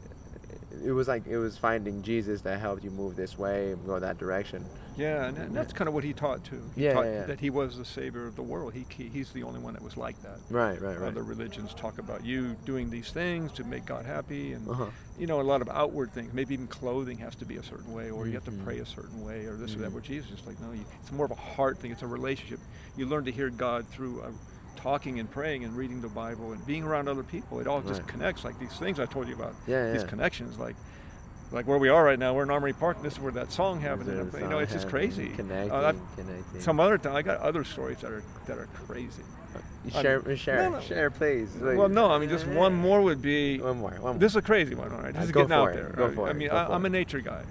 it, 0.84 0.92
was 0.92 1.08
like 1.08 1.26
it 1.26 1.38
was 1.38 1.56
finding 1.58 2.02
Jesus 2.02 2.40
that 2.42 2.58
helped 2.60 2.84
you 2.84 2.90
move 2.90 3.16
this 3.16 3.38
way, 3.38 3.72
and 3.72 3.86
go 3.86 3.98
that 3.98 4.18
direction. 4.18 4.64
yeah 4.96 5.26
and, 5.26 5.38
and 5.38 5.54
that's 5.54 5.72
kind 5.72 5.88
of 5.88 5.94
what 5.94 6.02
he 6.04 6.12
taught 6.12 6.42
too 6.44 6.62
he 6.74 6.82
Yeah, 6.84 6.92
taught 6.94 7.06
yeah, 7.06 7.20
yeah. 7.20 7.26
that 7.26 7.40
he 7.40 7.48
was 7.48 7.76
the 7.78 7.84
savior 7.84 8.26
of 8.26 8.34
the 8.36 8.42
world 8.42 8.74
he, 8.74 8.84
he 8.96 9.04
he's 9.08 9.30
the 9.32 9.42
only 9.44 9.60
one 9.60 9.72
that 9.74 9.82
was 9.82 9.96
like 9.96 10.20
that 10.22 10.38
Right. 10.50 10.80
Right. 10.80 10.98
Right. 10.98 11.08
other 11.08 11.22
religions 11.22 11.72
talk 11.74 11.98
about 11.98 12.24
you 12.24 12.56
doing 12.64 12.90
these 12.90 13.10
things 13.12 13.52
to 13.52 13.64
make 13.64 13.86
god 13.86 14.04
happy 14.04 14.52
and 14.52 14.68
Uh-huh. 14.68 14.86
you 15.18 15.26
know 15.28 15.40
a 15.40 15.46
lot 15.52 15.62
of 15.62 15.68
outward 15.68 16.12
things 16.12 16.32
maybe 16.34 16.54
even 16.54 16.66
clothing 16.66 17.18
has 17.18 17.34
to 17.36 17.44
be 17.44 17.56
a 17.56 17.62
certain 17.62 17.92
way 17.94 18.10
or 18.10 18.26
you 18.26 18.34
have 18.34 18.44
to 18.44 18.50
Mhm. 18.50 18.64
pray 18.64 18.78
a 18.80 18.86
certain 18.86 19.24
way 19.24 19.46
or 19.46 19.54
this 19.54 19.74
or 19.74 19.78
Mhm. 19.78 19.82
that 19.82 19.92
where 19.92 20.02
jesus 20.02 20.40
is 20.40 20.46
like 20.46 20.60
no 20.60 20.72
you, 20.72 20.84
it's 21.00 21.12
more 21.12 21.24
of 21.24 21.30
a 21.30 21.42
heart 21.56 21.78
thing 21.78 21.92
it's 21.92 22.02
a 22.02 22.06
relationship 22.06 22.58
you 22.96 23.06
learn 23.06 23.24
to 23.24 23.32
hear 23.32 23.48
god 23.48 23.86
through 23.88 24.20
uh, 24.22 24.30
talking 24.76 25.18
and 25.20 25.30
praying 25.30 25.64
and 25.64 25.76
reading 25.76 26.00
the 26.00 26.08
bible 26.08 26.52
and 26.52 26.64
being 26.66 26.82
around 26.84 27.08
other 27.08 27.22
people 27.22 27.60
it 27.60 27.66
all 27.66 27.80
just 27.82 28.00
Right. 28.00 28.08
connects 28.08 28.44
like 28.44 28.58
these 28.58 28.72
things 28.78 28.98
i 28.98 29.06
told 29.06 29.28
you 29.28 29.34
about 29.34 29.54
Yeah. 29.66 29.92
these 29.92 30.02
yeah. 30.02 30.08
connections 30.08 30.58
like 30.58 30.76
like 31.52 31.66
where 31.66 31.78
we 31.78 31.88
are 31.88 32.04
right 32.04 32.18
now 32.18 32.32
we're 32.32 32.44
in 32.44 32.50
armory 32.50 32.72
park 32.72 33.02
this 33.02 33.14
is 33.14 33.20
where 33.20 33.32
that 33.32 33.50
song 33.52 33.80
happened 33.80 34.08
and, 34.08 34.32
you 34.34 34.48
know 34.48 34.58
it's 34.58 34.72
just 34.72 34.88
crazy 34.88 35.28
Connecting. 35.30 35.70
Uh, 35.72 35.92
connecting. 36.16 36.60
some 36.60 36.78
other 36.80 36.96
time 36.96 37.14
i 37.16 37.22
got 37.22 37.38
other 37.40 37.64
stories 37.64 37.98
that 37.98 38.10
are 38.10 38.22
that 38.46 38.56
are 38.58 38.66
crazy 38.86 39.22
You 39.84 39.90
share. 39.90 40.36
share. 40.36 40.62
No, 40.70 40.76
no. 40.76 40.80
Share, 40.80 41.10
please. 41.10 41.54
Like- 41.56 41.76
well 41.76 41.88
no 41.88 42.10
i 42.12 42.18
mean 42.18 42.28
just 42.28 42.46
one 42.46 42.74
more 42.74 43.02
would 43.02 43.20
be 43.20 43.58
One 43.58 43.78
more. 43.78 43.90
One 43.90 44.00
more. 44.00 44.14
this 44.14 44.32
is 44.32 44.36
a 44.36 44.42
crazy 44.42 44.74
one 44.76 44.92
all 44.92 45.00
right 45.02 45.12
this 45.12 45.24
is 45.24 45.30
go 45.32 45.40
getting 45.40 45.52
out 45.56 45.70
it, 45.70 45.74
there 45.76 45.88
go 45.96 46.06
I- 46.06 46.14
for 46.14 46.26
i 46.28 46.30
it, 46.30 46.36
mean 46.36 46.48
go 46.48 46.56
I, 46.56 46.74
i'm 46.74 46.84
a 46.86 46.88
nature 46.90 47.20
guy 47.20 47.42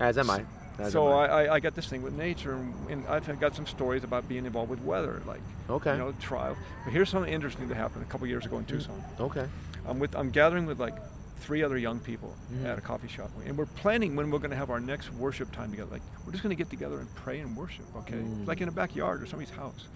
As 0.00 0.16
am 0.18 0.30
I. 0.30 0.44
So 0.90 1.08
I, 1.08 1.26
I, 1.44 1.54
I 1.54 1.60
got 1.60 1.74
this 1.74 1.86
thing 1.88 2.02
with 2.02 2.14
nature, 2.14 2.54
and, 2.54 2.74
and 2.90 3.06
I've 3.08 3.40
got 3.40 3.54
some 3.54 3.66
stories 3.66 4.02
about 4.04 4.28
being 4.28 4.44
involved 4.46 4.70
with 4.70 4.80
weather, 4.82 5.22
like 5.26 5.40
Okay. 5.70 5.92
you 5.92 5.98
know 5.98 6.12
trial. 6.20 6.56
But 6.84 6.92
here's 6.92 7.08
something 7.10 7.32
interesting 7.32 7.68
that 7.68 7.76
happened 7.76 8.02
a 8.02 8.06
couple 8.06 8.26
years 8.26 8.44
ago 8.44 8.58
in 8.58 8.64
Tucson. 8.64 9.02
Okay. 9.20 9.46
I'm 9.86 9.98
with 9.98 10.14
I'm 10.16 10.30
gathering 10.30 10.66
with 10.66 10.80
like 10.80 10.94
three 11.36 11.62
other 11.62 11.76
young 11.76 12.00
people 12.00 12.34
Mhm. 12.52 12.64
at 12.64 12.78
a 12.78 12.80
coffee 12.80 13.08
shop, 13.08 13.30
and 13.46 13.56
we're 13.56 13.66
planning 13.66 14.16
when 14.16 14.30
we're 14.30 14.38
going 14.38 14.50
to 14.50 14.56
have 14.56 14.70
our 14.70 14.80
next 14.80 15.12
worship 15.14 15.52
time 15.52 15.70
together. 15.70 15.90
Like 15.90 16.02
we're 16.24 16.32
just 16.32 16.42
going 16.42 16.56
to 16.56 16.60
get 16.60 16.70
together 16.70 16.98
and 16.98 17.14
pray 17.14 17.40
and 17.40 17.56
worship, 17.56 17.84
okay? 17.98 18.16
Mm. 18.16 18.46
Like 18.46 18.60
in 18.60 18.68
a 18.68 18.72
backyard 18.72 19.22
or 19.22 19.26
somebody's 19.26 19.54
house. 19.54 19.86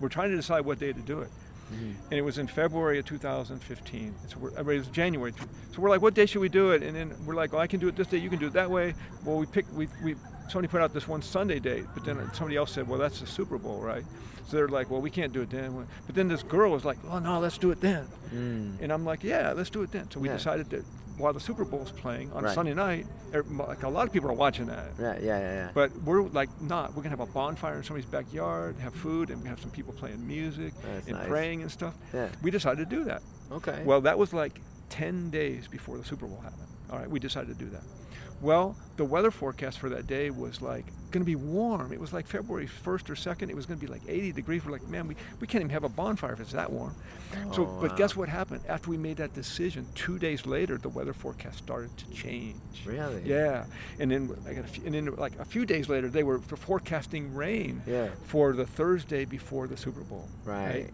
We're 0.00 0.08
trying 0.08 0.30
to 0.30 0.36
decide 0.36 0.64
what 0.64 0.78
day 0.78 0.92
to 0.92 1.00
do 1.00 1.20
it. 1.20 1.30
Mhm. 1.70 1.94
And 2.10 2.12
it 2.12 2.22
was 2.22 2.38
in 2.38 2.46
February 2.46 2.98
of 2.98 3.04
2015. 3.06 4.14
So 4.28 4.36
we're, 4.38 4.50
it 4.58 4.64
was 4.64 4.86
January. 4.88 5.32
So 5.74 5.80
we're 5.80 5.88
like, 5.90 6.02
what 6.02 6.14
day 6.14 6.26
should 6.26 6.40
we 6.40 6.48
do 6.48 6.70
it? 6.72 6.82
And 6.82 6.94
then 6.96 7.14
we're 7.24 7.34
like, 7.34 7.52
well, 7.52 7.60
I 7.62 7.66
can 7.66 7.80
do 7.80 7.88
it 7.88 7.96
this 7.96 8.06
day. 8.06 8.18
You 8.18 8.28
can 8.30 8.38
do 8.38 8.46
it 8.48 8.52
that 8.54 8.70
way. 8.70 8.94
Well, 9.24 9.36
we 9.38 9.46
picked. 9.46 9.72
We, 9.72 9.88
we 10.02 10.16
somebody 10.48 10.68
put 10.68 10.82
out 10.82 10.92
this 10.92 11.08
one 11.08 11.22
Sunday 11.22 11.58
date, 11.58 11.84
but 11.94 12.04
then 12.04 12.18
somebody 12.34 12.56
else 12.56 12.72
said, 12.72 12.86
well, 12.86 12.98
that's 12.98 13.20
the 13.20 13.26
Super 13.26 13.56
Bowl, 13.58 13.80
right? 13.80 14.04
So 14.48 14.56
they're 14.56 14.68
like, 14.68 14.90
well, 14.90 15.00
we 15.00 15.08
can't 15.08 15.32
do 15.32 15.42
it 15.42 15.50
then. 15.50 15.86
But 16.06 16.14
then 16.14 16.28
this 16.28 16.42
girl 16.42 16.72
was 16.72 16.84
like, 16.84 16.98
oh 17.10 17.18
no, 17.20 17.38
let's 17.38 17.56
do 17.56 17.70
it 17.70 17.80
then. 17.80 18.06
Mm. 18.34 18.82
And 18.82 18.92
I'm 18.92 19.04
like, 19.04 19.22
yeah, 19.24 19.52
let's 19.52 19.70
do 19.70 19.82
it 19.82 19.92
then. 19.92 20.10
So 20.10 20.20
we 20.20 20.28
Yeah. 20.28 20.34
decided 20.36 20.68
that 20.70 20.84
while 21.18 21.32
the 21.32 21.40
Super 21.40 21.64
Bowl's 21.64 21.90
playing 21.92 22.32
on 22.32 22.44
Right. 22.44 22.54
Sunday 22.54 22.74
night, 22.74 23.06
er, 23.34 23.44
like 23.50 23.82
a 23.82 23.88
lot 23.88 24.06
of 24.06 24.12
people 24.12 24.30
are 24.30 24.34
watching 24.34 24.66
that. 24.66 24.90
Yeah. 24.98 25.14
Yeah. 25.20 25.38
Yeah. 25.38 25.40
yeah. 25.40 25.70
But 25.74 25.92
we're 26.02 26.22
like 26.22 26.48
not. 26.60 26.90
We're 26.94 27.02
gonna 27.02 27.16
have 27.16 27.20
a 27.20 27.26
bonfire 27.32 27.76
in 27.76 27.82
somebody's 27.84 28.08
backyard, 28.10 28.76
have 28.80 28.94
food, 28.94 29.30
and 29.30 29.42
we 29.42 29.48
have 29.48 29.60
some 29.60 29.70
people 29.70 29.92
playing 29.92 30.26
music 30.26 30.72
That's 30.82 31.06
and 31.08 31.16
nice. 31.18 31.28
praying 31.28 31.62
and 31.62 31.70
stuff. 31.70 31.94
yeah. 32.12 32.28
We 32.42 32.50
decided 32.50 32.88
to 32.88 32.96
do 32.96 33.04
that. 33.04 33.22
Okay. 33.50 33.82
Well, 33.84 34.00
that 34.02 34.18
was 34.18 34.32
like 34.32 34.60
10 34.90 35.30
days 35.30 35.68
before 35.68 35.98
the 35.98 36.04
Super 36.04 36.26
Bowl 36.26 36.40
happened. 36.42 36.68
All 36.90 36.98
right, 36.98 37.08
we 37.10 37.18
decided 37.18 37.56
to 37.58 37.64
do 37.64 37.70
that. 37.70 37.82
Well, 38.42 38.76
the 38.96 39.04
weather 39.04 39.30
forecast 39.30 39.78
for 39.78 39.88
that 39.90 40.06
day 40.08 40.30
was 40.30 40.60
like 40.60 40.84
going 41.12 41.20
to 41.22 41.24
be 41.24 41.36
warm. 41.36 41.92
It 41.92 42.00
was 42.00 42.12
like 42.12 42.26
February 42.26 42.66
1st 42.66 43.08
or 43.10 43.14
2nd. 43.14 43.48
It 43.50 43.54
was 43.56 43.66
going 43.66 43.78
to 43.78 43.86
be 43.86 43.90
like 43.90 44.02
80 44.08 44.32
degrees. 44.32 44.64
We're 44.64 44.72
like, 44.72 44.86
man, 44.88 45.06
we, 45.06 45.14
we 45.40 45.46
can't 45.46 45.60
even 45.62 45.70
have 45.70 45.84
a 45.84 45.88
bonfire 45.88 46.32
if 46.32 46.40
it's 46.40 46.52
that 46.52 46.70
warm. 46.72 46.94
so, 47.52 47.66
Oh, 47.66 47.78
but 47.80 47.96
guess 47.96 48.16
what 48.16 48.28
happened? 48.28 48.62
After 48.68 48.90
we 48.90 48.96
made 48.96 49.18
that 49.18 49.32
decision, 49.32 49.86
two 49.94 50.18
days 50.18 50.44
later, 50.44 50.76
the 50.76 50.88
weather 50.88 51.12
forecast 51.12 51.58
started 51.58 51.96
to 51.98 52.10
change. 52.10 52.56
Really? 52.84 53.22
Yeah, 53.24 53.64
and 54.00 54.10
then 54.10 54.34
I 54.48 54.54
got 54.54 54.64
a 54.64 54.68
few, 54.68 54.84
and 54.86 54.94
then 54.94 55.14
like 55.16 55.38
a 55.38 55.44
few 55.44 55.64
days 55.64 55.88
later, 55.88 56.08
they 56.08 56.24
were 56.24 56.40
forecasting 56.40 57.34
rain 57.34 57.80
Yeah. 57.86 58.08
for 58.24 58.52
the 58.54 58.66
Thursday 58.66 59.24
before 59.24 59.68
the 59.68 59.76
Super 59.76 60.00
Bowl. 60.02 60.28
Right. 60.44 60.88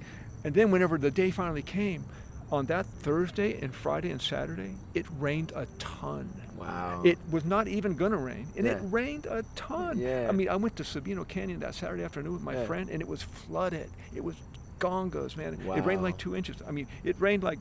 And 0.45 0.55
then 0.55 0.71
whenever 0.71 0.99
the 0.99 1.11
day 1.11 1.31
finally 1.31 1.63
came, 1.63 2.05
on 2.53 2.67
that 2.67 2.87
Thursday 2.87 3.59
and 3.61 3.75
Friday 3.75 4.11
and 4.11 4.21
Saturday, 4.21 4.75
it 4.95 5.07
rained 5.19 5.53
a 5.55 5.67
ton. 5.79 6.31
Wow. 6.59 7.03
It 7.05 7.19
was 7.31 7.45
not 7.45 7.69
even 7.69 7.95
gonna 7.95 8.17
rain, 8.17 8.47
and 8.57 8.67
it 8.67 8.79
rained 8.83 9.27
a 9.27 9.43
ton. 9.55 9.99
Yeah. 9.99 10.27
I 10.29 10.33
mean, 10.33 10.49
I 10.49 10.57
went 10.57 10.77
to 10.77 10.83
Sabino 10.83 11.27
Canyon 11.27 11.61
that 11.61 11.75
Saturday 11.75 12.03
afternoon 12.05 12.33
with 12.35 12.43
my 12.43 12.55
Yeah. 12.55 12.67
friend, 12.67 12.91
and 12.91 13.01
it 13.01 13.09
was 13.09 13.23
flooded. 13.23 13.89
It 14.15 14.25
was 14.25 14.37
gongos, 14.79 15.37
man. 15.37 15.59
It 15.77 15.85
rained 15.85 16.03
like 16.03 16.19
two 16.19 16.35
inches. 16.37 16.57
I 16.67 16.71
mean, 16.73 16.87
it 17.05 17.17
rained 17.21 17.43
like. 17.43 17.59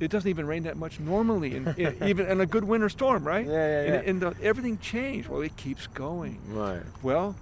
It 0.00 0.12
doesn't 0.12 0.28
even 0.30 0.46
rain 0.46 0.62
that 0.62 0.76
much 0.76 1.00
normally, 1.00 1.56
in, 1.56 1.66
in, 1.76 1.96
even 2.08 2.26
in 2.26 2.40
a 2.40 2.46
good 2.46 2.62
winter 2.62 2.88
storm, 2.88 3.26
right? 3.26 3.44
Yeah, 3.44 3.52
yeah, 3.52 3.80
And, 3.80 3.94
yeah. 4.04 4.10
and 4.10 4.22
the, 4.22 4.34
everything 4.44 4.78
changed. 4.78 5.28
Well, 5.28 5.40
it 5.40 5.56
keeps 5.56 5.88
going. 5.88 6.38
Right. 6.54 6.82
Well, 7.02 7.34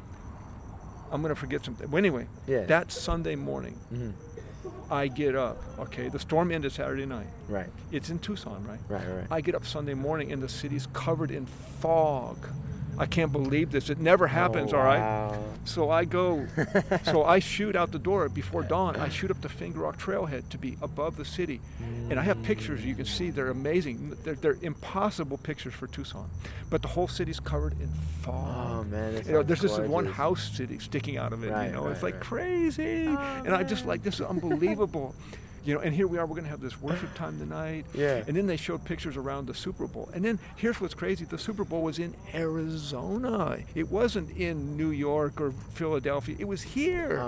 I'm 1.10 1.20
gonna 1.20 1.34
forget 1.34 1.64
something. 1.66 1.90
Well, 1.90 1.98
anyway, 1.98 2.26
Yeah. 2.46 2.64
that 2.64 2.90
Sunday 2.92 3.36
morning, 3.36 3.74
hmm 3.90 4.10
I 4.90 5.08
get 5.08 5.34
up. 5.34 5.58
Okay, 5.78 6.08
the 6.08 6.18
storm 6.18 6.52
ended 6.52 6.72
Saturday 6.72 7.06
night. 7.06 7.26
Right. 7.48 7.68
It's 7.90 8.10
in 8.10 8.18
Tucson, 8.18 8.64
right? 8.66 8.78
Right. 8.88 9.06
Right. 9.06 9.26
I 9.30 9.40
get 9.40 9.54
up 9.54 9.66
Sunday 9.66 9.94
morning 9.94 10.32
and 10.32 10.42
the 10.42 10.48
city's 10.48 10.86
covered 10.92 11.30
in 11.30 11.46
fog. 11.46 12.36
I 12.98 13.06
can't 13.06 13.32
believe 13.32 13.70
this. 13.72 13.90
It 13.90 13.98
never 13.98 14.26
happens, 14.26 14.72
Oh, 14.72 14.78
all 14.78 14.84
right? 14.84 14.98
wow. 15.00 15.42
So 15.64 15.90
I 15.90 16.04
go, 16.04 16.46
so 17.04 17.24
I 17.24 17.38
shoot 17.40 17.76
out 17.76 17.92
the 17.92 17.98
door 17.98 18.28
before 18.28 18.62
dawn. 18.62 18.96
I 18.96 19.08
shoot 19.08 19.30
up 19.30 19.40
the 19.42 19.48
Finger 19.48 19.80
Rock 19.80 19.98
Trailhead 19.98 20.48
to 20.50 20.58
be 20.58 20.76
above 20.80 21.16
the 21.16 21.24
city. 21.24 21.60
And 22.08 22.18
I 22.18 22.22
have 22.22 22.42
pictures 22.42 22.84
you 22.84 22.94
can 22.94 23.04
see. 23.04 23.30
They're 23.30 23.48
amazing. 23.50 24.16
They're, 24.24 24.34
they're 24.34 24.58
impossible 24.62 25.38
pictures 25.38 25.74
for 25.74 25.86
Tucson. 25.88 26.28
But 26.70 26.82
the 26.82 26.88
whole 26.88 27.08
city's 27.08 27.40
covered 27.40 27.72
in 27.80 27.88
fog. 28.22 28.56
Oh 28.56 28.84
man, 28.84 29.22
You 29.26 29.32
know, 29.32 29.42
there's 29.42 29.60
this 29.60 29.76
one 29.78 30.06
house 30.06 30.56
city 30.56 30.78
sticking 30.78 31.16
out 31.16 31.32
of 31.32 31.42
it. 31.44 31.50
Right, 31.50 31.66
you 31.66 31.72
know, 31.72 31.84
right, 31.84 31.92
it's 31.92 32.02
like 32.02 32.14
right. 32.14 32.22
crazy. 32.22 33.06
Oh, 33.08 33.42
and 33.44 33.54
I 33.54 33.62
just 33.62 33.86
like 33.86 34.02
this 34.02 34.14
is 34.16 34.20
unbelievable. 34.26 35.14
You 35.66 35.74
know, 35.74 35.80
and 35.80 35.92
here 35.94 36.06
we 36.06 36.16
are. 36.16 36.24
We're 36.26 36.36
going 36.36 36.44
to 36.44 36.50
have 36.50 36.60
this 36.60 36.80
worship 36.80 37.12
time 37.14 37.38
tonight. 37.38 37.84
Yeah. 37.94 38.22
And 38.26 38.36
then 38.36 38.46
they 38.46 38.56
showed 38.56 38.84
pictures 38.84 39.16
around 39.16 39.46
the 39.46 39.54
Super 39.54 39.86
Bowl. 39.86 40.08
And 40.14 40.24
then 40.24 40.38
here's 40.56 40.80
what's 40.80 40.94
crazy: 40.94 41.24
the 41.24 41.38
Super 41.38 41.64
Bowl 41.64 41.82
was 41.82 41.98
in 41.98 42.14
Arizona. 42.34 43.58
It 43.74 43.90
wasn't 43.90 44.36
in 44.36 44.76
New 44.76 44.90
York 44.90 45.40
or 45.40 45.52
Philadelphia. 45.74 46.36
It 46.38 46.46
was 46.46 46.62
here. 46.62 47.18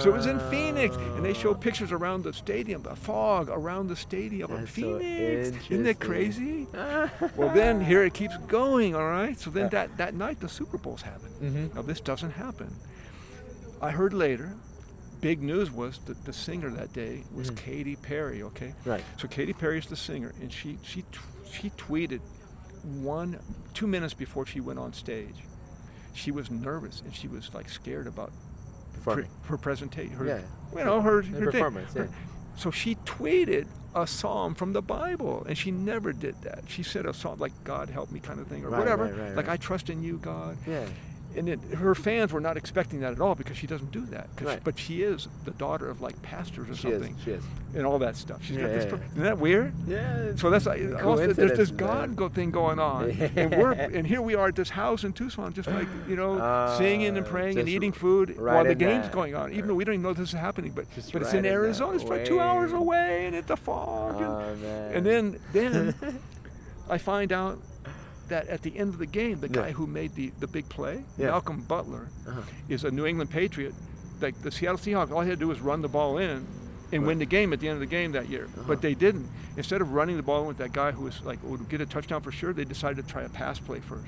So 0.00 0.10
it 0.10 0.12
was 0.12 0.26
in 0.26 0.38
Phoenix, 0.50 0.96
and 0.96 1.24
they 1.24 1.32
showed 1.34 1.60
pictures 1.60 1.92
around 1.92 2.24
the 2.24 2.32
stadium, 2.32 2.82
the 2.82 2.96
fog 2.96 3.48
around 3.48 3.88
the 3.88 3.96
stadium 3.96 4.50
of 4.50 4.60
That's 4.60 4.70
so 4.74 4.98
Phoenix. 4.98 5.56
Isn't 5.70 5.84
that 5.84 6.00
crazy? 6.00 6.66
well, 7.36 7.54
then 7.54 7.80
here 7.80 8.04
it 8.04 8.14
keeps 8.14 8.36
going. 8.48 8.94
All 8.94 9.08
right. 9.08 9.38
So 9.38 9.50
then 9.50 9.68
that 9.70 9.96
that 9.96 10.14
night 10.14 10.40
the 10.40 10.48
Super 10.48 10.78
Bowl's 10.78 11.02
happened. 11.02 11.34
Mhm. 11.40 11.74
Now 11.74 11.82
this 11.82 12.00
doesn't 12.00 12.32
happen. 12.32 12.74
I 13.80 13.90
heard 13.90 14.12
later. 14.12 14.56
Big 15.20 15.42
news 15.42 15.70
was 15.70 15.98
that 16.06 16.24
the 16.24 16.32
singer 16.32 16.70
that 16.70 16.92
day 16.92 17.24
was 17.34 17.50
Mhm. 17.50 17.56
Katy 17.56 17.96
Perry. 17.96 18.42
Okay. 18.42 18.74
Right. 18.84 19.04
So 19.16 19.26
Katy 19.28 19.52
Perry 19.52 19.78
is 19.78 19.86
the 19.86 19.96
singer, 19.96 20.32
and 20.40 20.52
she 20.52 20.78
she 20.82 21.02
t- 21.02 21.18
she 21.50 21.70
tweeted 21.70 22.20
one 22.84 23.38
two 23.74 23.86
minutes 23.86 24.14
before 24.14 24.46
she 24.46 24.60
went 24.60 24.78
on 24.78 24.92
stage. 24.92 25.44
She 26.14 26.30
was 26.30 26.50
nervous 26.50 27.00
and 27.04 27.14
she 27.14 27.28
was 27.28 27.52
like 27.54 27.68
scared 27.68 28.06
about 28.06 28.32
pre- 29.04 29.26
her 29.46 29.56
presentation. 29.58 30.12
Her, 30.14 30.24
Yeah. 30.26 30.40
you 30.76 30.84
know 30.84 31.00
her, 31.00 31.22
Her 31.22 31.40
her 31.40 31.50
performance, 31.52 31.92
yeah. 31.94 32.02
Her- 32.02 32.10
So 32.56 32.70
she 32.72 32.96
tweeted 33.06 33.66
a 33.94 34.04
psalm 34.06 34.54
from 34.54 34.72
the 34.72 34.82
Bible, 34.82 35.44
and 35.48 35.56
she 35.56 35.70
never 35.70 36.12
did 36.12 36.34
that. 36.42 36.64
She 36.68 36.82
said 36.82 37.06
a 37.06 37.14
psalm 37.14 37.38
like 37.38 37.52
"God 37.64 37.88
help 37.88 38.10
me" 38.10 38.18
kind 38.20 38.40
of 38.40 38.46
thing, 38.48 38.64
or 38.64 38.70
Right, 38.70 38.78
whatever. 38.80 39.04
right, 39.04 39.16
right, 39.18 39.36
like. 39.36 39.48
"I 39.48 39.56
trust 39.56 39.90
in 39.90 40.02
you, 40.02 40.18
God." 40.18 40.58
Yeah. 40.66 40.86
And 41.38 41.48
it, 41.48 41.60
her 41.78 41.94
fans 41.94 42.32
were 42.32 42.40
not 42.40 42.56
expecting 42.56 43.00
that 43.00 43.12
at 43.12 43.20
all 43.20 43.34
because 43.34 43.56
she 43.56 43.66
doesn't 43.66 43.92
do 43.92 44.04
that. 44.06 44.28
Right. 44.40 44.60
But 44.62 44.78
she 44.78 45.02
is 45.02 45.28
the 45.44 45.52
daughter 45.52 45.88
of 45.88 46.00
like 46.02 46.20
pastors 46.22 46.68
or 46.68 46.74
She 46.76 46.88
is. 46.88 46.94
something, 46.94 47.16
She 47.24 47.30
is. 47.32 47.44
and 47.74 47.86
all 47.86 47.98
that 48.00 48.16
stuff. 48.16 48.44
She's 48.44 48.56
got 48.58 48.66
this. 48.68 48.84
yeah, 48.84 48.98
yeah. 48.98 49.06
Isn't 49.12 49.22
that 49.24 49.38
weird? 49.38 49.72
Yeah. 49.86 50.32
So 50.36 50.50
that's 50.50 50.66
like, 50.66 50.82
also, 51.04 51.32
there's 51.32 51.56
this 51.56 51.70
God 51.70 52.16
go 52.16 52.28
thing 52.28 52.50
going 52.50 52.78
on, 52.78 53.10
and 53.36 53.56
we're 53.56 53.72
and 53.72 54.06
here 54.06 54.20
we 54.20 54.34
are 54.34 54.48
at 54.48 54.56
this 54.56 54.70
house 54.70 55.04
in 55.04 55.12
Tucson, 55.12 55.52
just 55.52 55.68
like 55.68 55.88
you 56.08 56.16
know, 56.16 56.36
singing 56.78 57.16
and 57.16 57.26
Uh, 57.26 57.30
praying 57.30 57.58
and 57.58 57.68
eating 57.68 57.92
food 57.92 58.36
right 58.36 58.54
while 58.56 58.64
the 58.64 58.74
game's 58.74 59.04
that. 59.06 59.12
going 59.12 59.34
on, 59.34 59.52
even 59.52 59.68
though 59.68 59.74
we 59.74 59.84
don't 59.84 59.94
even 59.94 60.02
know 60.02 60.12
this 60.14 60.28
is 60.30 60.34
happening. 60.34 60.72
But 60.72 60.90
Just 60.94 61.12
but 61.12 61.22
it's 61.22 61.32
in 61.32 61.38
in 61.44 61.46
Arizona. 61.46 61.94
It's 61.96 62.04
like 62.04 62.24
two 62.24 62.40
hours 62.40 62.72
away, 62.72 63.26
and 63.26 63.34
it's 63.36 63.48
the 63.48 63.56
fog. 63.56 64.16
and- 64.16 64.24
Oh, 64.24 64.56
man. 64.62 64.92
and 64.94 65.06
then 65.06 65.40
then 65.52 65.94
I 66.90 66.98
find 66.98 67.32
out 67.32 67.58
that 68.28 68.46
at 68.48 68.62
the 68.62 68.76
end 68.78 68.90
of 68.94 68.98
the 68.98 69.06
game, 69.06 69.40
the 69.40 69.48
Yeah. 69.48 69.52
guy 69.62 69.72
who 69.72 69.86
made 69.86 70.14
the, 70.14 70.30
the 70.40 70.46
big 70.46 70.68
play, 70.68 71.04
Yeah. 71.16 71.26
Malcolm 71.28 71.62
Butler, 71.62 72.08
Uh-huh. 72.26 72.40
is 72.68 72.84
a 72.84 72.90
New 72.90 73.06
England 73.06 73.30
Patriot. 73.30 73.74
Like 74.20 74.40
the 74.42 74.50
Seattle 74.50 74.78
Seahawks, 74.78 75.10
all 75.10 75.22
he 75.22 75.28
had 75.30 75.38
to 75.38 75.44
do 75.44 75.48
was 75.48 75.60
run 75.60 75.82
the 75.82 75.88
ball 75.88 76.18
in 76.18 76.46
and 76.92 77.06
win 77.06 77.18
the 77.18 77.26
game 77.26 77.52
at 77.52 77.60
the 77.60 77.68
end 77.68 77.74
of 77.74 77.80
the 77.80 77.86
game 77.86 78.12
that 78.12 78.28
year. 78.28 78.44
Uh-huh. 78.46 78.64
But 78.66 78.82
they 78.82 78.94
didn't. 78.94 79.28
Instead 79.56 79.80
of 79.80 79.92
running 79.92 80.16
the 80.16 80.22
ball 80.22 80.42
in 80.42 80.46
with 80.48 80.58
that 80.58 80.72
guy 80.72 80.90
who 80.92 81.04
was 81.04 81.22
like 81.24 81.38
would 81.42 81.68
get 81.68 81.80
a 81.80 81.86
touchdown 81.86 82.20
for 82.22 82.32
sure, 82.32 82.52
they 82.52 82.64
decided 82.64 82.96
to 83.06 83.10
try 83.12 83.22
a 83.22 83.28
pass 83.28 83.58
play 83.58 83.80
first. 83.80 84.06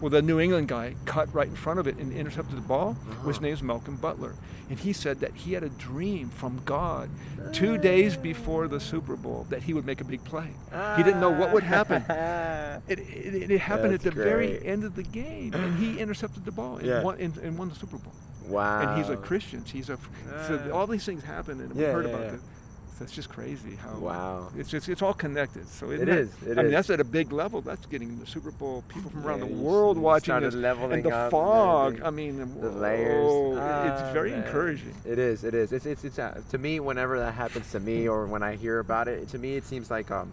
Well, 0.00 0.10
the 0.10 0.20
New 0.22 0.38
England 0.40 0.68
guy 0.68 0.94
cut 1.06 1.32
right 1.34 1.48
in 1.48 1.56
front 1.56 1.78
of 1.80 1.86
it 1.86 1.96
and 1.96 2.12
intercepted 2.12 2.56
the 2.56 2.60
ball. 2.60 2.94
His 3.24 3.36
Uh-huh. 3.36 3.40
name's 3.46 3.62
Malcolm 3.62 3.96
Butler, 3.96 4.34
and 4.68 4.78
he 4.78 4.92
said 4.92 5.20
that 5.20 5.32
he 5.34 5.54
had 5.54 5.62
a 5.62 5.70
dream 5.70 6.28
from 6.28 6.60
God 6.66 7.08
two 7.52 7.78
days 7.78 8.14
before 8.16 8.68
the 8.68 8.78
Super 8.78 9.16
Bowl 9.16 9.46
that 9.48 9.62
he 9.62 9.72
would 9.72 9.86
make 9.86 10.02
a 10.02 10.04
big 10.04 10.22
play. 10.24 10.50
He 10.96 11.02
didn't 11.02 11.20
know 11.20 11.30
what 11.30 11.52
would 11.52 11.62
happen. 11.62 12.04
It, 12.88 12.98
it, 13.00 13.50
it 13.50 13.58
happened 13.60 13.94
at 13.94 14.00
the 14.02 14.10
That's 14.10 14.22
very 14.22 14.64
end 14.64 14.84
of 14.84 14.94
the 14.94 15.02
game, 15.02 15.54
and 15.54 15.78
he 15.78 15.98
intercepted 16.04 16.44
the 16.44 16.52
ball 16.52 16.76
and, 16.76 16.86
Yeah. 16.86 17.02
won, 17.02 17.18
and, 17.18 17.36
and 17.38 17.58
won 17.58 17.70
the 17.70 17.74
Super 17.74 17.96
Bowl. 17.96 18.12
wow. 18.46 18.80
And 18.80 18.98
he's 18.98 19.08
a 19.08 19.16
Christian. 19.16 19.64
He's 19.64 19.88
a 19.88 19.98
so 20.46 20.70
all 20.72 20.86
these 20.86 21.04
things 21.04 21.24
happen, 21.24 21.58
and 21.60 21.72
we 21.72 21.82
Yeah, 21.82 21.92
heard 21.92 22.04
yeah, 22.04 22.10
about 22.14 22.24
yeah. 22.34 22.38
So 22.98 23.04
just 23.04 23.28
crazy 23.28 23.74
how 23.76 23.98
Wow. 23.98 24.48
it's 24.56 24.70
just 24.70 24.88
it's 24.88 25.02
all 25.02 25.12
connected. 25.12 25.68
So 25.68 25.90
It 25.90 25.98
that- 25.98 26.08
is, 26.08 26.30
it 26.46 26.52
I 26.58 26.62
mean, 26.62 26.66
is. 26.66 26.72
that's 26.72 26.88
at 26.90 26.98
a 27.00 27.04
big 27.04 27.30
level. 27.30 27.60
That's 27.60 27.84
getting 27.86 28.18
the 28.18 28.26
Super 28.26 28.50
Bowl. 28.50 28.84
People 28.88 29.10
from 29.10 29.26
around 29.26 29.40
Yeah, 29.40 29.48
the 29.48 29.52
world 29.54 29.98
watching 29.98 30.40
this, 30.40 30.54
and 30.54 30.64
the 31.04 31.28
fog. 31.30 32.00
I 32.02 32.08
mean, 32.08 32.38
the 32.58 32.70
layers. 32.70 33.22
whoa, 33.26 33.52
it's 33.52 33.60
Ah, 34.02 34.10
very 34.14 34.30
man. 34.30 34.44
encouraging. 34.44 34.94
It 35.04 35.18
is. 35.18 35.44
It 35.44 35.52
is. 35.54 35.72
It's 35.72 35.84
it's 35.84 36.04
it's 36.04 36.18
uh, 36.18 36.40
to 36.50 36.56
me. 36.56 36.80
Whenever 36.80 37.18
that 37.18 37.32
happens 37.34 37.70
to 37.72 37.80
me, 37.80 38.08
or 38.12 38.26
when 38.26 38.42
I 38.42 38.56
hear 38.56 38.78
about 38.78 39.08
it, 39.08 39.28
to 39.28 39.38
me 39.38 39.56
it 39.56 39.64
seems 39.64 39.90
like 39.90 40.10
um, 40.10 40.32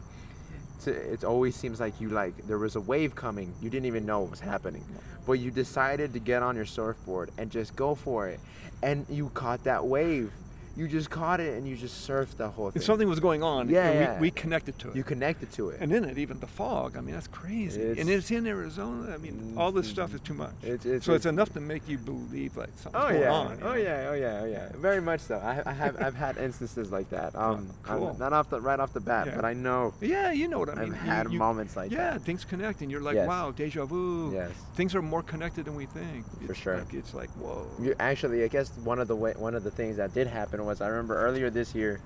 it 0.86 1.24
always 1.26 1.56
seems 1.58 1.82
like 1.82 2.00
you 2.00 2.10
like 2.10 2.48
there 2.48 2.58
was 2.60 2.78
a 2.78 2.82
wave 2.82 3.14
coming. 3.14 3.54
You 3.62 3.70
didn't 3.70 3.88
even 3.88 4.06
know 4.06 4.22
what 4.22 4.32
was 4.32 4.40
happening, 4.40 4.86
but 5.26 5.34
you 5.34 5.52
decided 5.52 6.14
to 6.14 6.20
get 6.20 6.42
on 6.44 6.56
your 6.56 6.66
surfboard 6.66 7.32
and 7.38 7.52
just 7.52 7.76
go 7.76 7.94
for 7.94 8.30
it, 8.30 8.40
and 8.82 9.06
you 9.10 9.30
caught 9.34 9.66
that 9.66 9.86
wave. 9.86 10.32
You 10.76 10.88
just 10.88 11.10
caught 11.12 11.40
it 11.40 11.56
and 11.56 11.68
you 11.68 11.76
just 11.76 12.08
surfed 12.10 12.38
the 12.38 12.50
whole 12.50 12.72
thing. 12.72 12.80
And 12.80 12.84
something 12.84 13.08
was 13.08 13.20
going 13.20 13.44
on. 13.44 13.70
Yeah, 13.70 13.90
and 13.90 14.00
yeah. 14.00 14.14
We, 14.16 14.22
we 14.28 14.32
connected 14.32 14.80
to 14.80 14.90
it. 14.90 14.96
you 14.96 15.04
connected 15.04 15.52
to 15.54 15.70
it. 15.70 15.78
and 15.82 15.92
then 15.92 16.04
it, 16.04 16.18
even 16.18 16.40
the 16.40 16.48
fog. 16.48 16.98
I 16.98 17.02
mean, 17.02 17.14
that's 17.14 17.28
crazy. 17.28 17.80
and 17.82 17.92
It's- 18.00 18.08
it's 18.18 18.32
in 18.32 18.48
Arizona. 18.48 19.14
I 19.14 19.18
mean, 19.18 19.54
all 19.56 19.72
this 19.72 19.88
stuff 19.88 20.14
is 20.16 20.22
too 20.22 20.34
much. 20.34 20.54
It's- 20.64 20.86
it's- 20.86 21.06
so 21.06 21.14
it's 21.14 21.26
it's- 21.26 21.30
enough 21.32 21.54
to 21.54 21.60
make 21.60 21.88
you 21.88 21.98
believe 22.00 22.58
like 22.58 22.70
something's 22.76 23.04
Oh 23.06 23.10
going 23.10 23.22
yeah. 23.22 23.32
on. 23.32 23.58
oh 23.62 23.66
know? 23.68 23.74
yeah. 23.76 24.08
Oh 24.10 24.14
yeah. 24.14 24.40
Oh 24.42 24.46
yeah. 24.46 24.70
Very 24.78 25.00
much 25.02 25.20
so. 25.22 25.36
I, 25.38 25.62
I 25.66 25.74
have 25.74 26.02
I've 26.02 26.16
had 26.16 26.38
instances 26.38 26.92
like 26.92 27.10
that. 27.12 27.36
Um, 27.44 27.70
I'm- 27.88 28.00
cool. 28.00 28.16
not 28.20 28.34
off 28.34 28.50
the 28.50 28.60
right 28.62 28.80
off 28.80 28.94
the 28.94 29.00
bat, 29.02 29.28
Yeah. 29.28 29.36
but 29.36 29.46
I 29.46 29.54
know 29.54 29.94
Yeah, 30.02 30.32
you 30.32 30.48
know 30.48 30.60
what 30.60 30.70
I 30.70 30.76
mean. 30.76 30.94
I've 30.94 31.00
had 31.00 31.32
you- 31.32 31.38
moments 31.38 31.76
like 31.76 31.92
yeah, 31.92 32.12
that. 32.12 32.22
things 32.24 32.46
connect, 32.46 32.82
and 32.82 32.90
you're 32.90 33.02
like, 33.02 33.16
Yes. 33.16 33.28
wow, 33.28 33.52
deja 33.52 33.86
vu. 33.86 34.32
Yes. 34.34 34.52
Things 34.76 34.96
are 34.96 35.02
more 35.02 35.22
connected 35.22 35.66
than 35.66 35.76
we 35.76 35.86
think. 35.86 36.26
For 36.46 36.52
It's 36.54 36.60
sure. 36.62 36.78
Like, 36.78 36.94
it's 36.94 37.14
like, 37.14 37.30
whoa. 37.32 37.68
You 37.80 37.94
actually, 38.00 38.44
I 38.44 38.48
guess 38.48 38.72
one 38.84 39.00
of 39.00 39.08
the 39.08 39.16
way, 39.16 39.34
one 39.38 39.54
of 39.56 39.64
the 39.64 39.72
things 39.72 39.98
that 39.98 40.14
did 40.14 40.26
happen 40.28 40.63
was 40.66 40.82
I 40.82 40.88
remember 40.88 41.16
earlier 41.20 41.50
this 41.50 41.74
year, 41.76 42.00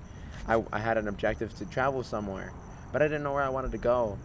I, 0.46 0.62
I 0.72 0.78
had 0.78 0.96
an 0.98 1.08
objective 1.08 1.54
to 1.58 1.66
travel 1.66 2.02
somewhere, 2.02 2.52
but 2.92 3.02
I 3.02 3.06
didn't 3.06 3.22
know 3.22 3.32
where 3.34 3.42
I 3.42 3.48
wanted 3.50 3.72
to 3.72 3.78
go, 3.78 4.18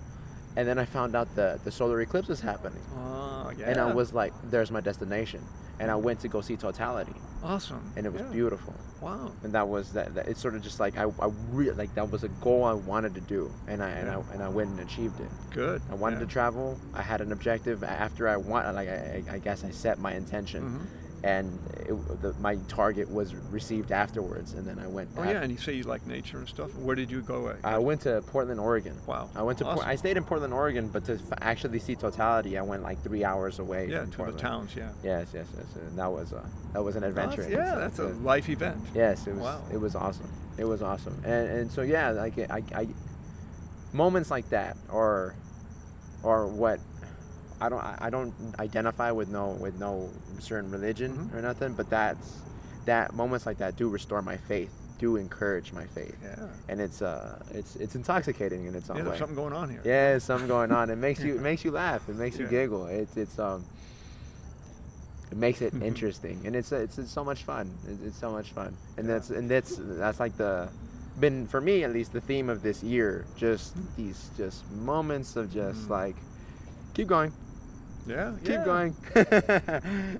and 0.55 0.67
then 0.67 0.77
I 0.79 0.85
found 0.85 1.15
out 1.15 1.33
the 1.35 1.59
the 1.63 1.71
solar 1.71 1.99
eclipse 2.01 2.27
was 2.27 2.41
happening, 2.41 2.81
Oh, 2.97 3.51
yeah. 3.57 3.69
and 3.69 3.79
I 3.79 3.93
was 3.93 4.13
like, 4.13 4.33
"There's 4.49 4.71
my 4.71 4.81
destination," 4.81 5.41
and 5.79 5.89
I 5.91 5.95
went 5.95 6.19
to 6.21 6.27
go 6.27 6.41
see 6.41 6.55
totality, 6.55 7.15
awesome. 7.43 7.81
and 7.97 8.05
it 8.05 8.13
was 8.13 8.21
Yeah. 8.21 8.27
beautiful, 8.31 8.73
Wow. 9.01 9.31
and 9.43 9.51
that 9.53 9.67
was 9.67 9.91
that. 9.93 10.13
that 10.15 10.27
it's 10.27 10.39
sort 10.41 10.55
of 10.55 10.61
just 10.61 10.79
like 10.79 10.97
I, 10.97 11.03
I 11.19 11.29
really 11.51 11.75
like 11.75 11.93
that 11.95 12.09
was 12.11 12.23
a 12.23 12.29
goal 12.45 12.63
I 12.63 12.73
wanted 12.73 13.15
to 13.15 13.21
do, 13.21 13.51
and 13.67 13.81
I 13.83 13.89
and 13.89 14.09
I 14.09 14.21
and 14.33 14.41
I 14.43 14.47
went 14.49 14.69
and 14.69 14.79
achieved 14.79 15.19
it. 15.19 15.29
Good. 15.51 15.81
I 15.91 15.95
wanted 15.95 16.19
yeah. 16.19 16.25
to 16.27 16.31
travel. 16.31 16.79
I 16.93 17.01
had 17.01 17.19
an 17.21 17.31
objective. 17.31 17.83
After 17.83 18.27
I 18.29 18.37
want, 18.37 18.73
like 18.75 18.87
I, 18.89 19.23
I 19.29 19.39
guess 19.39 19.63
I 19.65 19.71
set 19.71 19.97
my 19.99 20.13
intention, 20.13 20.61
Mhm. 20.63 21.02
And 21.23 21.57
it, 21.87 22.21
the, 22.21 22.33
my 22.41 22.55
target 22.67 23.09
was 23.09 23.33
received 23.33 23.91
afterwards. 23.93 24.53
And 24.53 24.67
then 24.67 24.77
I 24.77 24.87
went. 24.87 25.09
Oh 25.17 25.23
yeah, 25.23 25.41
and 25.41 25.51
you 25.51 25.57
say 25.57 25.73
you 25.73 25.83
like 25.83 26.05
nature 26.05 26.37
and 26.39 26.47
stuff. 26.47 26.75
Where 26.75 26.95
did 26.95 27.09
you 27.09 27.21
go? 27.21 27.47
At? 27.49 27.57
I 27.63 27.77
went 27.77 28.01
to 28.01 28.21
Portland, 28.27 28.59
Oregon. 28.59 28.97
Wow. 29.07 29.29
I 29.35 29.41
went 29.41 29.57
to. 29.59 29.63
Por- 29.65 29.85
I 29.85 29.95
stayed 29.95 30.17
in 30.17 30.23
Portland, 30.25 30.53
Oregon, 30.53 30.89
but 30.89 31.05
to 31.05 31.13
f- 31.13 31.21
actually 31.41 31.79
see 31.79 31.95
totality, 31.95 32.57
I 32.57 32.61
went 32.61 32.83
like 32.83 33.01
three 33.03 33.23
hours 33.23 33.59
away. 33.59 33.87
yeah, 33.89 34.01
to 34.01 34.07
Portland. 34.07 34.37
the 34.37 34.41
towns. 34.41 34.75
Yeah. 34.75 34.89
Yes, 35.03 35.27
yes, 35.33 35.47
yes. 35.57 35.65
And 35.77 35.97
that 35.97 36.11
was 36.11 36.33
a 36.33 36.43
that 36.73 36.83
was 36.83 36.95
an 36.97 37.03
adventure. 37.03 37.43
That's- 37.43 37.51
yeah, 37.53 37.85
It's 37.85 37.97
that's 37.97 37.99
a 37.99 38.13
life 38.21 38.49
event. 38.49 38.77
Yes, 38.93 39.25
it 39.27 39.31
was. 39.33 39.41
Wow. 39.43 39.61
It 39.71 39.77
was 39.77 39.95
awesome. 39.95 40.29
It 40.57 40.65
was 40.65 40.81
awesome. 40.81 41.15
And 41.25 41.47
and 41.49 41.71
so 41.71 41.81
yeah, 41.83 42.11
like 42.11 42.37
I, 42.51 42.61
I 42.75 42.87
moments 43.93 44.29
like 44.29 44.49
that, 44.49 44.75
or 44.91 45.35
or 46.21 46.47
what. 46.47 46.79
I 47.65 47.69
don't. 47.69 47.81
I 48.07 48.09
don't 48.09 48.33
identify 48.59 49.11
with 49.11 49.29
no 49.29 49.51
with 49.65 49.79
no 49.79 50.09
certain 50.39 50.69
religion 50.71 51.11
Mhm. 51.13 51.35
or 51.37 51.41
nothing, 51.41 51.73
but 51.73 51.89
that's 51.89 52.41
that 52.85 53.13
moments 53.13 53.45
like 53.45 53.57
that 53.59 53.75
do 53.77 53.87
restore 53.89 54.21
my 54.21 54.35
faith, 54.35 54.69
do 54.99 55.15
encourage 55.15 55.71
my 55.71 55.85
faith, 55.85 56.17
Yeah. 56.21 56.47
and 56.67 56.81
it's 56.81 57.01
uh 57.01 57.41
it's 57.51 57.75
it's 57.77 57.95
intoxicating 57.95 58.65
in 58.65 58.75
its 58.75 58.89
own 58.89 58.97
Yeah, 58.97 59.03
way. 59.03 59.07
there's 59.09 59.19
something 59.19 59.35
going 59.43 59.53
on 59.53 59.69
here. 59.69 59.79
Yeah, 59.85 60.09
there's 60.11 60.23
something 60.25 60.47
going 60.49 60.71
on. 60.73 60.89
It 60.89 60.97
makes 60.97 61.21
you 61.23 61.35
it 61.35 61.41
makes 61.49 61.63
you 61.63 61.71
laugh. 61.71 62.07
It 62.09 62.15
makes 62.17 62.37
you 62.37 62.47
giggle. 62.47 62.87
It's 62.87 63.15
it's 63.15 63.39
um 63.39 63.63
it 65.31 65.37
makes 65.37 65.61
it 65.61 65.73
Mhm. 65.73 65.83
interesting 65.83 66.41
and 66.45 66.55
it's 66.55 66.71
it's, 66.71 66.97
it's 66.97 67.11
so 67.11 67.23
much 67.23 67.43
fun. 67.43 67.71
It's, 67.87 68.03
it's 68.03 68.17
so 68.19 68.31
much 68.31 68.51
fun. 68.51 68.75
And 68.97 69.07
Yeah. 69.07 69.13
that's 69.13 69.29
and 69.29 69.49
that's 69.49 69.73
that's 69.79 70.19
like 70.19 70.35
the 70.37 70.67
been 71.19 71.47
for 71.47 71.61
me 71.61 71.83
at 71.83 71.91
least 71.93 72.11
the 72.13 72.21
theme 72.21 72.49
of 72.49 72.61
this 72.63 72.83
year. 72.83 73.25
Just 73.37 73.73
these 73.95 74.29
just 74.37 74.69
moments 74.71 75.35
of 75.35 75.51
just 75.53 75.87
Mm. 75.87 75.89
like 75.89 76.15
keep 76.93 77.07
going, 77.07 77.31
Yeah. 78.05 78.33
keep 78.41 78.49
yeah. 78.49 78.65
going, 78.65 78.95
Yeah, 79.15 79.79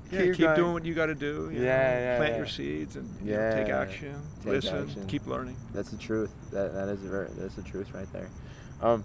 keep, 0.10 0.38
going. 0.38 0.56
doing 0.56 0.74
what 0.74 0.86
you 0.86 0.94
got 0.94 1.08
to 1.08 1.16
do. 1.16 1.50
you 1.52 1.60
know, 1.60 1.66
Yeah, 1.66 2.00
yeah, 2.00 2.18
Plant 2.18 2.32
yeah. 2.34 2.38
your 2.38 2.48
seeds 2.48 2.96
and 2.96 3.10
you 3.24 3.36
know, 3.36 3.52
take 3.56 3.70
action. 3.70 4.16
take 4.42 4.54
listen. 4.54 4.84
action. 4.88 5.08
Keep 5.08 5.28
learning. 5.28 5.58
That's 5.74 5.90
the 5.92 5.98
truth. 5.98 6.32
That 6.52 6.74
that 6.74 6.88
is 6.90 7.00
very 7.02 7.28
that's 7.38 7.56
the 7.56 7.64
truth 7.64 7.94
right 7.94 8.12
there. 8.14 8.30
Um, 8.82 9.04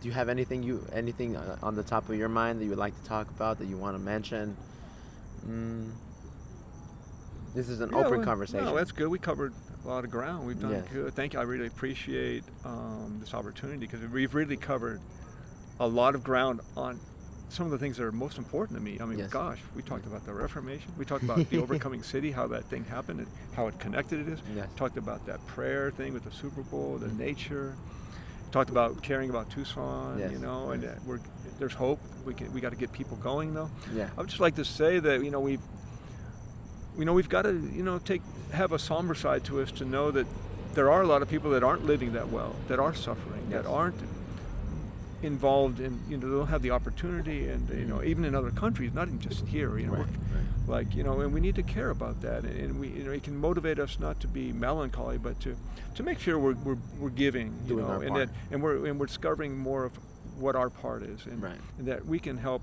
do 0.00 0.08
you 0.08 0.12
have 0.12 0.28
anything 0.28 0.62
you 0.62 0.86
anything 0.92 1.36
on 1.36 1.74
the 1.74 1.82
top 1.82 2.08
of 2.08 2.14
your 2.16 2.28
mind 2.28 2.60
that 2.60 2.64
you 2.64 2.70
would 2.70 2.78
like 2.78 2.96
to 3.02 3.08
talk 3.08 3.28
about 3.30 3.58
that 3.58 3.66
you 3.66 3.76
want 3.76 3.96
to 3.96 4.02
mention? 4.02 4.56
Mm, 5.46 5.90
this 7.54 7.68
is 7.68 7.80
an 7.80 7.90
Yeah, 7.92 7.98
open 7.98 8.18
well, 8.18 8.24
conversation. 8.24 8.64
No, 8.64 8.74
that's 8.76 8.92
good. 8.92 9.08
We 9.08 9.18
covered 9.18 9.52
a 9.84 9.88
lot 9.88 10.04
of 10.04 10.10
ground. 10.10 10.46
We've 10.46 10.60
done 10.60 10.70
Yes. 10.72 10.84
good. 10.92 11.14
Thank 11.14 11.32
you. 11.34 11.40
I 11.40 11.42
really 11.42 11.66
appreciate 11.66 12.44
um, 12.64 13.16
this 13.20 13.34
opportunity 13.34 13.78
because 13.78 14.00
we've 14.08 14.34
really 14.34 14.56
covered 14.56 15.00
a 15.80 15.86
lot 15.86 16.14
of 16.14 16.22
ground 16.22 16.60
on 16.76 17.00
some 17.48 17.66
of 17.66 17.72
the 17.72 17.78
things 17.78 17.96
that 17.96 18.04
are 18.04 18.12
most 18.12 18.38
important 18.38 18.78
to 18.78 18.84
me. 18.84 18.98
I 19.00 19.04
mean, 19.04 19.18
Yes. 19.18 19.30
gosh, 19.30 19.58
we 19.74 19.82
talked 19.82 20.06
about 20.06 20.24
the 20.24 20.32
Reformation. 20.32 20.92
We 20.96 21.04
talked 21.04 21.24
about 21.24 21.50
the 21.50 21.58
overcoming 21.62 22.02
city, 22.04 22.30
how 22.30 22.46
that 22.48 22.64
thing 22.66 22.84
happened, 22.84 23.20
and 23.20 23.28
how 23.54 23.66
it 23.66 23.76
connected 23.80 24.20
it 24.20 24.28
is. 24.28 24.40
Yes. 24.54 24.68
Talked 24.76 24.98
about 24.98 25.26
that 25.26 25.44
prayer 25.48 25.90
thing 25.90 26.12
with 26.12 26.22
the 26.22 26.30
Super 26.30 26.62
Bowl, 26.62 26.98
the 26.98 27.06
mm-hmm. 27.06 27.18
nature. 27.18 27.76
Talked 28.52 28.70
about 28.70 29.02
caring 29.02 29.30
about 29.30 29.50
Tucson, 29.50 30.18
Yes. 30.18 30.30
you 30.30 30.38
know, 30.38 30.70
and 30.70 30.84
we're 31.06 31.20
there's 31.58 31.74
hope. 31.74 32.00
We 32.24 32.34
can 32.34 32.52
we 32.52 32.60
got 32.60 32.70
to 32.70 32.76
get 32.76 32.92
people 32.92 33.16
going 33.16 33.54
though. 33.54 33.70
yeah. 33.92 34.10
I 34.16 34.20
would 34.20 34.28
just 34.28 34.40
like 34.40 34.56
to 34.56 34.64
say 34.64 34.98
that 34.98 35.24
you 35.24 35.30
know 35.30 35.40
we've 35.40 35.60
you 36.98 37.04
know 37.04 37.12
we've 37.12 37.28
got 37.28 37.42
to 37.42 37.52
you 37.52 37.82
know 37.82 37.98
take 37.98 38.22
have 38.52 38.72
a 38.72 38.78
somber 38.78 39.14
side 39.14 39.44
to 39.44 39.60
us 39.60 39.70
to 39.72 39.84
know 39.84 40.10
that 40.10 40.26
there 40.74 40.90
are 40.90 41.02
a 41.02 41.06
lot 41.06 41.22
of 41.22 41.28
people 41.28 41.50
that 41.50 41.62
aren't 41.62 41.84
living 41.84 42.12
that 42.12 42.28
well, 42.28 42.54
that 42.68 42.78
are 42.78 42.94
suffering, 42.94 43.48
that 43.50 43.66
aren't 43.66 43.96
involved 45.22 45.80
in 45.80 46.00
you 46.08 46.16
know 46.16 46.28
don't 46.38 46.46
have 46.48 46.62
the 46.62 46.70
opportunity 46.70 47.48
and 47.48 47.68
you 47.70 47.84
know 47.84 47.96
Mhm. 47.98 48.06
even 48.06 48.24
in 48.24 48.34
other 48.34 48.50
countries, 48.50 48.92
not 48.94 49.08
even 49.08 49.20
just 49.20 49.46
here. 49.46 49.78
You 49.78 49.86
know, 49.88 49.92
Right, 49.94 50.06
right. 50.06 50.68
like 50.68 50.94
you 50.94 51.02
know, 51.02 51.20
and 51.20 51.32
we 51.32 51.40
need 51.40 51.54
to 51.56 51.62
care 51.62 51.90
about 51.90 52.20
that, 52.22 52.44
and, 52.44 52.80
we 52.80 52.88
you 52.88 53.04
know 53.04 53.10
it 53.10 53.22
can 53.22 53.36
motivate 53.36 53.78
us 53.78 53.98
not 54.00 54.18
to 54.20 54.28
be 54.28 54.52
melancholy, 54.52 55.18
but 55.18 55.38
to 55.40 55.56
to 55.94 56.02
make 56.02 56.18
sure 56.20 56.38
we're 56.38 56.54
we're, 56.54 56.78
we're 56.98 57.10
giving, 57.10 57.52
you 57.64 57.74
Doing 57.76 57.86
know, 57.86 58.00
and 58.00 58.10
part. 58.10 58.28
that 58.28 58.34
and 58.50 58.62
we're 58.62 58.86
and 58.86 58.98
we're 58.98 59.06
discovering 59.06 59.58
more 59.58 59.84
of 59.84 59.92
what 60.38 60.56
our 60.56 60.70
part 60.70 61.02
is, 61.02 61.26
and, 61.26 61.42
Right. 61.42 61.60
and 61.78 61.86
that 61.86 62.06
we 62.06 62.18
can 62.18 62.38
help. 62.38 62.62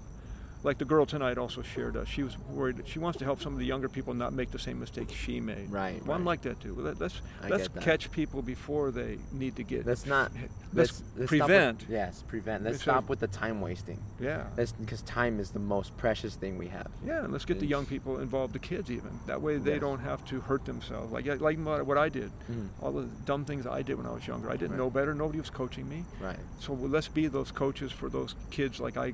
Like 0.68 0.80
the 0.80 0.86
girl 0.86 1.06
tonight 1.06 1.38
also 1.38 1.62
shared, 1.62 1.96
uh, 1.96 2.04
she 2.04 2.24
was 2.24 2.38
worried. 2.50 2.82
She 2.86 3.00
wants 3.00 3.18
to 3.20 3.24
help 3.26 3.42
some 3.42 3.54
of 3.54 3.60
the 3.60 3.66
younger 3.66 3.88
people 3.88 4.14
not 4.14 4.34
make 4.34 4.52
the 4.52 4.60
same 4.60 4.78
mistakes 4.82 5.14
she 5.14 5.40
made. 5.40 5.72
Right, 5.72 6.06
Well, 6.06 6.14
I'm 6.18 6.26
like 6.26 6.42
that 6.42 6.60
too. 6.60 6.76
Let, 6.78 7.00
let's 7.00 7.22
I 7.42 7.48
let's 7.48 7.70
catch 7.80 8.12
people 8.12 8.42
before 8.42 8.92
they 8.92 9.18
need 9.32 9.56
to 9.56 9.64
get. 9.64 9.86
Let's 9.86 10.06
not. 10.06 10.30
Let's, 10.34 10.52
let's, 10.74 11.04
let's 11.16 11.32
with- 11.32 11.40
prevent. 11.40 11.86
yes, 11.88 12.22
prevent. 12.28 12.64
Let's 12.66 12.74
Let's 12.74 12.84
have- 12.86 12.94
stop 12.96 13.10
with 13.10 13.20
the 13.22 13.28
time 13.28 13.62
wasting. 13.62 14.00
yeah. 14.20 14.44
Because 14.78 15.02
time 15.04 15.40
is 15.40 15.52
the 15.52 15.60
most 15.76 15.96
precious 15.96 16.36
thing 16.36 16.58
we 16.58 16.68
have. 16.68 16.88
Yeah, 17.06 17.24
and 17.24 17.32
let's 17.32 17.46
get 17.46 17.62
the 17.62 17.66
young 17.66 17.86
people 17.86 18.20
involved, 18.20 18.52
the 18.54 18.60
kids 18.60 18.92
even. 18.92 19.12
That 19.26 19.42
way 19.42 19.56
they 19.60 19.72
Yes. 19.78 19.80
don't 19.82 20.00
have 20.00 20.26
to 20.26 20.42
hurt 20.42 20.66
themselves. 20.66 21.14
Like 21.14 21.26
like 21.40 21.58
what 21.90 21.98
I 21.98 22.10
did, 22.10 22.30
Mhm. 22.52 22.68
all 22.82 22.92
the 22.92 23.08
dumb 23.26 23.46
things 23.46 23.66
I 23.66 23.84
did 23.84 23.96
when 23.96 24.06
I 24.06 24.12
was 24.12 24.28
younger. 24.28 24.50
I 24.50 24.58
didn't 24.58 24.72
Right. 24.72 24.80
know 24.80 24.90
better. 24.90 25.16
Nobody 25.16 25.40
was 25.40 25.50
coaching 25.50 25.88
me. 25.88 26.04
Right. 26.20 26.40
So 26.60 26.74
let's 26.74 27.08
be 27.08 27.28
those 27.28 27.52
coaches 27.54 27.94
for 27.94 28.10
those 28.10 28.36
kids 28.52 28.82
like 28.82 28.98
I 28.98 29.14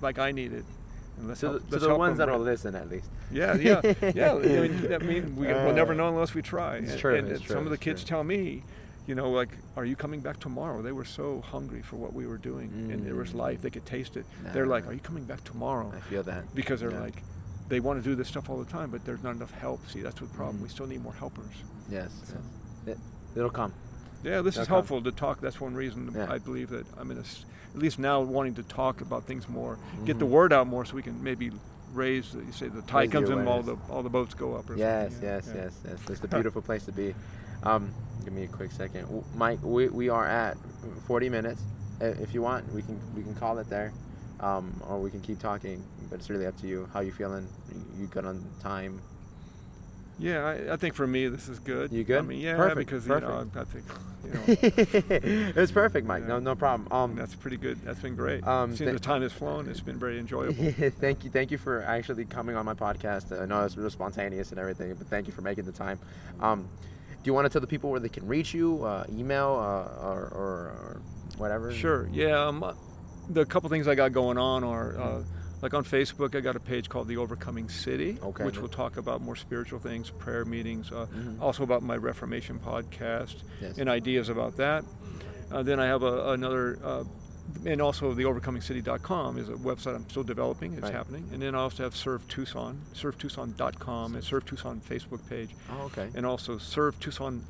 like 0.00 0.18
I 0.18 0.32
needed. 0.32 0.64
And 1.18 1.28
let's 1.28 1.40
To, 1.40 1.50
help, 1.50 1.62
the- 1.68 1.72
let's 1.76 1.84
the 1.84 1.94
ones 1.94 2.18
that'll 2.18 2.38
right. 2.38 2.44
listen, 2.44 2.74
at 2.74 2.88
least. 2.88 3.08
Yeah, 3.30 3.54
yeah, 3.54 3.80
yeah. 4.14 4.32
I 4.34 4.38
mean, 4.38 4.92
I 4.92 4.98
mean 4.98 5.36
we, 5.36 5.46
we'll 5.46 5.72
never 5.74 5.92
Uh, 5.92 5.96
know 5.96 6.08
unless 6.08 6.34
we 6.34 6.42
try. 6.42 6.76
it's 6.76 6.92
and, 6.92 7.00
true, 7.00 7.14
And, 7.16 7.28
it's 7.28 7.38
and 7.38 7.46
true, 7.46 7.54
some 7.56 7.64
of 7.64 7.70
the 7.70 7.78
kids 7.78 8.02
true. 8.02 8.08
tell 8.08 8.24
me, 8.24 8.62
you 9.06 9.14
know, 9.14 9.30
like, 9.30 9.50
"Are 9.76 9.84
you 9.84 9.96
coming 9.96 10.20
back 10.20 10.40
tomorrow?" 10.40 10.82
They 10.82 10.92
were 10.92 11.04
so 11.04 11.40
hungry 11.42 11.82
for 11.82 11.96
what 11.96 12.12
we 12.14 12.26
were 12.26 12.38
doing, 12.38 12.70
and 12.90 13.06
there 13.06 13.14
was 13.14 13.30
Mm. 13.30 13.34
life. 13.36 13.62
They 13.62 13.70
could 13.70 13.86
taste 13.86 14.16
it. 14.16 14.26
They're 14.52 14.66
like, 14.66 14.86
"Are 14.86 14.92
you 14.92 15.00
coming 15.00 15.24
back 15.24 15.44
tomorrow?" 15.44 15.92
I 15.94 16.00
feel 16.00 16.22
that. 16.24 16.52
Because 16.54 16.80
they're 16.80 16.90
Yeah. 16.90 17.00
like, 17.00 17.22
they 17.68 17.80
want 17.80 18.02
to 18.02 18.08
do 18.08 18.14
this 18.16 18.28
stuff 18.28 18.50
all 18.50 18.58
the 18.58 18.70
time, 18.70 18.90
but 18.90 19.04
there's 19.04 19.22
not 19.22 19.36
enough 19.36 19.50
help. 19.52 19.86
See, 19.90 20.00
that's 20.02 20.18
the 20.20 20.26
problem. 20.26 20.58
Mm. 20.58 20.62
We 20.62 20.68
still 20.68 20.86
need 20.86 21.02
more 21.02 21.12
helpers. 21.14 21.54
Yes. 21.90 22.10
So- 22.26 22.34
yes. 22.86 22.96
It, 22.96 23.38
it'll 23.38 23.50
come. 23.50 23.72
Yeah, 24.24 24.40
this 24.40 24.54
They'll 24.54 24.62
is 24.62 24.68
come. 24.68 24.74
helpful 24.76 25.02
to 25.02 25.12
talk. 25.12 25.40
That's 25.40 25.60
one 25.60 25.74
reason 25.74 26.10
Yeah. 26.14 26.32
I 26.32 26.38
believe 26.38 26.70
that 26.70 26.86
I'm 26.98 27.10
in 27.10 27.18
a, 27.18 27.24
at 27.74 27.80
least 27.80 27.98
now 27.98 28.20
wanting 28.20 28.54
to 28.54 28.62
talk 28.62 29.00
about 29.00 29.24
things 29.24 29.48
more, 29.48 29.78
get 30.04 30.18
the 30.18 30.24
Mhm. 30.26 30.30
word 30.30 30.52
out 30.52 30.66
more, 30.66 30.84
so 30.84 30.94
we 30.94 31.02
can 31.02 31.22
maybe 31.22 31.50
raise. 31.92 32.32
the- 32.32 32.40
You 32.44 32.52
say 32.52 32.68
the 32.68 32.82
tide 32.82 33.02
Raise 33.04 33.12
comes 33.12 33.30
in, 33.30 33.46
all 33.46 33.62
the 33.62 33.76
all 33.90 34.02
the 34.02 34.10
boats 34.10 34.34
go 34.34 34.54
up. 34.56 34.68
Or 34.70 34.76
Yes, 34.76 35.12
something. 35.12 35.28
yes, 35.28 35.44
yeah. 35.54 35.62
yes, 35.64 35.72
yes. 35.84 35.98
It's 36.10 36.24
a 36.24 36.28
beautiful 36.28 36.62
place 36.62 36.84
to 36.86 36.92
be. 36.92 37.14
Um, 37.62 37.92
give 38.24 38.32
me 38.32 38.44
a 38.44 38.48
quick 38.48 38.72
second, 38.72 39.06
Mike. 39.36 39.60
We, 39.62 39.88
we 39.88 40.08
are 40.08 40.26
at 40.26 40.56
40 41.06 41.28
minutes. 41.28 41.62
Uh, 42.00 42.06
If 42.06 42.34
you 42.34 42.42
want, 42.42 42.72
we 42.74 42.82
can 42.82 42.98
we 43.16 43.22
can 43.22 43.34
call 43.34 43.58
it 43.58 43.68
there, 43.70 43.92
um, 44.40 44.72
or 44.88 45.00
we 45.00 45.10
can 45.10 45.20
keep 45.20 45.38
talking. 45.38 45.82
But 46.10 46.18
it's 46.18 46.28
really 46.30 46.46
up 46.46 46.56
to 46.62 46.66
you. 46.66 46.88
How 46.92 47.00
you 47.00 47.12
feeling? 47.12 47.46
You 47.98 48.06
good 48.08 48.24
on 48.24 48.44
time? 48.60 49.00
Yeah, 50.18 50.44
I, 50.44 50.74
I 50.74 50.76
think 50.76 50.94
for 50.94 51.06
me 51.06 51.26
this 51.28 51.48
is 51.48 51.58
good. 51.58 51.92
You 51.92 52.04
good? 52.04 52.18
I 52.18 52.22
mean, 52.22 52.40
yeah, 52.40 52.56
Perfect, 52.56 52.76
because 52.90 53.06
you 53.06 53.18
know, 53.20 53.46
perfect. 53.52 53.56
I 53.56 53.64
think 53.64 53.84
you 54.24 54.30
know 54.30 55.52
it's 55.60 55.72
perfect, 55.72 56.06
Mike. 56.06 56.24
No, 56.26 56.34
Yeah. 56.36 56.40
no 56.40 56.54
problem. 56.54 56.90
Um, 56.92 57.16
that's 57.16 57.34
pretty 57.34 57.56
good. 57.56 57.80
That's 57.84 57.98
been 58.00 58.14
great. 58.14 58.46
Um, 58.46 58.74
th- 58.76 58.90
the 58.92 58.98
time 58.98 59.22
has 59.22 59.32
flown. 59.32 59.68
It's 59.68 59.80
been 59.80 59.98
very 59.98 60.18
enjoyable. 60.18 60.72
thank 61.00 61.24
you, 61.24 61.30
thank 61.30 61.50
you 61.50 61.58
for 61.58 61.82
actually 61.82 62.24
coming 62.24 62.54
on 62.56 62.64
my 62.64 62.74
podcast. 62.74 63.38
I 63.40 63.44
know 63.44 63.64
it's 63.64 63.76
real 63.76 63.90
spontaneous 63.90 64.50
and 64.50 64.58
everything, 64.60 64.94
but 64.94 65.08
thank 65.08 65.26
you 65.26 65.32
for 65.32 65.42
making 65.42 65.64
the 65.64 65.72
time. 65.72 65.98
Um, 66.40 66.68
do 67.22 67.28
you 67.28 67.34
want 67.34 67.46
to 67.46 67.48
tell 67.48 67.60
the 67.60 67.66
people 67.66 67.90
where 67.90 68.00
they 68.00 68.08
can 68.08 68.26
reach 68.26 68.54
you? 68.54 68.84
Uh, 68.84 69.04
email 69.10 69.48
uh, 69.56 70.04
or, 70.06 70.20
or, 70.32 70.36
or 70.36 71.00
whatever? 71.38 71.72
Sure. 71.72 72.08
Yeah. 72.12 72.46
Um, 72.46 72.62
uh, 72.62 72.74
the 73.30 73.44
couple 73.46 73.68
things 73.70 73.88
I 73.88 73.94
got 73.94 74.12
going 74.12 74.36
on 74.38 74.62
are 74.62 74.98
uh, 75.00 75.22
like 75.62 75.74
on 75.74 75.84
Facebook. 75.84 76.34
I 76.34 76.40
got 76.40 76.56
a 76.56 76.60
page 76.60 76.88
called 76.88 77.08
The 77.08 77.16
Overcoming 77.16 77.68
City, 77.68 78.18
Okay. 78.22 78.44
which 78.44 78.58
will 78.58 78.68
talk 78.68 78.96
about 78.96 79.20
more 79.22 79.36
spiritual 79.36 79.78
things, 79.78 80.10
prayer 80.10 80.44
meetings, 80.44 80.90
uh, 80.92 81.06
Mhm. 81.14 81.40
also 81.40 81.62
about 81.62 81.82
my 81.82 81.96
Reformation 81.96 82.58
podcast 82.58 83.36
Yes. 83.60 83.78
and 83.78 83.88
ideas 83.88 84.28
about 84.28 84.56
that. 84.56 84.84
Uh, 85.50 85.62
then 85.62 85.78
I 85.80 85.86
have 85.86 86.02
a, 86.02 86.30
another. 86.32 86.78
Uh, 86.82 87.04
and 87.66 87.80
also 87.82 88.14
the 88.14 88.22
overcomingcity.com 88.24 89.36
is 89.38 89.48
a 89.50 89.52
website 89.52 89.94
I'm 89.94 90.08
still 90.08 90.22
developing. 90.22 90.72
It's 90.72 90.82
Right. 90.82 90.92
happening. 90.94 91.28
And 91.32 91.42
then 91.42 91.54
I 91.54 91.58
also 91.58 91.82
have 91.82 91.94
Serve 91.94 92.26
Tucson, 92.26 92.80
servetucson.com, 92.94 94.14
and 94.14 94.24
Serve 94.24 94.44
Tucson 94.46 94.80
Facebook 94.80 95.26
page. 95.28 95.54
Oh, 95.70 95.84
okay. 95.84 96.10
and 96.14 96.24
also 96.26 96.58
serve 96.58 96.98
tucson 97.00 97.42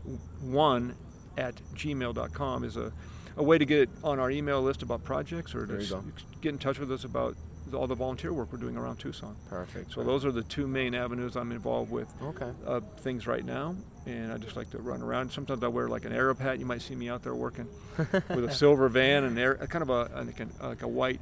one 0.42 0.94
at 1.38 1.54
gmail.com 1.74 2.64
is 2.64 2.76
a, 2.76 2.92
a 3.36 3.42
way 3.42 3.56
to 3.58 3.64
get 3.64 3.88
on 4.02 4.18
our 4.18 4.30
email 4.30 4.62
list 4.62 4.82
about 4.82 5.04
projects 5.04 5.54
or 5.54 5.66
to 5.66 5.80
s- 5.80 5.92
get 6.40 6.50
in 6.50 6.58
touch 6.58 6.78
with 6.78 6.90
us 6.92 7.04
about 7.04 7.36
all 7.74 7.86
the 7.86 7.94
volunteer 7.94 8.32
work 8.32 8.48
we're 8.52 8.58
doing 8.58 8.76
around 8.76 8.96
tucson 8.98 9.36
Perfect. 9.48 9.92
so 9.92 10.02
those 10.02 10.24
are 10.24 10.32
the 10.32 10.42
two 10.42 10.66
main 10.66 10.94
avenues 10.94 11.36
i'm 11.36 11.52
involved 11.52 11.90
with 11.90 12.08
Okay. 12.22 12.50
uh, 12.66 12.80
things 12.98 13.26
right 13.26 13.44
now 13.44 13.74
and 14.06 14.32
i 14.32 14.38
just 14.38 14.56
like 14.56 14.70
to 14.70 14.78
run 14.78 15.02
around 15.02 15.30
sometimes 15.30 15.62
i 15.62 15.68
wear 15.68 15.88
like 15.88 16.04
an 16.04 16.12
arab 16.12 16.38
hat 16.38 16.58
you 16.58 16.66
might 16.66 16.82
see 16.82 16.94
me 16.94 17.08
out 17.08 17.22
there 17.22 17.34
working 17.34 17.68
with 17.98 18.44
a 18.44 18.52
silver 18.52 18.88
van 18.88 19.24
and 19.24 19.38
air, 19.38 19.56
kind 19.68 19.82
of 19.82 19.90
a, 19.90 20.10
like, 20.24 20.40
a 20.40 20.66
like 20.66 20.82
a 20.82 20.88
white 20.88 21.20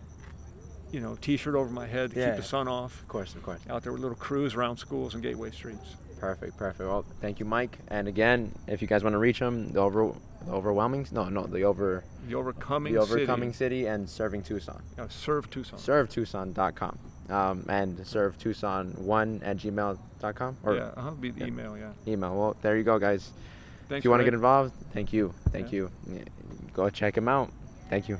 you 0.90 1.00
know 1.00 1.16
t-shirt 1.20 1.54
over 1.54 1.70
my 1.70 1.86
head 1.86 2.12
to 2.12 2.20
Yeah. 2.20 2.28
keep 2.30 2.36
the 2.36 2.42
sun 2.48 2.68
off 2.68 3.00
Of 3.00 3.08
course, 3.08 3.34
of 3.34 3.42
course. 3.42 3.60
out 3.70 3.82
there 3.82 3.92
with 3.92 4.02
little 4.02 4.16
crews 4.16 4.54
around 4.54 4.76
schools 4.76 5.14
and 5.14 5.22
gateway 5.22 5.50
streets 5.50 5.96
Perfect, 6.20 6.56
perfect. 6.56 6.88
Well, 6.88 7.04
thank 7.20 7.40
you, 7.40 7.44
Mike. 7.44 7.76
And 7.88 8.06
again, 8.06 8.52
if 8.68 8.80
you 8.80 8.86
guys 8.86 9.02
want 9.02 9.14
to 9.14 9.18
reach 9.18 9.40
him, 9.40 9.72
the 9.72 9.80
over, 9.80 10.14
the 10.46 10.52
overwhelming, 10.52 11.06
no, 11.12 11.28
no, 11.28 11.44
the 11.46 11.62
over, 11.62 12.04
the 12.28 12.34
overcoming 12.34 12.92
the 12.94 13.00
overcoming 13.00 13.52
city, 13.52 13.82
city, 13.82 13.86
and 13.86 14.08
serving 14.08 14.42
Tucson. 14.42 14.82
uh, 14.98 15.06
serve 15.08 15.48
tucson 15.50 15.78
ServeTucson.com. 15.78 16.98
Um, 17.30 17.64
and 17.68 17.96
servetucson1 17.98 19.40
at 19.46 19.56
gmail.com 19.56 20.56
or 20.64 20.74
yeah, 20.74 20.82
uh-huh, 20.96 21.10
be 21.12 21.30
the 21.30 21.40
yeah. 21.40 21.46
email. 21.46 21.78
Yeah. 21.78 21.92
email. 22.06 22.36
Well, 22.36 22.56
there 22.62 22.76
you 22.76 22.82
go, 22.82 22.98
guys. 22.98 23.30
Thanks. 23.88 24.00
if 24.00 24.04
you 24.04 24.10
want 24.10 24.20
to 24.20 24.24
get 24.24 24.34
involved, 24.34 24.72
thank 24.92 25.12
you. 25.12 25.32
Thank 25.50 25.72
Yeah. 25.72 25.76
you. 25.76 25.90
Yeah, 26.10 26.22
Go 26.74 26.90
check 26.90 27.16
him 27.16 27.28
out. 27.28 27.50
Thank 27.88 28.08
you. 28.08 28.18